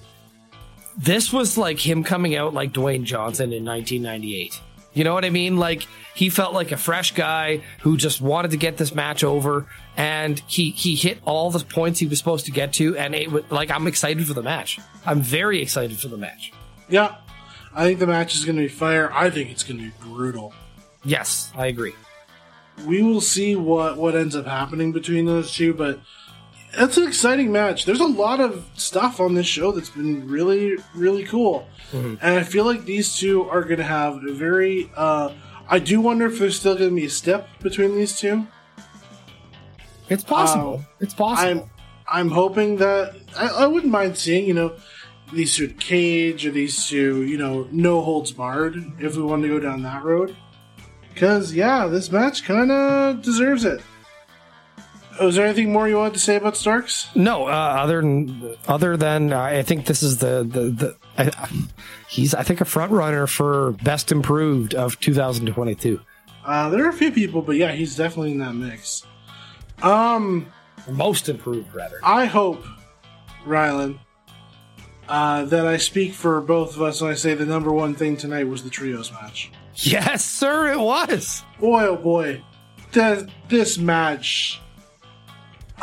this 0.99 1.33
was 1.33 1.57
like 1.57 1.79
him 1.79 2.03
coming 2.03 2.35
out 2.35 2.53
like 2.53 2.73
Dwayne 2.73 3.05
Johnson 3.05 3.53
in 3.53 3.65
1998. 3.65 4.61
You 4.93 5.05
know 5.05 5.15
what 5.15 5.25
I 5.25 5.31
mean? 5.31 5.57
Like 5.57 5.87
he 6.15 6.31
felt 6.31 6.53
like 6.53 6.73
a 6.73 6.77
fresh 6.77 7.15
guy 7.15 7.63
who 7.83 7.97
just 7.97 8.21
wanted 8.21 8.51
to 8.51 8.57
get 8.57 8.77
this 8.77 8.95
match 8.95 9.23
over, 9.23 9.69
and 9.97 10.41
he 10.47 10.71
he 10.71 10.95
hit 10.95 11.19
all 11.25 11.51
the 11.51 11.65
points 11.65 11.99
he 12.01 12.07
was 12.07 12.19
supposed 12.19 12.47
to 12.47 12.53
get 12.53 12.73
to, 12.75 12.97
and 12.97 13.15
it 13.15 13.31
was 13.31 13.45
like 13.51 13.71
I'm 13.71 13.87
excited 13.87 14.27
for 14.27 14.35
the 14.35 14.43
match. 14.43 14.79
I'm 15.05 15.21
very 15.21 15.61
excited 15.63 15.99
for 15.99 16.09
the 16.09 16.17
match. 16.19 16.53
Yeah. 16.89 17.17
I 17.75 17.85
think 17.85 17.99
the 17.99 18.07
match 18.07 18.35
is 18.35 18.45
going 18.47 18.57
to 18.57 18.63
be 18.63 18.69
fire. 18.69 19.13
I 19.13 19.29
think 19.29 19.51
it's 19.51 19.63
going 19.63 19.79
to 19.79 19.85
be 19.85 19.93
brutal. 20.01 20.55
Yes, 21.05 21.53
I 21.55 21.67
agree. 21.67 21.95
we 22.87 23.03
will 23.03 23.21
see 23.21 23.55
what 23.57 23.97
what 23.99 24.15
ends 24.17 24.35
up 24.37 24.47
happening 24.47 24.93
between 24.93 25.25
those 25.25 25.53
two 25.55 25.73
but 25.73 25.99
that's 26.77 26.99
an 26.99 27.07
exciting 27.09 27.51
match 27.51 27.87
there's 27.87 28.01
a 28.01 28.07
lot 28.07 28.39
of 28.39 28.67
stuff 28.75 29.19
on 29.19 29.33
this 29.35 29.47
show 29.47 29.73
that's 29.73 29.89
been 29.89 30.29
really 30.29 30.77
really 30.95 31.25
cool 31.25 31.67
and 31.93 32.19
i 32.23 32.43
feel 32.43 32.67
like 32.67 32.85
these 32.85 33.17
two 33.17 33.49
are 33.49 33.63
going 33.63 33.79
to 33.79 33.83
have 33.85 34.23
a 34.29 34.33
very 34.35 34.91
uh 34.95 35.33
i 35.71 35.79
do 35.79 36.03
wonder 36.03 36.27
if 36.27 36.39
there's 36.39 36.59
still 36.59 36.75
going 36.77 36.91
to 36.91 36.97
be 36.97 37.07
a 37.07 37.11
step 37.11 37.49
between 37.63 37.95
these 37.97 38.19
two 38.19 38.47
It's 40.09 40.25
possible. 40.25 40.75
Um, 40.77 40.87
it's 41.01 41.15
possible. 41.15 41.63
i'm 41.63 41.71
i'm 42.09 42.31
hoping 42.31 42.77
that 42.77 43.15
I, 43.37 43.49
I 43.49 43.67
wouldn't 43.67 43.91
mind 43.93 44.17
seeing 44.17 44.47
you 44.47 44.55
know 44.55 44.77
these 45.33 45.57
two 45.57 45.69
cage 45.69 46.47
or 46.47 46.53
these 46.53 46.87
two 46.87 47.23
you 47.25 47.37
know 47.37 47.67
no 47.73 48.01
holds 48.01 48.31
barred 48.33 48.77
if 49.01 49.17
we 49.17 49.23
want 49.23 49.43
to 49.43 49.49
go 49.49 49.59
down 49.59 49.83
that 49.83 50.05
road 50.05 50.37
because 51.13 51.53
yeah 51.53 51.87
this 51.87 52.13
match 52.13 52.45
kind 52.45 52.71
of 52.71 53.23
deserves 53.23 53.65
it 53.65 53.81
Oh, 55.19 55.29
is 55.29 55.35
there 55.37 55.47
anything 55.47 55.73
more 55.73 55.89
you 55.89 55.97
wanted 55.97 56.13
to 56.13 56.21
say 56.21 56.37
about 56.37 56.59
Starks? 56.59 57.09
no, 57.15 57.47
uh, 57.47 57.51
other 57.51 58.03
than 58.03 58.55
other 58.69 58.99
than 58.99 59.33
uh, 59.33 59.41
I 59.41 59.63
think 59.63 59.87
this 59.87 60.03
is 60.03 60.19
the 60.19 60.45
the, 60.47 60.61
the 60.71 60.97
I, 61.17 61.49
he's 62.07 62.35
I 62.35 62.43
think 62.43 62.61
a 62.61 62.67
front 62.67 62.93
runner 62.93 63.27
for 63.27 63.73
best 63.83 64.13
improved 64.13 64.75
of 64.75 65.01
2022. 65.01 66.01
Uh, 66.45 66.69
there 66.69 66.85
are 66.85 66.91
a 66.91 66.93
few 66.93 67.11
people, 67.11 67.41
but 67.41 67.57
yeah, 67.57 67.73
he's 67.73 67.97
definitely 67.97 68.33
in 68.33 68.39
that 68.41 68.55
mix. 68.55 69.07
Um, 69.83 70.47
Most 70.91 71.29
improved, 71.29 71.75
rather. 71.75 71.99
I 72.03 72.25
hope, 72.27 72.65
Rylan, 73.47 73.99
uh, 75.09 75.45
that 75.45 75.67
I 75.67 75.77
speak 75.77 76.15
for 76.15 76.41
both 76.41 76.75
of 76.77 76.83
us 76.83 77.01
when 77.01 77.11
I 77.11 77.15
say 77.15 77.35
the 77.35 77.47
number 77.47 77.71
one 77.73 77.95
thing 77.95 78.17
tonight 78.17 78.45
was 78.45 78.63
the 78.65 78.71
trios 78.71 79.13
match. 79.13 79.51
Yes, 79.77 80.25
sir, 80.25 80.73
it 80.73 80.81
was. 80.81 81.43
Boy, 81.61 81.85
oh 81.87 81.97
boy, 81.97 82.43
Th- 82.93 83.29
this 83.49 83.79
match. 83.79 84.61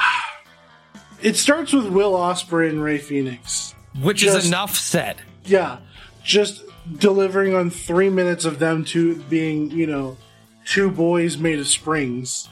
It 1.21 1.37
starts 1.37 1.71
with 1.71 1.87
Will 1.87 2.11
Ospreay 2.13 2.69
and 2.69 2.83
Rey 2.83 2.97
Fenix. 2.97 3.73
Which 4.01 4.17
Just- 4.17 4.39
is 4.39 4.47
enough 4.47 4.75
said. 4.75 5.17
Yeah, 5.45 5.77
just 6.21 6.63
delivering 6.97 7.53
on 7.55 7.69
three 7.69 8.09
minutes 8.09 8.43
of 8.43 8.59
them 8.59 8.83
two 8.83 9.15
being, 9.29 9.71
you 9.71 9.87
know, 9.87 10.17
two 10.65 10.91
boys 10.91 11.37
made 11.37 11.59
of 11.59 11.67
springs. 11.67 12.49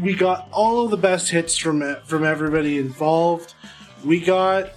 We 0.00 0.14
got 0.14 0.48
all 0.52 0.84
of 0.84 0.90
the 0.90 0.96
best 0.96 1.30
hits 1.30 1.56
from 1.56 1.96
from 2.04 2.24
everybody 2.24 2.78
involved. 2.78 3.54
We 4.04 4.20
got 4.20 4.72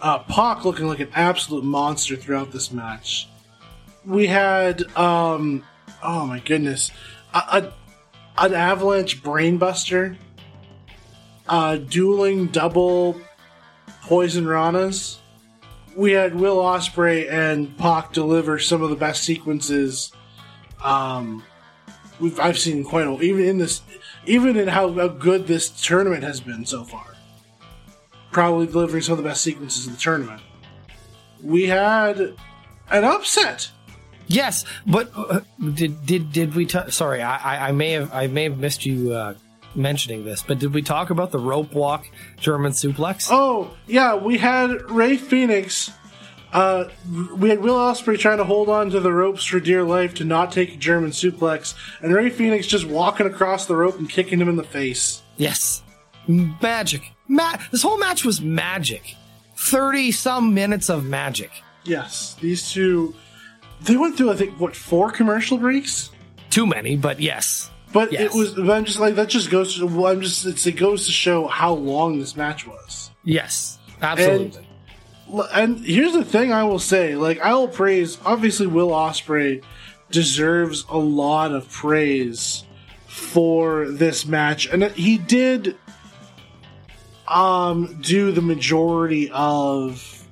uh, 0.00 0.20
Pac 0.20 0.64
looking 0.64 0.86
like 0.86 1.00
an 1.00 1.10
absolute 1.14 1.64
monster 1.64 2.16
throughout 2.16 2.52
this 2.52 2.72
match. 2.72 3.28
We 4.04 4.26
had, 4.26 4.82
um, 4.96 5.64
oh 6.02 6.26
my 6.26 6.40
goodness, 6.40 6.90
a, 7.34 7.38
a 7.38 7.72
an 8.38 8.54
avalanche 8.54 9.22
brainbuster, 9.22 10.16
uh, 11.48 11.76
dueling 11.76 12.46
double 12.46 13.20
poison 14.02 14.44
ranas. 14.44 15.18
We 15.96 16.12
had 16.12 16.34
Will 16.34 16.58
Ospreay 16.58 17.30
and 17.30 17.76
Pac 17.78 18.12
deliver 18.12 18.58
some 18.58 18.82
of 18.82 18.90
the 18.90 18.96
best 18.96 19.22
sequences. 19.22 20.12
Um, 20.82 21.42
I've 22.40 22.58
seen 22.58 22.84
quite 22.84 23.06
a 23.06 23.20
even 23.22 23.44
in 23.44 23.58
this, 23.58 23.82
even 24.24 24.56
in 24.56 24.68
how, 24.68 24.92
how 24.92 25.08
good 25.08 25.46
this 25.46 25.68
tournament 25.68 26.22
has 26.22 26.40
been 26.40 26.64
so 26.64 26.84
far. 26.84 27.14
Probably 28.32 28.66
delivering 28.66 29.02
some 29.02 29.12
of 29.12 29.18
the 29.18 29.28
best 29.28 29.42
sequences 29.42 29.86
of 29.86 29.92
the 29.92 29.98
tournament. 29.98 30.42
We 31.42 31.66
had 31.66 32.18
an 32.90 33.04
upset. 33.04 33.70
Yes, 34.26 34.64
but 34.86 35.12
uh, 35.16 35.40
did 35.74 36.04
did 36.04 36.32
did 36.32 36.54
we? 36.54 36.66
T- 36.66 36.90
sorry, 36.90 37.22
I, 37.22 37.36
I 37.36 37.68
I 37.68 37.72
may 37.72 37.92
have 37.92 38.12
I 38.12 38.26
may 38.26 38.44
have 38.44 38.58
missed 38.58 38.84
you 38.84 39.12
uh, 39.12 39.34
mentioning 39.76 40.24
this, 40.24 40.42
but 40.42 40.58
did 40.58 40.74
we 40.74 40.82
talk 40.82 41.10
about 41.10 41.30
the 41.30 41.38
rope 41.38 41.72
walk 41.72 42.06
German 42.38 42.72
suplex? 42.72 43.28
Oh 43.30 43.76
yeah, 43.86 44.16
we 44.16 44.38
had 44.38 44.90
Rey 44.90 45.16
Fenix. 45.16 45.90
Uh, 46.52 46.88
we 47.36 47.48
had 47.50 47.60
Will 47.60 47.74
Ospreay 47.74 48.18
trying 48.18 48.38
to 48.38 48.44
hold 48.44 48.68
on 48.68 48.90
to 48.90 49.00
the 49.00 49.12
ropes 49.12 49.44
for 49.44 49.60
dear 49.60 49.82
life 49.82 50.14
to 50.14 50.24
not 50.24 50.52
take 50.52 50.72
a 50.74 50.76
German 50.76 51.10
suplex, 51.10 51.74
and 52.00 52.14
Rey 52.14 52.30
Fenix 52.30 52.66
just 52.66 52.86
walking 52.86 53.26
across 53.26 53.66
the 53.66 53.76
rope 53.76 53.98
and 53.98 54.08
kicking 54.08 54.40
him 54.40 54.48
in 54.48 54.56
the 54.56 54.62
face. 54.64 55.22
Yes, 55.36 55.82
magic. 56.28 57.02
Ma- 57.28 57.56
this 57.72 57.82
whole 57.82 57.98
match 57.98 58.24
was 58.24 58.40
magic. 58.40 59.16
Thirty 59.56 60.12
some 60.12 60.54
minutes 60.54 60.88
of 60.88 61.04
magic. 61.04 61.50
Yes, 61.84 62.36
these 62.40 62.70
two. 62.70 63.14
They 63.82 63.96
went 63.96 64.16
through, 64.16 64.30
I 64.32 64.36
think, 64.36 64.58
what 64.58 64.74
four 64.74 65.10
commercial 65.10 65.58
breaks? 65.58 66.10
Too 66.50 66.66
many, 66.66 66.96
but 66.96 67.20
yes. 67.20 67.70
But 67.92 68.12
Yes. 68.12 68.22
it 68.34 68.38
was. 68.38 68.54
but 68.54 68.70
I'm 68.70 68.84
just 68.84 68.98
like 69.00 69.14
that. 69.16 69.28
Just 69.28 69.50
goes 69.50 69.76
to. 69.76 69.86
Well, 69.86 70.06
I'm 70.12 70.20
just. 70.20 70.44
It's, 70.46 70.66
it 70.66 70.72
goes 70.72 71.06
to 71.06 71.12
show 71.12 71.46
how 71.48 71.72
long 71.74 72.18
this 72.18 72.36
match 72.36 72.66
was. 72.66 73.10
Yes, 73.24 73.78
absolutely. 74.00 74.58
L- 74.60 74.65
And 75.52 75.80
here's 75.80 76.12
the 76.12 76.24
thing 76.24 76.52
I 76.52 76.64
will 76.64 76.78
say, 76.78 77.16
like 77.16 77.40
I 77.40 77.54
will 77.54 77.68
praise 77.68 78.18
obviously 78.24 78.66
Will 78.66 78.90
Ospreay 78.90 79.62
deserves 80.10 80.84
a 80.88 80.98
lot 80.98 81.52
of 81.52 81.68
praise 81.70 82.64
for 83.06 83.88
this 83.88 84.26
match 84.26 84.66
and 84.66 84.84
he 84.92 85.18
did 85.18 85.76
um 87.26 87.98
do 88.02 88.30
the 88.30 88.42
majority 88.42 89.30
of 89.32 90.24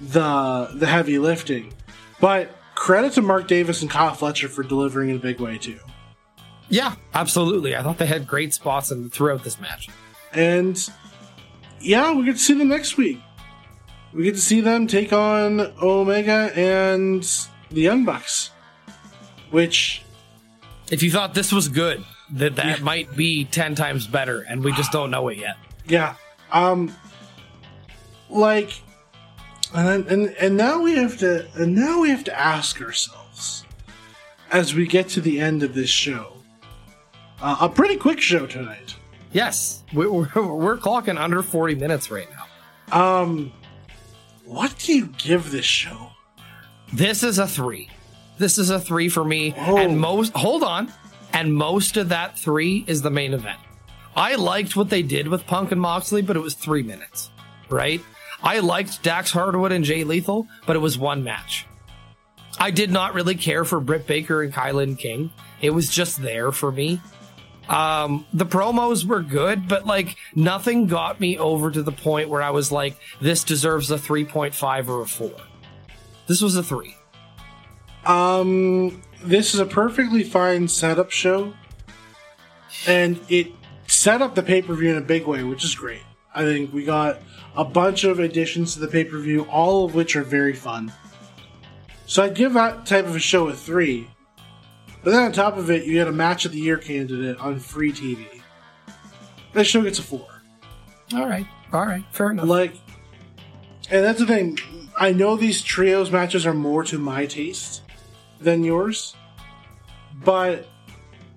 the 0.00 0.70
the 0.74 0.86
heavy 0.86 1.18
lifting. 1.18 1.72
But 2.20 2.50
credit 2.74 3.12
to 3.12 3.22
Mark 3.22 3.46
Davis 3.46 3.82
and 3.82 3.90
Kyle 3.90 4.14
Fletcher 4.14 4.48
for 4.48 4.62
delivering 4.62 5.10
in 5.10 5.16
a 5.16 5.20
big 5.20 5.40
way 5.40 5.58
too. 5.58 5.78
yeah, 6.68 6.96
absolutely. 7.14 7.76
I 7.76 7.82
thought 7.82 7.98
they 7.98 8.06
had 8.06 8.26
great 8.26 8.52
spots 8.54 8.90
in, 8.90 9.08
throughout 9.10 9.44
this 9.44 9.60
match. 9.60 9.88
And 10.32 10.76
yeah, 11.80 12.12
we 12.12 12.24
get 12.24 12.32
to 12.32 12.38
see 12.38 12.54
them 12.54 12.68
next 12.68 12.96
week. 12.96 13.20
We 14.16 14.24
get 14.24 14.34
to 14.34 14.40
see 14.40 14.62
them 14.62 14.86
take 14.86 15.12
on 15.12 15.60
Omega 15.82 16.50
and 16.56 17.22
the 17.70 17.82
Young 17.82 18.06
Bucks. 18.06 18.50
Which, 19.50 20.02
If 20.90 21.02
you 21.02 21.10
thought 21.10 21.34
this 21.34 21.52
was 21.52 21.68
good, 21.68 22.02
that 22.32 22.56
that 22.56 22.80
might 22.80 23.14
be 23.14 23.44
ten 23.44 23.74
times 23.74 24.06
better, 24.06 24.40
and 24.40 24.64
we 24.64 24.72
just 24.72 24.90
don't 24.90 25.10
know 25.10 25.28
it 25.28 25.36
yet. 25.38 25.56
yeah, 25.86 26.16
um, 26.50 26.94
like, 28.30 28.80
and 29.74 29.86
then, 29.86 30.06
and 30.08 30.36
and 30.36 30.56
now 30.56 30.80
we 30.80 30.94
have 30.96 31.18
to, 31.18 31.46
and 31.54 31.74
now 31.74 32.00
we 32.00 32.08
have 32.10 32.24
to 32.24 32.38
ask 32.38 32.80
ourselves, 32.80 33.64
as 34.50 34.74
we 34.74 34.86
get 34.86 35.08
to 35.10 35.20
the 35.20 35.38
end 35.40 35.62
of 35.62 35.74
this 35.74 35.90
show, 35.90 36.32
uh, 37.40 37.58
a 37.60 37.68
pretty 37.68 37.96
quick 37.96 38.20
show 38.20 38.46
tonight. 38.46 38.94
Yes, 39.32 39.84
we're, 39.92 40.10
we're, 40.34 40.54
we're 40.54 40.78
clocking 40.78 41.20
under 41.20 41.42
forty 41.42 41.74
minutes 41.74 42.10
right 42.10 42.28
now. 42.30 43.20
Um, 43.20 43.52
what 44.46 44.78
do 44.78 44.94
you 44.94 45.06
give 45.18 45.50
this 45.50 45.64
show? 45.64 46.10
This 46.92 47.22
is 47.22 47.38
a 47.38 47.48
three. 47.48 47.90
This 48.38 48.58
is 48.58 48.70
a 48.70 48.78
three 48.78 49.08
for 49.08 49.24
me. 49.24 49.54
Oh. 49.56 49.76
And 49.76 49.98
most, 49.98 50.32
hold 50.34 50.62
on. 50.62 50.92
And 51.32 51.54
most 51.54 51.96
of 51.96 52.10
that 52.10 52.38
three 52.38 52.84
is 52.86 53.02
the 53.02 53.10
main 53.10 53.34
event. 53.34 53.58
I 54.14 54.36
liked 54.36 54.76
what 54.76 54.88
they 54.88 55.02
did 55.02 55.28
with 55.28 55.46
Punk 55.46 55.72
and 55.72 55.80
Moxley, 55.80 56.22
but 56.22 56.36
it 56.36 56.40
was 56.40 56.54
three 56.54 56.82
minutes, 56.82 57.30
right? 57.68 58.00
I 58.42 58.60
liked 58.60 59.02
Dax 59.02 59.32
Harwood 59.32 59.72
and 59.72 59.84
Jay 59.84 60.04
Lethal, 60.04 60.46
but 60.64 60.76
it 60.76 60.80
was 60.80 60.96
one 60.96 61.24
match. 61.24 61.66
I 62.58 62.70
did 62.70 62.90
not 62.90 63.14
really 63.14 63.34
care 63.34 63.64
for 63.64 63.80
Britt 63.80 64.06
Baker 64.06 64.42
and 64.42 64.54
KiLynn 64.54 64.98
King. 64.98 65.30
It 65.60 65.70
was 65.70 65.90
just 65.90 66.22
there 66.22 66.52
for 66.52 66.70
me. 66.70 67.00
Um, 67.68 68.26
the 68.32 68.46
promos 68.46 69.04
were 69.04 69.22
good, 69.22 69.66
but 69.66 69.86
like 69.86 70.16
nothing 70.34 70.86
got 70.86 71.20
me 71.20 71.36
over 71.38 71.70
to 71.70 71.82
the 71.82 71.92
point 71.92 72.28
where 72.28 72.42
I 72.42 72.50
was 72.50 72.70
like, 72.70 72.96
this 73.20 73.42
deserves 73.42 73.90
a 73.90 73.96
3.5 73.96 74.88
or 74.88 75.02
a 75.02 75.06
4. 75.06 75.32
This 76.26 76.40
was 76.40 76.56
a 76.56 76.62
3. 76.62 76.96
Um, 78.04 79.02
this 79.22 79.52
is 79.52 79.60
a 79.60 79.66
perfectly 79.66 80.22
fine 80.22 80.68
setup 80.68 81.10
show, 81.10 81.54
and 82.86 83.20
it 83.28 83.52
set 83.88 84.22
up 84.22 84.36
the 84.36 84.42
pay 84.42 84.62
per 84.62 84.74
view 84.74 84.90
in 84.90 84.96
a 84.96 85.04
big 85.04 85.26
way, 85.26 85.42
which 85.42 85.64
is 85.64 85.74
great. 85.74 86.02
I 86.32 86.44
think 86.44 86.72
we 86.72 86.84
got 86.84 87.20
a 87.56 87.64
bunch 87.64 88.04
of 88.04 88.20
additions 88.20 88.74
to 88.74 88.80
the 88.80 88.88
pay 88.88 89.04
per 89.04 89.18
view, 89.18 89.42
all 89.44 89.84
of 89.84 89.94
which 89.94 90.14
are 90.14 90.22
very 90.22 90.52
fun. 90.52 90.92
So 92.06 92.22
I'd 92.22 92.34
give 92.34 92.54
that 92.54 92.86
type 92.86 93.06
of 93.06 93.16
a 93.16 93.20
show 93.20 93.48
a 93.48 93.54
three. 93.54 94.08
But 95.06 95.12
then 95.12 95.22
on 95.22 95.30
top 95.30 95.56
of 95.56 95.70
it, 95.70 95.84
you 95.84 96.00
had 96.00 96.08
a 96.08 96.12
match 96.12 96.46
of 96.46 96.50
the 96.50 96.58
year 96.58 96.78
candidate 96.78 97.38
on 97.38 97.60
free 97.60 97.92
TV. 97.92 98.26
This 99.52 99.68
show 99.68 99.82
gets 99.82 100.00
a 100.00 100.02
four. 100.02 100.26
All 101.14 101.28
right. 101.28 101.46
All 101.72 101.86
right. 101.86 102.02
Fair 102.10 102.32
enough. 102.32 102.46
Like, 102.46 102.74
and 103.88 104.04
that's 104.04 104.18
the 104.18 104.26
thing. 104.26 104.58
I 104.98 105.12
know 105.12 105.36
these 105.36 105.62
trios 105.62 106.10
matches 106.10 106.44
are 106.44 106.52
more 106.52 106.82
to 106.82 106.98
my 106.98 107.24
taste 107.24 107.82
than 108.40 108.64
yours, 108.64 109.14
but 110.24 110.66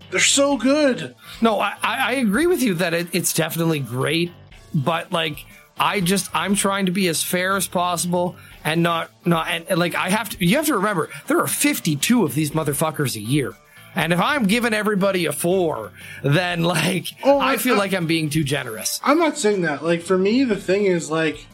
they're 0.10 0.20
so 0.20 0.58
good. 0.58 1.14
No, 1.40 1.60
I, 1.60 1.76
I 1.84 1.98
I 2.00 2.12
agree 2.14 2.48
with 2.48 2.64
you 2.64 2.74
that 2.74 2.96
it, 2.96 3.10
it's 3.14 3.34
definitely 3.34 3.82
great, 3.82 4.32
but 4.74 5.12
like 5.12 5.46
I 5.78 6.00
just 6.00 6.32
I'm 6.34 6.56
trying 6.56 6.88
to 6.88 6.92
be 6.92 7.08
as 7.08 7.22
fair 7.22 7.56
as 7.56 7.68
possible 7.68 8.36
and 8.72 8.84
not 8.84 9.10
not 9.26 9.48
and, 9.48 9.66
and, 9.70 9.80
like 9.80 9.96
I 9.96 10.10
have 10.10 10.30
to 10.30 10.46
you 10.46 10.56
have 10.58 10.66
to 10.68 10.76
remember 10.76 11.10
there 11.28 11.40
are 11.40 11.48
52 11.48 12.24
of 12.24 12.34
these 12.36 12.52
motherfuckers 12.52 13.16
a 13.16 13.20
year. 13.22 13.54
And 13.96 14.14
if 14.14 14.20
I'm 14.22 14.46
giving 14.46 14.74
everybody 14.74 15.26
a 15.26 15.32
four, 15.32 15.92
then 16.24 16.64
like 16.64 17.08
Oh, 17.24 17.40
I 17.40 17.54
I- 17.54 17.58
feel 17.58 17.76
I- 17.76 17.80
like 17.80 17.94
I'm 17.94 18.06
being 18.08 18.30
too 18.30 18.44
generous. 18.44 19.02
I'm 19.04 19.18
not 19.18 19.38
saying 19.38 19.62
that. 19.64 19.84
Like 19.84 20.02
for 20.04 20.18
me, 20.18 20.44
the 20.44 20.56
thing 20.56 20.86
is 20.86 21.10
like, 21.10 21.46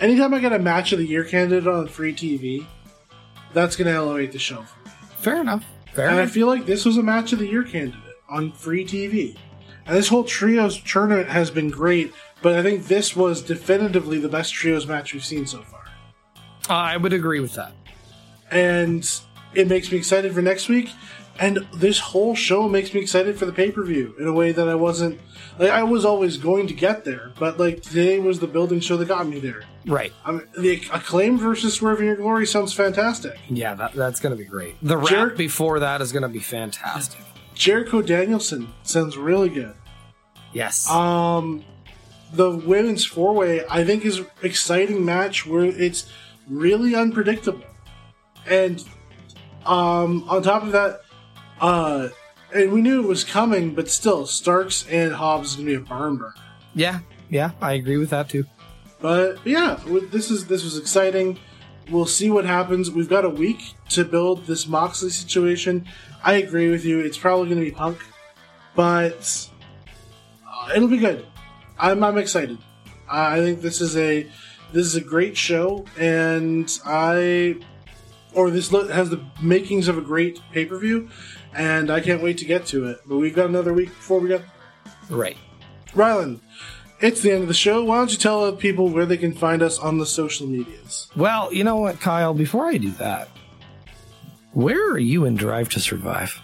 anytime 0.00 0.34
I 0.34 0.40
get 0.40 0.52
a 0.52 0.58
match 0.58 0.92
of 0.92 0.98
the 0.98 1.06
year 1.06 1.24
candidate 1.24 1.66
on 1.66 1.88
free 1.88 2.12
TV, 2.14 2.66
that's 3.52 3.76
gonna 3.76 3.90
elevate 3.90 4.32
the 4.32 4.38
show 4.38 4.62
for 4.62 4.84
me. 4.88 4.94
Fair 5.16 5.40
enough. 5.40 5.64
Fair 5.94 6.08
And 6.08 6.18
I 6.20 6.26
feel 6.26 6.46
like 6.46 6.66
this 6.66 6.84
was 6.84 6.96
a 6.96 7.02
match 7.02 7.32
of 7.32 7.38
the 7.38 7.46
year 7.46 7.62
candidate 7.62 8.00
on 8.28 8.52
free 8.52 8.84
TV. 8.84 9.36
And 9.86 9.96
this 9.96 10.08
whole 10.08 10.24
trios 10.24 10.80
tournament 10.82 11.28
has 11.28 11.50
been 11.50 11.70
great, 11.70 12.12
but 12.42 12.54
I 12.54 12.62
think 12.62 12.86
this 12.86 13.14
was 13.14 13.42
definitively 13.42 14.18
the 14.18 14.28
best 14.28 14.52
trios 14.52 14.86
match 14.86 15.12
we've 15.14 15.24
seen 15.24 15.46
so 15.46 15.62
far. 15.62 15.83
I 16.68 16.96
would 16.96 17.12
agree 17.12 17.40
with 17.40 17.54
that. 17.54 17.72
and 18.50 19.08
it 19.54 19.68
makes 19.68 19.90
me 19.92 19.98
excited 19.98 20.34
for 20.34 20.42
next 20.42 20.68
week. 20.68 20.90
And 21.38 21.66
this 21.74 21.98
whole 21.98 22.36
show 22.36 22.68
makes 22.68 22.94
me 22.94 23.00
excited 23.00 23.36
for 23.36 23.44
the 23.44 23.52
pay 23.52 23.72
per 23.72 23.82
view 23.82 24.14
in 24.20 24.26
a 24.28 24.32
way 24.32 24.52
that 24.52 24.68
I 24.68 24.76
wasn't. 24.76 25.20
Like 25.58 25.70
I 25.70 25.82
was 25.82 26.04
always 26.04 26.36
going 26.36 26.68
to 26.68 26.74
get 26.74 27.04
there, 27.04 27.32
but 27.38 27.58
like 27.58 27.82
today 27.82 28.20
was 28.20 28.38
the 28.38 28.46
building 28.46 28.78
show 28.80 28.96
that 28.96 29.06
got 29.08 29.26
me 29.26 29.40
there. 29.40 29.62
Right. 29.84 30.12
I 30.24 30.32
mean, 30.32 30.42
the 30.56 30.82
acclaim 30.92 31.36
versus 31.38 31.74
Swerve 31.74 32.00
in 32.00 32.08
Our 32.08 32.16
Glory 32.16 32.46
sounds 32.46 32.72
fantastic. 32.72 33.36
Yeah, 33.48 33.74
that, 33.74 33.92
that's 33.94 34.20
going 34.20 34.30
to 34.30 34.36
be 34.36 34.44
great. 34.48 34.76
The 34.80 34.96
rap 34.96 35.08
Jer- 35.08 35.30
before 35.30 35.80
that 35.80 36.00
is 36.00 36.12
going 36.12 36.22
to 36.22 36.28
be 36.28 36.38
fantastic. 36.38 37.20
Jericho 37.54 38.00
Danielson 38.00 38.72
sounds 38.84 39.16
really 39.16 39.48
good. 39.48 39.74
Yes. 40.52 40.88
Um, 40.88 41.64
the 42.32 42.50
women's 42.50 43.04
four 43.04 43.32
way 43.34 43.64
I 43.68 43.84
think 43.84 44.04
is 44.04 44.22
exciting 44.42 45.04
match 45.04 45.46
where 45.46 45.64
it's 45.64 46.08
really 46.48 46.94
unpredictable, 46.94 47.64
and 48.46 48.82
um, 49.66 50.24
on 50.28 50.42
top 50.42 50.62
of 50.62 50.72
that, 50.72 51.00
uh, 51.60 52.08
and 52.54 52.72
we 52.72 52.80
knew 52.80 53.02
it 53.02 53.06
was 53.08 53.24
coming, 53.24 53.74
but 53.74 53.88
still, 53.88 54.26
Starks 54.26 54.86
and 54.88 55.12
Hobbs 55.12 55.50
is 55.50 55.56
gonna 55.56 55.66
be 55.66 55.74
a 55.74 55.80
barn 55.80 56.16
burner. 56.16 56.34
yeah. 56.74 57.00
Yeah. 57.30 57.50
I 57.60 57.72
agree 57.72 57.96
with 57.96 58.10
that 58.10 58.28
too. 58.28 58.44
But 59.00 59.38
yeah, 59.44 59.80
this 60.12 60.30
is 60.30 60.46
this 60.46 60.62
was 60.62 60.78
exciting. 60.78 61.38
We'll 61.90 62.06
see 62.06 62.30
what 62.30 62.44
happens. 62.44 62.90
We've 62.90 63.08
got 63.08 63.24
a 63.24 63.28
week 63.30 63.74
to 63.90 64.04
build 64.04 64.46
this 64.46 64.66
Moxley 64.68 65.10
situation. 65.10 65.86
I 66.22 66.34
agree 66.34 66.70
with 66.70 66.84
you. 66.84 67.00
It's 67.00 67.18
probably 67.18 67.46
going 67.48 67.58
to 67.58 67.64
be 67.64 67.70
Punk. 67.72 67.98
but 68.74 69.48
uh, 70.46 70.72
it'll 70.76 70.88
be 70.88 70.98
good. 70.98 71.26
I'm 71.78 72.04
I'm 72.04 72.18
excited. 72.18 72.58
I 73.10 73.40
think 73.40 73.60
this 73.62 73.80
is 73.80 73.96
a 73.96 74.26
this 74.74 74.84
is 74.86 74.94
a 74.96 75.00
great 75.00 75.36
show, 75.36 75.84
and 75.98 76.70
I 76.84 77.56
or 78.34 78.50
this 78.50 78.68
has 78.70 79.10
the 79.10 79.24
makings 79.40 79.86
of 79.88 79.96
a 79.96 80.00
great 80.02 80.40
pay 80.52 80.66
per 80.66 80.76
view, 80.78 81.08
and 81.54 81.90
I 81.90 82.00
can't 82.00 82.22
wait 82.22 82.36
to 82.38 82.44
get 82.44 82.66
to 82.66 82.86
it. 82.86 82.98
But 83.06 83.16
we've 83.16 83.34
got 83.34 83.48
another 83.48 83.72
week 83.72 83.88
before 83.88 84.18
we 84.20 84.28
get 84.28 84.42
Right. 85.08 85.36
Rylan. 85.94 86.40
It's 87.00 87.20
the 87.20 87.30
end 87.32 87.42
of 87.42 87.48
the 87.48 87.54
show. 87.54 87.84
Why 87.84 87.96
don't 87.98 88.10
you 88.10 88.16
tell 88.16 88.50
people 88.52 88.88
where 88.88 89.04
they 89.06 89.16
can 89.18 89.32
find 89.32 89.62
us 89.62 89.78
on 89.78 89.98
the 89.98 90.06
social 90.06 90.46
medias? 90.46 91.08
Well, 91.16 91.52
you 91.52 91.62
know 91.62 91.76
what, 91.76 92.00
Kyle? 92.00 92.32
Before 92.34 92.66
I 92.66 92.76
do 92.78 92.90
that, 92.92 93.28
where 94.52 94.90
are 94.90 94.98
you 94.98 95.24
in 95.24 95.34
Drive 95.36 95.68
to 95.70 95.80
Survive? 95.80 96.40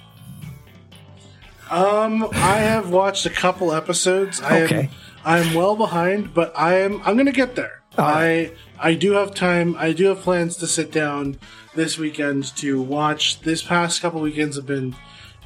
Um, 1.71 2.29
I 2.35 2.57
have 2.59 2.91
watched 2.91 3.27
a 3.27 3.31
couple 3.31 3.73
episodes. 3.73 4.41
I 4.43 4.63
Okay. 4.63 4.81
am 4.85 4.91
I'm 5.25 5.55
well 5.55 5.77
behind, 5.77 6.35
but 6.35 6.53
I 6.57 6.81
am 6.81 7.01
I'm 7.05 7.17
gonna 7.17 7.33
get 7.33 7.55
there. 7.55 7.80
I 8.01 8.53
I 8.79 8.95
do 8.95 9.13
have 9.13 9.35
time. 9.35 9.77
I 9.79 9.93
do 9.93 10.07
have 10.07 10.21
plans 10.21 10.57
to 10.57 10.67
sit 10.67 10.91
down 10.91 11.39
this 11.75 11.99
weekend 11.99 12.57
to 12.57 12.81
watch. 12.81 13.41
This 13.41 13.63
past 13.63 14.01
couple 14.01 14.21
weekends 14.21 14.57
have 14.57 14.67
been 14.67 14.97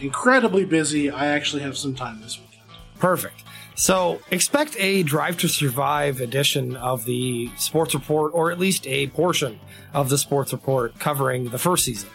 incredibly 0.01 0.65
busy. 0.65 1.11
I 1.11 1.27
actually 1.27 1.63
have 1.63 1.77
some 1.77 1.95
time 1.95 2.21
this 2.21 2.39
weekend. 2.39 2.63
Perfect. 2.99 3.43
So 3.77 4.21
expect 4.31 4.77
a 4.79 5.03
Drive 5.03 5.39
to 5.39 5.49
Survive 5.49 6.21
edition 6.21 6.77
of 6.77 7.05
the 7.07 7.51
Sports 7.57 7.93
Report, 7.95 8.33
or 8.33 8.53
at 8.53 8.59
least 8.59 8.87
a 8.87 9.09
portion 9.09 9.59
of 9.93 10.11
the 10.11 10.19
Sports 10.19 10.53
Report 10.53 10.97
covering 11.01 11.49
the 11.49 11.59
first 11.59 11.85
season 11.85 12.11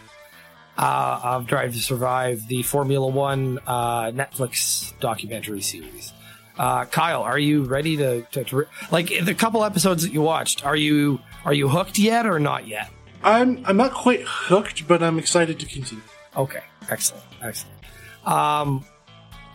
uh, 0.78 1.20
of 1.22 1.46
Drive 1.46 1.74
to 1.74 1.78
Survive, 1.78 2.48
the 2.48 2.62
Formula 2.62 3.06
One 3.06 3.58
uh, 3.66 4.04
Netflix 4.04 4.98
documentary 5.00 5.60
series. 5.60 6.14
Uh, 6.60 6.84
Kyle, 6.84 7.22
are 7.22 7.38
you 7.38 7.64
ready 7.64 7.96
to, 7.96 8.20
to, 8.32 8.44
to 8.44 8.66
like 8.90 9.10
the 9.24 9.34
couple 9.34 9.64
episodes 9.64 10.02
that 10.02 10.12
you 10.12 10.20
watched? 10.20 10.62
Are 10.62 10.76
you 10.76 11.18
are 11.46 11.54
you 11.54 11.70
hooked 11.70 11.98
yet 11.98 12.26
or 12.26 12.38
not 12.38 12.68
yet? 12.68 12.90
I'm 13.24 13.64
I'm 13.64 13.78
not 13.78 13.92
quite 13.92 14.20
hooked, 14.26 14.86
but 14.86 15.02
I'm 15.02 15.18
excited 15.18 15.58
to 15.60 15.64
continue. 15.64 16.04
Okay, 16.36 16.62
excellent, 16.90 17.24
excellent. 17.40 17.78
Um, 18.26 18.84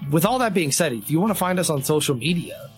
with 0.10 0.26
all 0.26 0.40
that 0.40 0.56
being 0.56 0.72
said, 0.72 0.94
if 0.94 1.12
you 1.12 1.20
want 1.20 1.30
to 1.30 1.38
find 1.38 1.60
us 1.60 1.70
on 1.70 1.84
social 1.84 2.16
media, 2.16 2.72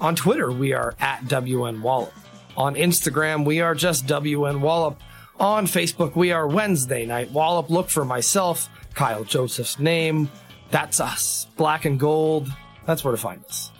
on 0.00 0.16
Twitter 0.16 0.50
we 0.50 0.72
are 0.72 0.96
at 0.98 1.20
WN 1.26 1.80
Wallop. 1.80 2.12
On 2.56 2.74
Instagram 2.74 3.44
we 3.44 3.60
are 3.60 3.76
just 3.76 4.08
WN 4.08 4.58
Wallop. 4.58 5.00
On 5.38 5.66
Facebook 5.66 6.16
we 6.16 6.32
are 6.32 6.48
Wednesday 6.48 7.06
Night 7.06 7.30
Wallop. 7.30 7.70
Look 7.70 7.90
for 7.90 8.04
myself, 8.04 8.68
Kyle 8.94 9.22
Joseph's 9.22 9.78
name. 9.78 10.28
That's 10.72 10.98
us, 10.98 11.46
black 11.56 11.84
and 11.84 12.00
gold. 12.00 12.50
That's 12.88 13.04
where 13.04 13.12
to 13.12 13.18
find 13.20 13.44
us. 13.44 13.70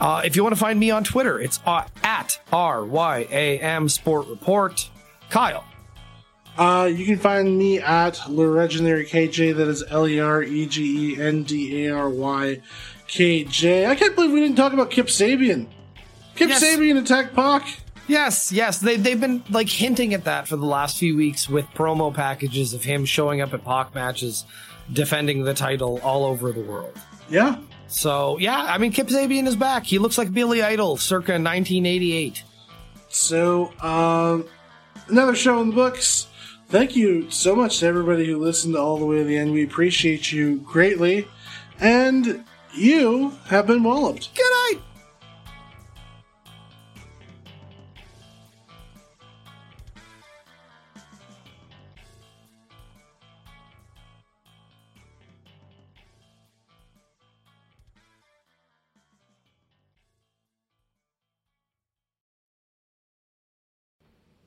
Uh, 0.00 0.22
if 0.24 0.36
you 0.36 0.42
want 0.42 0.54
to 0.54 0.58
find 0.60 0.80
me 0.80 0.90
on 0.90 1.04
Twitter, 1.04 1.38
it's 1.38 1.60
uh, 1.66 1.84
at 2.02 2.40
R 2.50 2.82
Y 2.82 3.26
A 3.30 3.58
M 3.58 3.90
Sport 3.90 4.26
Report. 4.28 4.90
Kyle. 5.28 5.64
Uh, 6.56 6.86
you 6.90 7.04
can 7.04 7.18
find 7.18 7.58
me 7.58 7.80
at 7.80 8.18
Legendary 8.30 9.04
KJ. 9.04 9.54
That 9.56 9.68
is 9.68 9.84
L 9.90 10.08
E 10.08 10.18
R 10.18 10.42
E 10.42 10.64
G 10.64 11.12
E 11.14 11.20
N 11.20 11.42
D 11.42 11.84
A 11.84 11.94
R 11.94 12.08
Y 12.08 12.62
K 13.06 13.44
J. 13.44 13.84
I 13.84 13.94
can't 13.96 14.14
believe 14.14 14.32
we 14.32 14.40
didn't 14.40 14.56
talk 14.56 14.72
about 14.72 14.90
Kip 14.90 15.08
Sabian. 15.08 15.66
Kip 16.36 16.48
Yes. 16.48 16.64
Sabian 16.64 16.96
attacked 16.98 17.34
Pac. 17.34 17.80
Yes, 18.08 18.50
yes, 18.50 18.78
they 18.78 18.96
they've 18.96 19.20
been 19.20 19.44
like 19.50 19.68
hinting 19.68 20.14
at 20.14 20.24
that 20.24 20.48
for 20.48 20.56
the 20.56 20.64
last 20.66 20.96
few 20.96 21.16
weeks 21.18 21.50
with 21.50 21.66
promo 21.74 22.12
packages 22.14 22.72
of 22.72 22.84
him 22.84 23.04
showing 23.04 23.42
up 23.42 23.52
at 23.52 23.62
Pac 23.62 23.94
matches, 23.94 24.46
defending 24.90 25.44
the 25.44 25.52
title 25.54 26.00
all 26.02 26.24
over 26.24 26.50
the 26.50 26.60
world. 26.62 26.98
Yeah. 27.28 27.56
So 27.86 28.38
yeah, 28.38 28.62
I 28.62 28.78
mean 28.78 28.92
Kip 28.92 29.08
Sabian 29.08 29.46
is 29.46 29.56
back. 29.56 29.84
He 29.84 29.98
looks 29.98 30.18
like 30.18 30.32
Billy 30.32 30.62
Idol, 30.62 30.96
circa 30.96 31.32
1988. 31.32 32.42
So, 33.08 33.72
um, 33.80 34.44
another 35.06 35.36
show 35.36 35.60
in 35.60 35.68
the 35.68 35.74
books. 35.74 36.26
Thank 36.68 36.96
you 36.96 37.30
so 37.30 37.54
much 37.54 37.78
to 37.78 37.86
everybody 37.86 38.26
who 38.26 38.38
listened 38.38 38.74
all 38.74 38.98
the 38.98 39.06
way 39.06 39.18
to 39.18 39.24
the 39.24 39.36
end. 39.36 39.52
We 39.52 39.62
appreciate 39.62 40.32
you 40.32 40.56
greatly. 40.56 41.28
And 41.78 42.44
you 42.74 43.30
have 43.46 43.68
been 43.68 43.84
walloped. 43.84 44.34
Good 44.34 44.72
night. 44.72 44.83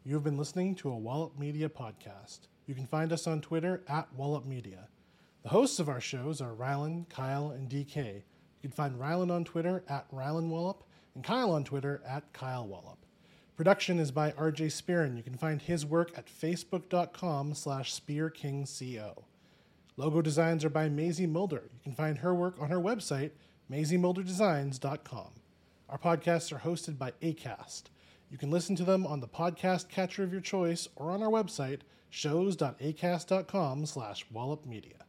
You 0.08 0.14
have 0.14 0.24
been 0.24 0.38
listening 0.38 0.74
to 0.76 0.90
a 0.90 0.98
Wallop 0.98 1.38
Media 1.38 1.68
podcast. 1.68 2.48
You 2.66 2.74
can 2.74 2.86
find 2.86 3.12
us 3.12 3.28
on 3.28 3.42
Twitter 3.42 3.84
at 3.90 4.08
Wallop 4.14 4.46
Media. 4.46 4.88
The 5.44 5.50
hosts 5.50 5.80
of 5.80 5.90
our 5.90 6.00
shows 6.00 6.40
are 6.40 6.54
Rylan, 6.54 7.10
Kyle, 7.10 7.52
and 7.52 7.70
DK. 7.70 8.06
You 8.16 8.22
can 8.62 8.72
find 8.72 8.98
Rylan 8.98 9.30
on 9.30 9.44
Twitter 9.44 9.84
at 9.90 10.10
Rylan 10.10 10.48
Wallop 10.48 10.86
and 11.14 11.26
Kyle 11.26 11.52
on 11.52 11.66
Twitter 11.66 12.02
at 12.08 12.32
Kyle 12.32 12.66
Wallop. 12.66 13.00
Production 13.58 14.00
is 14.00 14.12
by 14.12 14.32
RJ 14.32 14.68
Spearin. 14.68 15.18
You 15.18 15.24
can 15.24 15.36
find 15.36 15.62
his 15.62 15.86
work 15.86 16.18
at 16.18 16.28
facebook.com 16.28 17.54
slash 17.54 17.94
spearkingco. 17.94 19.24
Logo 19.98 20.22
designs 20.22 20.64
are 20.64 20.70
by 20.70 20.88
Maisie 20.88 21.28
Mulder. 21.28 21.64
You 21.74 21.80
can 21.84 21.96
find 21.96 22.20
her 22.20 22.34
work 22.34 22.56
on 22.62 22.70
her 22.70 22.80
website, 22.80 23.32
maisiemulderdesigns.com. 23.70 25.32
Our 25.90 25.98
podcasts 25.98 26.54
are 26.54 26.60
hosted 26.60 26.98
by 26.98 27.12
ACAST. 27.22 27.90
You 28.30 28.38
can 28.38 28.52
listen 28.52 28.76
to 28.76 28.84
them 28.84 29.06
on 29.08 29.22
the 29.22 29.28
podcast 29.28 29.90
catcher 29.90 30.24
of 30.24 30.32
your 30.32 30.42
choice 30.42 30.88
or 30.96 31.12
on 31.12 31.24
our 31.24 31.30
website, 31.30 31.82
shows.acast.com 32.10 33.86
slash 33.86 34.26
wallopmedia. 34.34 35.07